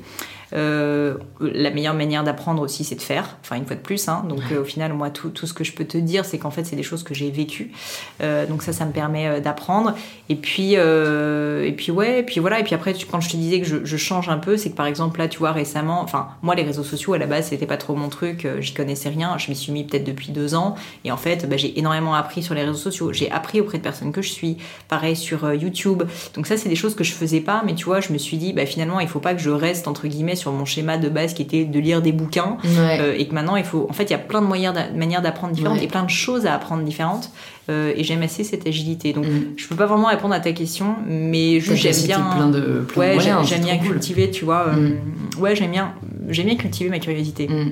[0.54, 3.38] La meilleure manière d'apprendre aussi, c'est de faire.
[3.42, 4.08] Enfin, une fois de plus.
[4.08, 4.26] Hein.
[4.28, 6.64] Donc, au final, moi, tout, tout, ce que je peux te dire, c'est qu'en fait,
[6.64, 7.72] c'est des choses que j'ai vécues.
[8.20, 9.96] donc ça, ça me permet d'apprendre.
[10.30, 12.60] Et puis, et puis ouais, et puis voilà.
[12.60, 14.76] Et puis après, quand je te disais que je, je change un peu, c'est que
[14.76, 17.66] par exemple là, tu vois, récemment, enfin, moi, les réseaux sociaux à la base, c'était
[17.66, 18.48] pas trop mon truc.
[18.60, 19.38] J'y connaissais rien.
[19.38, 20.76] Je m'y suis mis peut-être depuis deux ans.
[21.04, 23.14] Et en fait, bah, j'ai énormément appris sur les réseaux sociaux.
[23.14, 24.58] J'ai appris auprès de personnes que je suis.
[24.88, 26.04] Pareil sur YouTube.
[26.36, 27.64] Donc ça, c'est des choses que je faisais pas.
[27.66, 29.88] Mais tu vois, je me suis dit, bah, finalement, il faut pas que je reste
[29.88, 32.58] entre guillemets sur mon schéma de base qui était de lire des bouquins.
[32.64, 33.88] et que maintenant, il faut.
[33.90, 36.46] En fait, il y a plein de moyens, manières d'apprendre différentes et plein de choses
[36.46, 37.32] à apprendre différentes.
[37.70, 39.14] Euh, et j'aime assez cette agilité.
[39.14, 39.54] Donc, mm.
[39.56, 42.20] je peux pas vraiment répondre à ta question, mais j'aime bien.
[42.20, 44.68] Plein de, ouais, j'aime bien cultiver, tu vois.
[44.68, 45.40] Euh, mm.
[45.40, 45.94] ouais, j'aime bien,
[46.28, 47.48] j'aime bien cultiver ma curiosité.
[47.48, 47.72] Mm.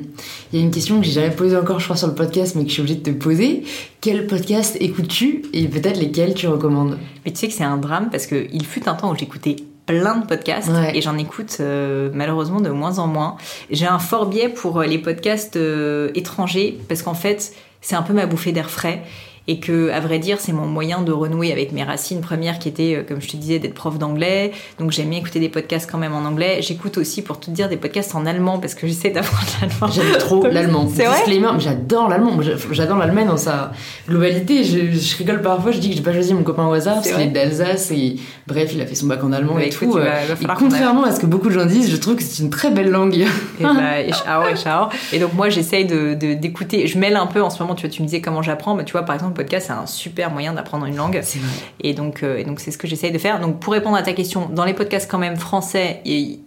[0.53, 2.55] Il y a une question que j'ai jamais posée encore, je crois, sur le podcast,
[2.55, 3.63] mais que je suis obligée de te poser.
[3.99, 6.97] Quel podcast écoutes-tu et peut-être lesquels tu recommandes?
[7.25, 9.57] Mais tu sais que c'est un drame parce que il fut un temps où j'écoutais
[9.85, 13.37] plein de podcasts et j'en écoute euh, malheureusement de moins en moins.
[13.69, 15.59] J'ai un fort biais pour les podcasts
[16.15, 19.03] étrangers parce qu'en fait, c'est un peu ma bouffée d'air frais
[19.47, 22.69] et que à vrai dire c'est mon moyen de renouer avec mes racines premières qui
[22.69, 24.51] étaient euh, comme je te disais d'être prof d'anglais.
[24.79, 26.59] Donc j'aime bien écouter des podcasts quand même en anglais.
[26.61, 29.87] J'écoute aussi pour te dire des podcasts en allemand parce que j'essaie d'apprendre l'allemand.
[29.87, 30.89] J'aime trop l'allemand.
[30.93, 31.23] c'est vrai
[31.59, 32.37] j'adore l'allemand.
[32.71, 33.71] J'adore l'allemand dans sa
[34.07, 34.63] globalité.
[34.63, 37.21] Je, rigole parfois je dis que j'ai pas choisi mon copain au hasard parce qu'il
[37.21, 38.17] est d'Alsace et
[38.47, 41.11] bref il a fait son bac en allemand bah, et tout euh, et contrairement à
[41.11, 43.11] ce que beaucoup de gens disent je trouve que c'est une très belle langue.
[43.59, 44.11] Et, bah, et,
[45.13, 46.87] et, donc moi j'essaye de d'écouter.
[46.87, 48.85] Je mêle un peu en ce moment tu vois tu me disais comment j'apprends mais
[48.85, 51.21] tu vois par exemple podcast, c'est un super moyen d'apprendre une langue.
[51.81, 53.39] Et donc, euh, et donc c'est ce que j'essaye de faire.
[53.39, 56.39] Donc, pour répondre à ta question, dans les podcasts quand même français, il,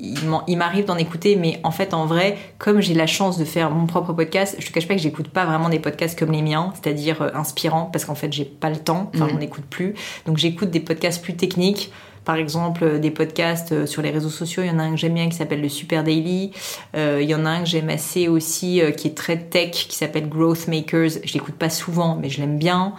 [0.46, 3.70] il m'arrive d'en écouter, mais en fait, en vrai, comme j'ai la chance de faire
[3.70, 6.42] mon propre podcast, je te cache pas que j'écoute pas vraiment des podcasts comme les
[6.42, 9.10] miens, c'est-à-dire euh, inspirants, parce qu'en fait, j'ai pas le temps.
[9.14, 9.34] Enfin, mm.
[9.34, 9.94] on n'écoute plus.
[10.26, 11.92] Donc, j'écoute des podcasts plus techniques
[12.24, 14.62] par exemple euh, des podcasts euh, sur les réseaux sociaux.
[14.62, 16.52] Il y en a un que j'aime bien qui s'appelle le Super Daily.
[16.96, 19.96] Euh, il y en a un que j'aime assez aussi qui est très tech qui
[19.96, 21.20] s'appelle Growth Makers.
[21.24, 22.94] Je l'écoute pas souvent, mais je l'aime bien.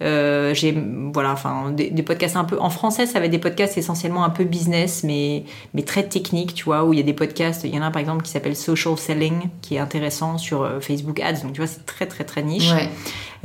[0.00, 0.76] j'ai
[1.12, 4.28] voilà enfin des, podcasts un peu en français ça va être des podcasts essentiellement un
[4.28, 7.74] peu business mais mais très techniques tu vois où il y a des podcasts il
[7.74, 11.20] y en a un par exemple qui s'appelle social selling qui est intéressant sur Facebook
[11.20, 12.72] Ads donc tu vois c'est très très très niche.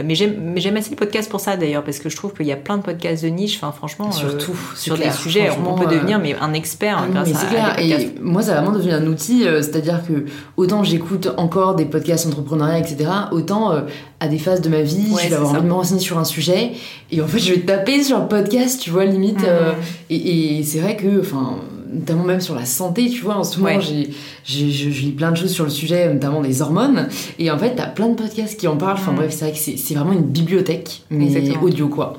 [0.04, 2.56] Mais j'aime assez le podcast pour ça d'ailleurs, parce que je trouve qu'il y a
[2.56, 6.18] plein de podcasts de niche, enfin, franchement, surtout euh, sur des sujets, on peut devenir
[6.18, 7.82] euh, mais un expert ah grâce à.
[7.82, 10.26] Et moi, ça a vraiment devenu un outil, euh, c'est-à-dire que
[10.58, 13.74] autant j'écoute encore des podcasts entrepreneuriat, etc., autant
[14.20, 16.26] à des phases de ma vie, je vais avoir envie de me renseigner sur un
[16.26, 16.72] sujet,
[17.12, 19.42] et en fait, je vais taper sur le podcast, tu vois, limite.
[19.42, 19.76] Mhm.
[20.10, 21.58] et, et c'est vrai que, enfin
[21.92, 24.12] notamment même sur la santé, tu vois, en ce moment, j'ai,
[24.46, 27.08] je lis plein de choses sur le sujet, notamment des hormones,
[27.40, 29.16] et en fait, t'as plein de podcasts qui en parlent, enfin mm.
[29.16, 31.30] bref, c'est vrai que c'est, vraiment une bibliothèque, mais
[31.62, 32.18] audio, quoi.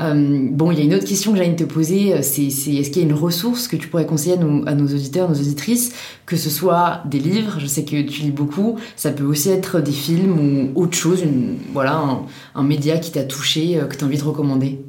[0.00, 2.90] Euh, bon, il y a une autre question que j'allais te poser, euh, c'est, est-ce
[2.90, 5.36] qu'il y a une ressource que tu pourrais conseiller à nos, à nos auditeurs, nos
[5.36, 5.92] auditrices,
[6.26, 9.80] que ce soit des livres, je sais que tu lis beaucoup, ça peut aussi être
[9.80, 12.22] des films ou autre chose, une, voilà, un,
[12.54, 14.80] un média qui t'a touché, euh, que tu as envie de recommander?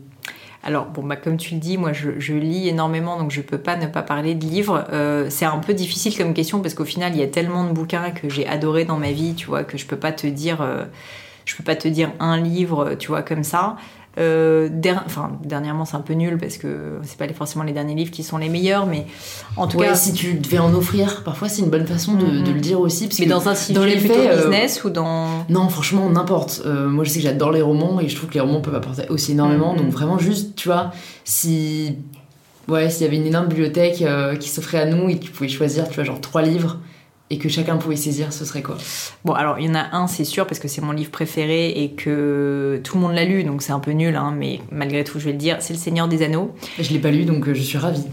[0.68, 3.78] Alors, bon, bah, comme tu le dis, moi je, lis énormément, donc je peux pas
[3.78, 4.84] ne pas parler de livres.
[4.92, 7.72] Euh, c'est un peu difficile comme question parce qu'au final, il y a tellement de
[7.72, 9.96] bouquins que j'ai adoré dans ma vie, tu vois, que je peux.
[9.96, 10.86] Euh,
[11.46, 13.78] je peux pas te dire un livre, tu vois, comme ça.
[14.18, 14.70] Euh,
[15.06, 18.24] enfin, dernièrement, c'est un peu nul parce que c'est pas forcément les derniers livres qui
[18.24, 19.06] sont les meilleurs, mais
[19.56, 19.96] en tout cas.
[19.96, 22.54] si tu devais en offrir, parfois c'est une bonne façon de, mm-hmm.
[22.54, 23.10] le dire aussi.
[23.20, 25.46] mais dans un dans les faits, euh, business ou dans.
[25.50, 26.64] Non, franchement, n'importe.
[26.66, 28.76] Euh, moi, je sais que j'adore les romans et je trouve que les romans peuvent
[28.76, 29.76] apporter aussi énormément.
[29.76, 29.78] Mm-hmm.
[29.78, 30.92] Donc, vraiment, juste, tu vois,
[31.24, 31.98] si.
[32.68, 34.04] Ouais, s'il y avait une énorme bibliothèque
[34.42, 36.80] qui s'offrait à nous et que tu pouvais choisir, tu vois, genre trois livres
[37.30, 38.78] et que chacun pouvait saisir, ce serait quoi?
[39.26, 41.70] Bon, alors il y en a un, c'est sûr, parce que c'est mon livre préféré
[41.70, 45.04] et que tout le monde l'a lu, donc c'est un peu nul, hein, mais malgré
[45.04, 46.54] tout, je vais le dire, c'est Le Seigneur des Anneaux.
[46.80, 48.06] Je l'ai pas lu, donc euh, je suis ravie.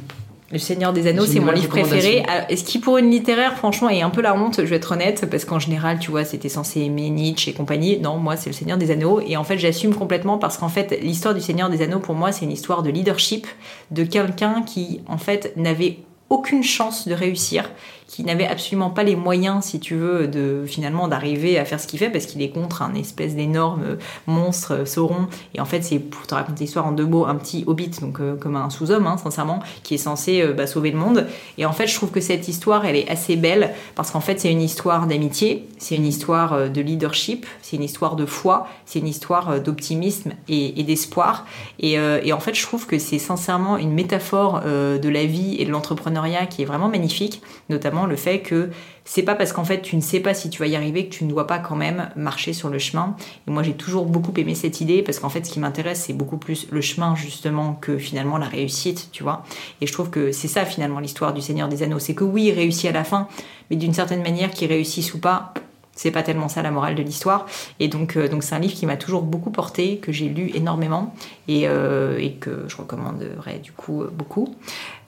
[0.52, 2.22] Le Seigneur des Anneaux, c'est mon livre préféré.
[2.48, 5.26] Est-ce qui, pour une littéraire, franchement, est un peu la honte, je vais être honnête,
[5.28, 7.98] parce qu'en général, tu vois, c'était censé aimer Nietzsche et compagnie.
[7.98, 9.20] Non, moi, c'est Le Seigneur des Anneaux.
[9.26, 12.30] Et en fait, j'assume complètement parce qu'en fait, l'histoire du Seigneur des Anneaux, pour moi,
[12.30, 13.48] c'est une histoire de leadership
[13.90, 15.98] de quelqu'un qui, en fait, n'avait
[16.30, 17.70] aucune chance de réussir
[18.14, 21.88] qui n'avait absolument pas les moyens, si tu veux, de finalement d'arriver à faire ce
[21.88, 23.96] qu'il fait parce qu'il est contre un espèce d'énorme
[24.28, 25.26] monstre euh, Sauron.
[25.52, 28.20] Et en fait, c'est pour te raconter l'histoire en deux mots, un petit hobbit, donc
[28.20, 31.26] euh, comme un sous-homme, hein, sincèrement, qui est censé euh, bah, sauver le monde.
[31.58, 34.38] Et en fait, je trouve que cette histoire, elle est assez belle parce qu'en fait,
[34.38, 39.00] c'est une histoire d'amitié, c'est une histoire de leadership, c'est une histoire de foi, c'est
[39.00, 41.46] une histoire d'optimisme et, d'espoir.
[41.80, 45.64] Et, et, en fait, je trouve que c'est sincèrement une métaphore de la vie et
[45.64, 48.70] de l'entrepreneuriat qui est vraiment magnifique, notamment le fait que
[49.05, 51.14] c'est pas parce qu'en fait tu ne sais pas si tu vas y arriver que
[51.14, 53.16] tu ne dois pas quand même marcher sur le chemin.
[53.46, 56.12] Et moi j'ai toujours beaucoup aimé cette idée parce qu'en fait ce qui m'intéresse c'est
[56.12, 59.44] beaucoup plus le chemin justement que finalement la réussite, tu vois.
[59.80, 61.98] Et je trouve que c'est ça finalement l'histoire du Seigneur des Anneaux.
[61.98, 63.28] C'est que oui, il réussit à la fin,
[63.70, 65.55] mais d'une certaine manière qu'il réussisse ou pas,
[65.95, 67.47] c'est pas tellement ça la morale de l'histoire.
[67.80, 70.51] Et donc, euh, donc c'est un livre qui m'a toujours beaucoup porté, que j'ai lu
[70.55, 71.14] énormément
[71.49, 74.55] et, euh, et, que je recommanderais du coup euh, beaucoup.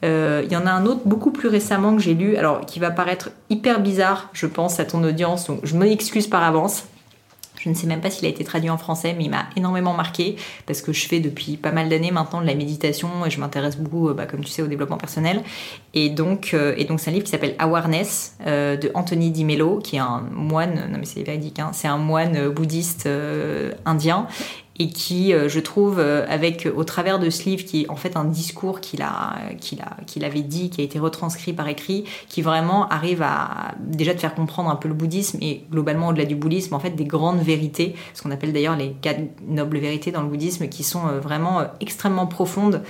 [0.02, 2.92] Il y en a un autre beaucoup plus récemment que j'ai lu, alors qui va
[2.92, 6.84] paraître hyper bizarre, je pense, à ton audience, donc je m'excuse par avance.
[7.66, 9.92] Je ne sais même pas s'il a été traduit en français, mais il m'a énormément
[9.92, 10.36] marqué
[10.66, 13.76] parce que je fais depuis pas mal d'années maintenant de la méditation et je m'intéresse
[13.76, 15.42] beaucoup, bah, comme tu sais, au développement personnel.
[15.92, 19.96] Et donc, et donc c'est un livre qui s'appelle Awareness de Anthony Di Mello, qui
[19.96, 23.08] est un moine, non mais c'est véridique, hein, c'est un moine bouddhiste
[23.84, 24.28] indien
[24.78, 27.96] et qui, euh, je trouve, euh, avec au travers de ce livre, qui est en
[27.96, 31.68] fait un discours qu'il a, qu'il a, qu'il avait dit, qui a été retranscrit par
[31.68, 36.08] écrit, qui vraiment arrive à déjà te faire comprendre un peu le bouddhisme et globalement
[36.08, 39.78] au-delà du bouddhisme, en fait, des grandes vérités, ce qu'on appelle d'ailleurs les quatre nobles
[39.78, 42.82] vérités dans le bouddhisme, qui sont euh, vraiment extrêmement profondes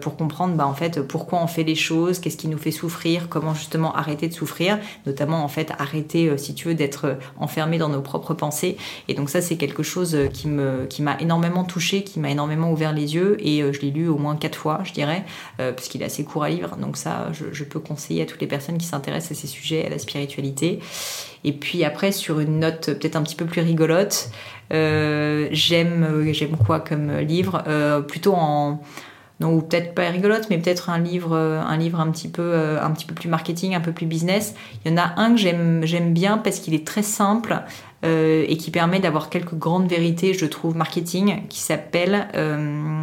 [0.00, 3.28] pour comprendre, bah, en fait, pourquoi on fait les choses, qu'est-ce qui nous fait souffrir,
[3.28, 7.88] comment justement arrêter de souffrir, notamment en fait arrêter, si tu veux, d'être enfermé dans
[7.88, 8.76] nos propres pensées.
[9.08, 12.70] Et donc ça, c'est quelque chose qui me, qui m'a énormément touché, qui m'a énormément
[12.72, 15.24] ouvert les yeux et euh, je l'ai lu au moins quatre fois, je dirais,
[15.60, 16.76] euh, parce qu'il est assez court à lire.
[16.76, 19.88] Donc ça, je, peux conseiller à toutes les personnes qui s'intéressent à ces sujets, à
[19.88, 20.80] la spiritualité.
[21.44, 24.30] Et puis après, sur une note peut-être un petit peu plus rigolote,
[24.72, 27.62] euh, j'aime j'aime quoi comme livre?
[28.08, 28.80] Plutôt en
[29.40, 32.90] non, ou peut-être pas rigolote, mais peut-être un livre, un livre un petit peu, un
[32.90, 34.54] petit peu plus marketing, un peu plus business.
[34.84, 37.62] Il y en a un que j'aime, bien parce qu'il est très simple
[38.04, 43.02] euh, et qui permet d'avoir quelques grandes vérités, je trouve, marketing, qui s'appelle, euh,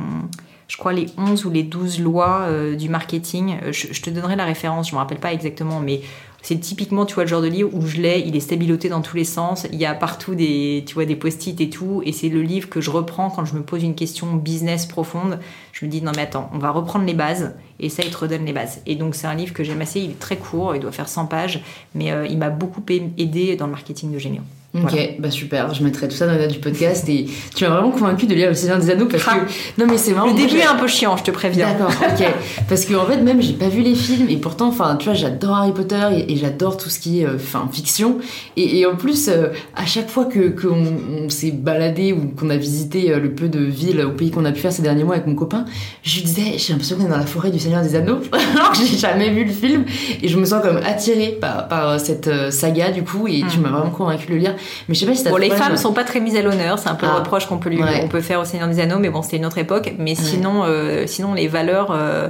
[0.67, 3.57] je crois, les 11 ou les 12 lois euh, du marketing.
[3.71, 6.01] Je, je, te donnerai la référence, je me rappelle pas exactement, mais
[6.41, 9.01] c'est typiquement, tu vois, le genre de livre où je l'ai, il est stabiloté dans
[9.01, 12.11] tous les sens, il y a partout des, tu vois, des post-it et tout, et
[12.11, 15.39] c'est le livre que je reprends quand je me pose une question business profonde.
[15.73, 18.17] Je me dis, non mais attends, on va reprendre les bases, et ça, il te
[18.17, 18.81] redonne les bases.
[18.85, 21.09] Et donc, c'est un livre que j'aime assez, il est très court, il doit faire
[21.09, 21.61] 100 pages,
[21.95, 24.41] mais il m'a beaucoup aidé dans le marketing de Gémio.
[24.83, 27.25] Ok, bah super, je mettrai tout ça dans la note du podcast et
[27.55, 29.79] tu m'as vraiment convaincu de lire Le Seigneur des Anneaux parce que.
[29.79, 30.27] Non mais c'est marrant.
[30.27, 31.67] Le début est un peu chiant, je te préviens.
[31.67, 32.27] D'accord, ok.
[32.69, 35.13] parce qu'en en fait, même j'ai pas vu les films et pourtant, enfin, tu vois,
[35.13, 37.37] j'adore Harry Potter et, j'adore tout ce qui est euh,
[37.71, 38.17] fiction.
[38.55, 43.11] Et, en plus, euh, à chaque fois que qu'on s'est baladé ou qu'on a visité
[43.11, 45.27] euh, le peu de villes au pays qu'on a pu faire ces derniers mois avec
[45.27, 45.65] mon copain,
[46.03, 48.19] je lui disais, j'ai l'impression qu'on est dans la forêt du Seigneur des Anneaux,
[48.55, 49.85] alors que j'ai jamais vu le film
[50.21, 53.61] et je me sens comme attirée par, par cette saga du coup et tu mm.
[53.61, 54.55] m'as vraiment convaincu de le lire.
[54.87, 56.95] Mais je sais pas si les femmes sont pas très mises à l'honneur, c'est un
[56.95, 57.19] peu le ah.
[57.19, 59.45] reproche qu'on peut lui, on peut faire au Seigneur des Anneaux, mais bon, c'était une
[59.45, 59.93] autre époque.
[59.97, 61.91] Mais sinon, euh, sinon les valeurs.
[61.91, 62.29] Euh,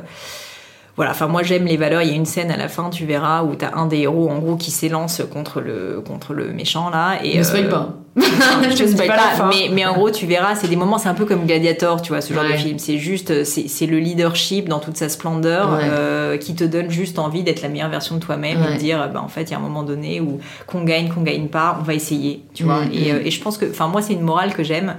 [0.95, 2.01] voilà, enfin moi j'aime les valeurs.
[2.01, 4.31] Il y a une scène à la fin, tu verras, où t'as un des héros
[4.31, 7.19] en gros qui s'élance contre le contre le méchant là.
[7.23, 7.93] Et, ne spoil pas.
[8.17, 11.13] Je ne spoil pas, mais, mais en gros tu verras, c'est des moments, c'est un
[11.13, 12.79] peu comme Gladiator, tu vois, ce genre de film.
[12.79, 17.43] C'est juste, c'est le leadership dans toute sa splendeur euh, qui te donne juste envie
[17.43, 19.57] d'être la meilleure version de toi-même et de dire, bah en fait il y a
[19.57, 22.85] un moment donné où qu'on gagne, qu'on gagne pas, on va essayer, tu vois.
[22.85, 23.21] Mm, et, mm.
[23.25, 24.95] et je pense que, enfin moi c'est une morale que j'aime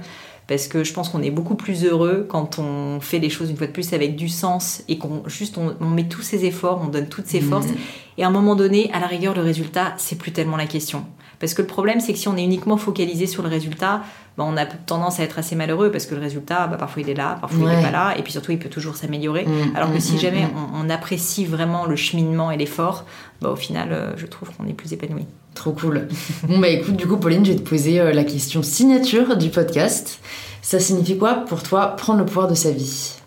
[0.49, 3.55] parce que je pense qu'on est beaucoup plus heureux quand on fait les choses une
[3.55, 6.87] fois de plus avec du sens et qu'on juste on, met tous ses efforts, on
[6.87, 7.77] donne toutes ses forces mmh.
[8.17, 11.05] et à un moment donné, à la rigueur, le résultat, c'est plus tellement la question.
[11.39, 14.01] Parce que le problème, c'est que si on est uniquement focalisé sur le résultat,
[14.37, 17.09] bah, on a tendance à être assez malheureux parce que le résultat, bah, parfois il
[17.09, 19.45] est là, parfois il n'est pas là, et puis surtout il peut toujours s'améliorer.
[19.45, 23.05] Mmh, Alors que mmh, si jamais on, apprécie vraiment le cheminement et l'effort,
[23.41, 25.25] bah, au final, euh, je trouve qu'on est plus épanoui.
[25.55, 26.07] Trop cool.
[26.47, 29.49] bon bah écoute, du coup Pauline, je vais te poser euh, la question signature du
[29.49, 30.19] podcast.
[30.61, 33.18] Ça signifie quoi pour toi prendre le pouvoir de sa vie?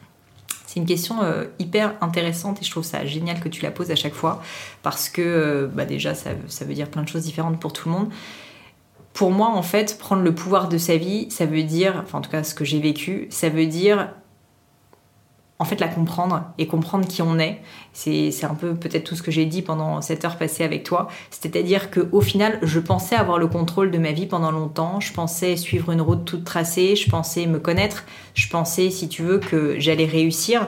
[0.72, 3.90] C'est une question euh, hyper intéressante et je trouve ça génial que tu la poses
[3.90, 4.42] à chaque fois
[4.82, 7.90] parce que euh, bah déjà ça, ça, veut dire plein de choses différentes pour tout
[7.90, 8.08] le monde.
[9.12, 12.20] Pour moi en fait prendre le pouvoir de sa vie ça veut dire, enfin en
[12.22, 14.14] tout cas ce que j'ai vécu, ça veut dire
[15.62, 17.60] en fait la comprendre et comprendre qui on est.
[17.92, 21.06] C'est un peu peut-être tout ce que j'ai dit pendant cette heure passée avec toi.
[21.30, 24.98] C'est-à-dire qu'au final, je pensais avoir le contrôle de ma vie pendant longtemps.
[24.98, 26.96] Je pensais suivre une route toute tracée.
[26.96, 28.02] Je pensais me connaître.
[28.34, 30.66] Je pensais, si tu veux, que j'allais réussir.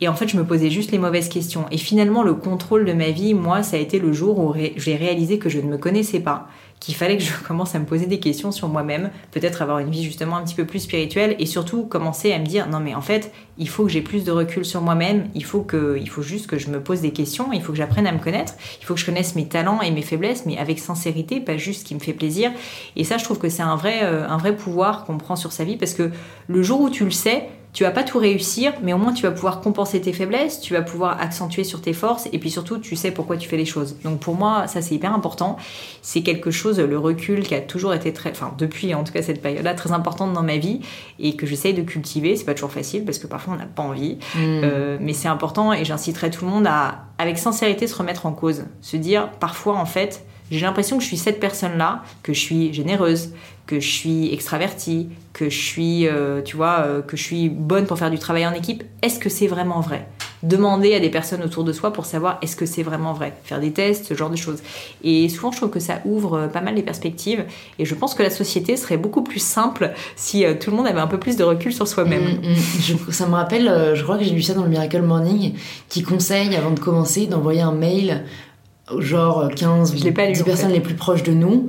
[0.00, 1.66] Et en fait, je me posais juste les mauvaises questions.
[1.70, 4.96] Et finalement, le contrôle de ma vie, moi, ça a été le jour où j'ai
[4.96, 6.48] réalisé que je ne me connaissais pas
[6.84, 9.90] qu'il fallait que je commence à me poser des questions sur moi-même, peut-être avoir une
[9.90, 12.94] vie justement un petit peu plus spirituelle et surtout commencer à me dire non mais
[12.94, 16.08] en fait il faut que j'ai plus de recul sur moi-même, il faut que il
[16.08, 18.54] faut juste que je me pose des questions, il faut que j'apprenne à me connaître,
[18.80, 21.80] il faut que je connaisse mes talents et mes faiblesses mais avec sincérité, pas juste
[21.80, 22.50] ce qui me fait plaisir
[22.96, 25.52] et ça je trouve que c'est un vrai euh, un vrai pouvoir qu'on prend sur
[25.52, 26.10] sa vie parce que
[26.48, 29.24] le jour où tu le sais, tu vas pas tout réussir, mais au moins tu
[29.24, 32.78] vas pouvoir compenser tes faiblesses, tu vas pouvoir accentuer sur tes forces, et puis surtout
[32.78, 33.96] tu sais pourquoi tu fais les choses.
[34.04, 35.56] Donc pour moi, ça c'est hyper important.
[36.00, 39.22] C'est quelque chose, le recul qui a toujours été très, enfin depuis en tout cas
[39.22, 40.80] cette période-là, très importante dans ma vie,
[41.18, 42.36] et que j'essaye de cultiver.
[42.36, 44.38] C'est pas toujours facile parce que parfois on n'a pas envie, mm.
[44.38, 48.32] euh, mais c'est important et j'inciterai tout le monde à, avec sincérité, se remettre en
[48.32, 52.38] cause, se dire parfois en fait j'ai l'impression que je suis cette personne-là, que je
[52.38, 53.30] suis généreuse,
[53.66, 57.86] que je suis extravertie, que je suis, euh, tu vois, euh, que je suis bonne
[57.86, 58.84] pour faire du travail en équipe.
[59.02, 60.06] Est-ce que c'est vraiment vrai?
[60.44, 63.34] Demander à des personnes autour de soi pour savoir est-ce que c'est vraiment vrai?
[63.42, 64.62] Faire des tests, ce genre de choses.
[65.02, 67.44] Et souvent, je trouve que ça ouvre euh, pas mal les perspectives.
[67.80, 71.00] Et je pense que la société serait beaucoup plus simple si tout le monde avait
[71.00, 72.38] un peu plus de recul sur soi-même.
[72.38, 73.12] Mm, mm.
[73.12, 75.54] ça me rappelle, je crois que j'ai lu ça dans le Miracle Morning,
[75.88, 78.24] qui conseille avant de commencer d'envoyer un mail
[78.98, 80.12] genre 15 ou 10
[80.44, 81.66] personnes les plus proches de nous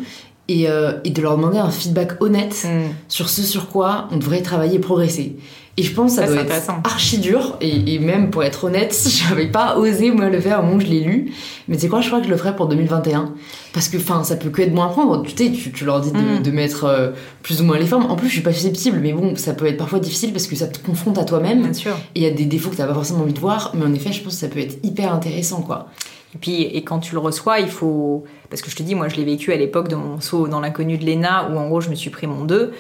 [0.48, 2.94] et, euh, et, de leur demander un feedback honnête mm.
[3.08, 5.38] sur ce sur quoi on devrait travailler et progresser.
[5.78, 7.58] Et je pense que ça, doit être archi dur.
[7.60, 8.98] Et, et, même pour être honnête,
[9.28, 11.34] j'avais pas osé moi le faire au moment où je l'ai lu.
[11.68, 13.34] Mais c'est quoi, je crois que je le ferai pour 2021.
[13.74, 15.22] Parce que enfin, ça peut que être bon à prendre.
[15.24, 16.44] Tu sais, tu, tu leur dis de, mm.
[16.44, 17.12] de mettre euh,
[17.44, 18.06] plus ou moins les formes.
[18.06, 20.56] En plus, je suis pas susceptible, mais bon, ça peut être parfois difficile parce que
[20.56, 21.64] ça te confronte à toi-même.
[21.64, 21.92] Bien sûr.
[22.16, 23.72] Et il y a des défauts que t'as pas forcément envie de voir.
[23.74, 25.88] Mais en effet, je pense que ça peut être hyper intéressant, quoi.
[26.36, 28.24] Et puis, et quand tu le reçois, il faut.
[28.56, 30.62] Parce que je te dis, moi, je l'ai vécu à l'époque de mon saut dans
[30.62, 32.72] l'inconnu de l'ENA, où en gros, je me suis pris mon 2.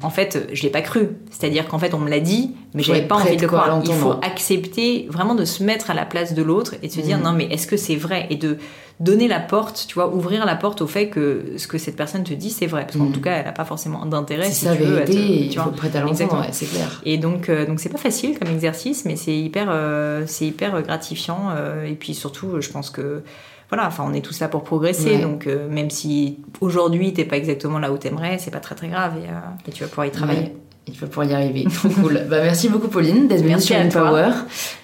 [0.00, 1.10] En fait, je l'ai pas cru.
[1.30, 3.82] C'est-à-dire qu'en fait, on me l'a dit, mais j'avais pas envie de le croire.
[3.84, 7.02] Il faut accepter vraiment de se mettre à la place de l'autre et de se
[7.02, 7.22] dire, mm.
[7.22, 8.26] non, mais est-ce que c'est vrai?
[8.30, 8.56] Et de
[9.00, 12.24] donner la porte, tu vois, ouvrir la porte au fait que ce que cette personne
[12.24, 12.86] te dit, c'est vrai.
[12.86, 13.12] Parce qu'en mm.
[13.12, 14.50] tout cas, elle n'a pas forcément d'intérêt.
[14.50, 17.02] Si ça tu veux, il faut prêter à l'entendre, c'est clair.
[17.04, 20.80] Et donc, euh, donc c'est pas facile comme exercice, mais c'est hyper, euh, c'est hyper
[20.80, 21.50] gratifiant.
[21.54, 23.22] Euh, et puis surtout, je pense que
[23.68, 25.18] voilà, enfin, on est tous là pour progresser.
[25.18, 29.14] Donc, même si aujourd'hui, t'es pas exactement là où t'aimerais, c'est pas très très grave
[29.18, 30.54] et, tu vas pouvoir y travailler.
[30.88, 31.64] Il faut pouvoir y arriver.
[31.64, 32.24] Trop cool.
[32.28, 34.30] Bah, merci beaucoup, Pauline, d'être venue sur Power.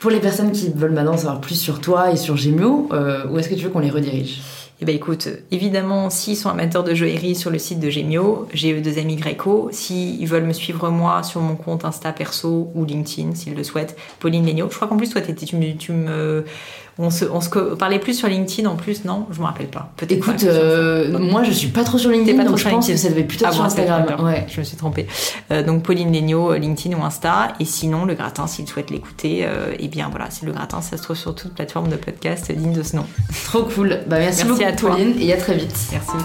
[0.01, 3.39] Pour les personnes qui veulent maintenant savoir plus sur toi et sur Gemio, euh, où
[3.39, 4.41] est-ce que tu veux qu'on les redirige?
[4.81, 8.81] Eh ben écoute, évidemment, s'ils sont amateurs de joaillerie sur le site de Gemio, j'ai
[8.81, 9.69] deux amis Greco.
[9.71, 13.97] S'ils veulent me suivre moi sur mon compte Insta perso ou LinkedIn, s'ils le souhaitent,
[14.19, 14.69] Pauline Legno.
[14.69, 15.35] Je crois qu'en plus, toi, tu,
[15.77, 16.45] tu me
[16.99, 19.27] on se, on se parlait plus sur LinkedIn en plus, non?
[19.33, 19.93] Je me rappelle pas.
[19.97, 20.13] Peut-être.
[20.13, 23.09] Écoute, euh, moi je suis pas trop sur LinkedIn, pas trop je pense que ça
[23.09, 24.07] devait plutôt ah sur Instagram.
[24.25, 24.47] Ouais.
[24.49, 25.07] Je me suis trompée.
[25.51, 27.49] Euh, donc Pauline Legno, euh, LinkedIn ou Insta.
[27.59, 30.97] Et sinon, le gratin, s'il souhaite l'écouter, euh, eh bien voilà, c'est le gratin, ça
[30.97, 33.07] se trouve sur toute plateforme de podcast digne de ce nom.
[33.45, 34.01] Trop cool.
[34.07, 34.93] Bah, merci, beaucoup, à toi.
[34.93, 35.77] Pauline, et à très vite.
[35.93, 36.25] Merci.